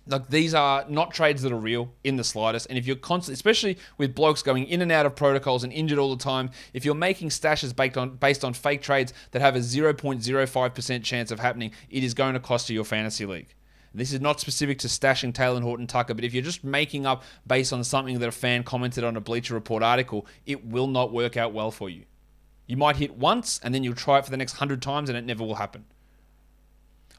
Like 0.07 0.29
these 0.29 0.53
are 0.53 0.83
not 0.89 1.13
trades 1.13 1.43
that 1.43 1.51
are 1.51 1.57
real 1.57 1.91
in 2.03 2.15
the 2.17 2.23
slightest. 2.23 2.67
And 2.67 2.77
if 2.77 2.87
you're 2.87 2.95
constantly, 2.95 3.35
especially 3.35 3.77
with 3.97 4.15
blokes 4.15 4.41
going 4.41 4.65
in 4.65 4.81
and 4.81 4.91
out 4.91 5.05
of 5.05 5.15
protocols 5.15 5.63
and 5.63 5.71
injured 5.71 5.99
all 5.99 6.15
the 6.15 6.23
time, 6.23 6.49
if 6.73 6.83
you're 6.85 6.95
making 6.95 7.29
stashes 7.29 7.75
based 7.75 7.97
on 7.97 8.15
based 8.15 8.43
on 8.43 8.53
fake 8.53 8.81
trades 8.81 9.13
that 9.31 9.41
have 9.41 9.55
a 9.55 9.59
0.05% 9.59 11.03
chance 11.03 11.31
of 11.31 11.39
happening, 11.39 11.71
it 11.89 12.03
is 12.03 12.13
going 12.13 12.33
to 12.33 12.39
cost 12.39 12.69
you 12.69 12.73
your 12.73 12.83
fantasy 12.83 13.25
league. 13.25 13.53
This 13.93 14.13
is 14.13 14.21
not 14.21 14.39
specific 14.39 14.79
to 14.79 14.87
stashing 14.87 15.33
Talen 15.33 15.63
Horton 15.63 15.85
Tucker, 15.85 16.13
but 16.13 16.23
if 16.23 16.33
you're 16.33 16.43
just 16.43 16.63
making 16.63 17.05
up 17.05 17.23
based 17.45 17.73
on 17.73 17.83
something 17.83 18.19
that 18.19 18.29
a 18.29 18.31
fan 18.31 18.63
commented 18.63 19.03
on 19.03 19.17
a 19.17 19.21
Bleacher 19.21 19.53
Report 19.53 19.83
article, 19.83 20.25
it 20.45 20.65
will 20.65 20.87
not 20.87 21.11
work 21.11 21.35
out 21.35 21.53
well 21.53 21.71
for 21.71 21.89
you. 21.89 22.05
You 22.67 22.77
might 22.77 22.95
hit 22.95 23.15
once 23.17 23.59
and 23.61 23.75
then 23.75 23.83
you'll 23.83 23.95
try 23.95 24.19
it 24.19 24.25
for 24.25 24.31
the 24.31 24.37
next 24.37 24.53
100 24.53 24.81
times 24.81 25.09
and 25.09 25.17
it 25.17 25.25
never 25.25 25.43
will 25.43 25.55
happen. 25.55 25.85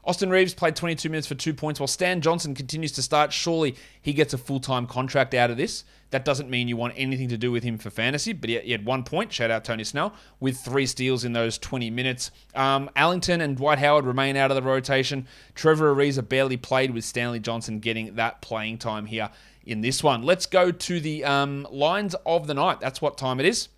Austin 0.05 0.29
Reaves 0.29 0.53
played 0.53 0.75
22 0.75 1.09
minutes 1.09 1.27
for 1.27 1.35
two 1.35 1.53
points 1.53 1.79
while 1.79 1.87
Stan 1.87 2.19
Johnson 2.19 2.53
continues 2.53 2.91
to 2.93 3.01
start. 3.01 3.31
Surely 3.31 3.75
he 4.01 4.11
gets 4.11 4.33
a 4.33 4.37
full 4.37 4.59
time 4.59 4.85
contract 4.85 5.33
out 5.33 5.49
of 5.49 5.57
this. 5.57 5.85
That 6.09 6.25
doesn't 6.25 6.49
mean 6.49 6.67
you 6.67 6.77
want 6.77 6.93
anything 6.95 7.29
to 7.29 7.37
do 7.37 7.51
with 7.51 7.63
him 7.63 7.77
for 7.77 7.89
fantasy, 7.89 8.33
but 8.33 8.49
he 8.49 8.71
had 8.71 8.85
one 8.85 9.03
point, 9.03 9.31
shout 9.31 9.49
out 9.49 9.63
Tony 9.63 9.83
Snell, 9.83 10.13
with 10.39 10.57
three 10.57 10.85
steals 10.85 11.23
in 11.23 11.33
those 11.33 11.57
20 11.57 11.89
minutes. 11.89 12.31
Um, 12.53 12.89
Ellington 12.95 13.41
and 13.41 13.57
Dwight 13.57 13.79
Howard 13.79 14.05
remain 14.05 14.35
out 14.35 14.51
of 14.51 14.55
the 14.55 14.61
rotation. 14.61 15.25
Trevor 15.55 15.95
Ariza 15.95 16.27
barely 16.27 16.57
played 16.57 16.91
with 16.91 17.03
Stanley 17.05 17.39
Johnson 17.39 17.79
getting 17.79 18.15
that 18.15 18.41
playing 18.41 18.77
time 18.77 19.05
here 19.05 19.29
in 19.65 19.81
this 19.81 20.03
one. 20.03 20.21
Let's 20.21 20.45
go 20.45 20.69
to 20.71 20.99
the 20.99 21.23
um, 21.23 21.65
lines 21.71 22.13
of 22.25 22.45
the 22.47 22.53
night. 22.53 22.79
That's 22.79 23.01
what 23.01 23.17
time 23.17 23.39
it 23.39 23.45
is. 23.45 23.69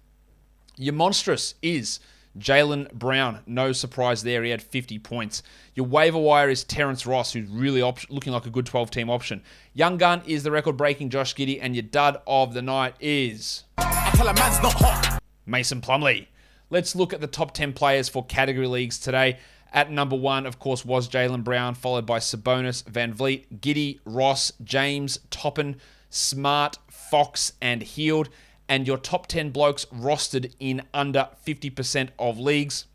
Your 0.77 0.93
monstrous 0.93 1.55
is 1.61 1.99
Jaylen 2.38 2.91
Brown, 2.91 3.39
no 3.45 3.71
surprise 3.71 4.24
there. 4.24 4.43
He 4.43 4.50
had 4.50 4.62
50 4.62 5.00
points. 5.00 5.41
Your 5.74 5.86
waiver 5.86 6.17
wire 6.17 6.50
is 6.50 6.63
Terrence 6.63 7.06
Ross, 7.06 7.34
who's 7.34 7.50
really 7.50 7.82
op- 7.82 8.10
looking 8.10 8.34
like 8.34 8.45
a 8.45 8.50
good 8.50 8.65
12 8.65 8.91
team 8.91 9.10
option. 9.10 9.41
Young 9.74 9.98
Gun 9.98 10.21
is 10.26 10.43
the 10.43 10.52
record 10.52 10.76
breaking 10.78 11.10
Josh 11.10 11.34
Giddey, 11.36 11.60
and 11.62 11.76
your 11.76 11.84
dud 11.84 12.21
of 12.28 12.54
the 12.54 12.62
night 12.62 12.95
is. 13.00 13.63
Mason 15.45 15.82
Plumlee. 15.82 16.28
Let's 16.69 16.95
look 16.95 17.13
at 17.13 17.21
the 17.21 17.28
top 17.28 17.54
10 17.54 17.74
players 17.74 18.10
for 18.10 18.26
category 18.26 18.67
leagues 18.67 19.00
today. 19.00 19.38
At 19.71 19.91
number 19.91 20.15
one, 20.15 20.45
of 20.45 20.60
course, 20.60 20.86
was 20.86 21.10
Jaylen 21.10 21.43
Brown, 21.43 21.76
followed 21.76 22.06
by 22.06 22.19
Sabonis, 22.19 22.86
Van 22.88 23.13
Vleet, 23.13 23.60
Giddey, 23.60 24.00
Ross, 24.06 24.52
James, 24.63 25.19
Toppin, 25.30 25.78
Smart, 26.10 26.80
Fox, 26.89 27.54
and 27.62 27.82
Hield 27.84 28.30
and 28.67 28.88
your 28.88 28.97
top 28.97 29.28
10 29.28 29.51
blokes 29.51 29.86
rostered 29.86 30.54
in 30.60 30.82
under 30.93 31.30
50% 31.45 32.10
of 32.17 32.39
leagues. 32.39 32.86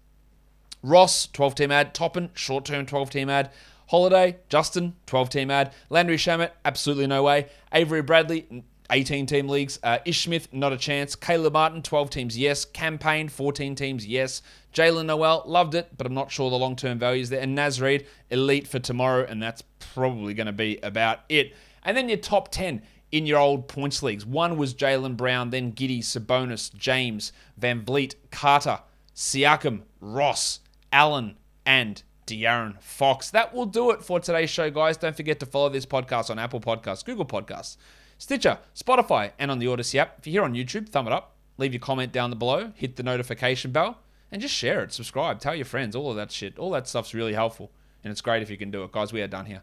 Ross, 0.83 1.27
12 1.27 1.55
team 1.55 1.71
ad. 1.71 1.95
Toppin, 1.95 2.31
short 2.35 2.65
term 2.65 2.87
12 2.87 3.11
team 3.11 3.31
ad. 3.31 3.51
Holiday, 3.89 4.39
Justin, 4.49 4.95
12 5.07 5.31
team 5.31 5.51
ad. 5.51 5.73
Landry 5.89 6.17
Shamet, 6.17 6.51
absolutely 6.65 7.07
no 7.07 7.23
way. 7.23 7.49
Avery 7.73 8.03
Bradley, 8.03 8.65
18 8.91 9.27
team 9.27 9.49
leagues. 9.49 9.79
Uh, 9.83 9.99
Ish 10.05 10.25
Smith, 10.25 10.49
not 10.53 10.73
a 10.73 10.77
chance. 10.77 11.15
Caleb 11.15 11.53
Martin, 11.53 11.83
12 11.83 12.11
teams, 12.11 12.39
yes. 12.39 12.65
Cam 12.65 12.99
Payne, 12.99 13.29
14 13.29 13.75
teams, 13.75 14.07
yes. 14.07 14.43
Jaylen 14.73 15.07
Nowell, 15.07 15.43
loved 15.47 15.75
it, 15.75 15.91
but 15.97 16.07
I'm 16.07 16.15
not 16.15 16.31
sure 16.31 16.51
the 16.51 16.57
long 16.57 16.77
term 16.77 16.99
value 16.99 17.23
is 17.23 17.31
there. 17.31 17.41
And 17.41 17.55
Naz 17.55 17.81
Reid, 17.81 18.07
elite 18.31 18.69
for 18.69 18.79
tomorrow, 18.79 19.27
and 19.29 19.43
that's 19.43 19.63
probably 19.95 20.35
going 20.35 20.47
to 20.47 20.53
be 20.53 20.79
about 20.83 21.21
it. 21.29 21.55
And 21.83 21.97
then 21.97 22.09
your 22.09 22.19
top 22.19 22.51
10 22.51 22.83
in 23.13 23.27
your 23.27 23.39
old 23.39 23.69
points 23.69 24.03
leagues. 24.03 24.25
One 24.25 24.57
was 24.57 24.75
Jaylen 24.75 25.17
Brown, 25.17 25.51
then 25.51 25.73
Giddey, 25.73 26.01
Sabonis, 26.01 26.75
James, 26.75 27.33
VanVleet, 27.61 28.15
Carter, 28.31 28.81
Siakam, 29.15 29.83
Ross, 30.01 30.61
Allen, 30.93 31.37
and 31.67 32.03
De'Aaron 32.27 32.81
Fox. 32.81 33.31
That 33.31 33.55
will 33.55 33.67
do 33.67 33.91
it 33.91 34.03
for 34.03 34.21
today's 34.21 34.51
show, 34.51 34.71
guys. 34.71 34.97
Don't 34.97 35.17
forget 35.17 35.41
to 35.41 35.47
follow 35.47 35.69
this 35.69 35.87
podcast 35.87 36.31
on 36.31 36.39
Apple 36.39 36.61
Podcasts, 36.61 37.05
Google 37.05 37.27
Podcasts, 37.27 37.77
Stitcher, 38.19 38.59
Spotify, 38.75 39.33
and 39.39 39.51
on 39.51 39.59
the 39.59 39.67
Odyssey 39.67 39.99
app. 39.99 40.19
If 40.19 40.27
you're 40.27 40.43
here 40.43 40.45
on 40.45 40.55
YouTube, 40.55 40.89
thumb 40.89 41.07
it 41.07 41.13
up 41.13 41.37
leave 41.61 41.73
your 41.75 41.81
comment 41.81 42.11
down 42.11 42.37
below, 42.37 42.73
hit 42.75 42.97
the 42.97 43.03
notification 43.03 43.71
bell, 43.71 43.99
and 44.33 44.41
just 44.41 44.55
share 44.55 44.83
it, 44.83 44.93
subscribe, 44.93 45.39
tell 45.39 45.55
your 45.55 45.65
friends, 45.65 45.95
all 45.95 46.11
of 46.11 46.17
that 46.17 46.33
shit. 46.33 46.59
All 46.59 46.71
that 46.71 46.89
stuff's 46.89 47.15
really 47.15 47.35
helpful, 47.35 47.71
and 48.03 48.11
it's 48.11 48.21
great 48.21 48.43
if 48.43 48.51
you 48.51 48.57
can 48.57 48.71
do 48.71 48.83
it. 48.83 48.93
Guys, 48.93 49.13
we 49.13 49.21
are 49.21 49.29
done 49.29 49.47
here. 49.47 49.63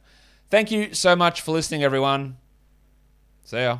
Thank 0.49 0.71
you 0.71 0.93
so 0.93 1.15
much 1.15 1.41
for 1.41 1.51
listening, 1.51 1.83
everyone. 1.83 2.37
See 3.47 3.63
ya. 3.63 3.79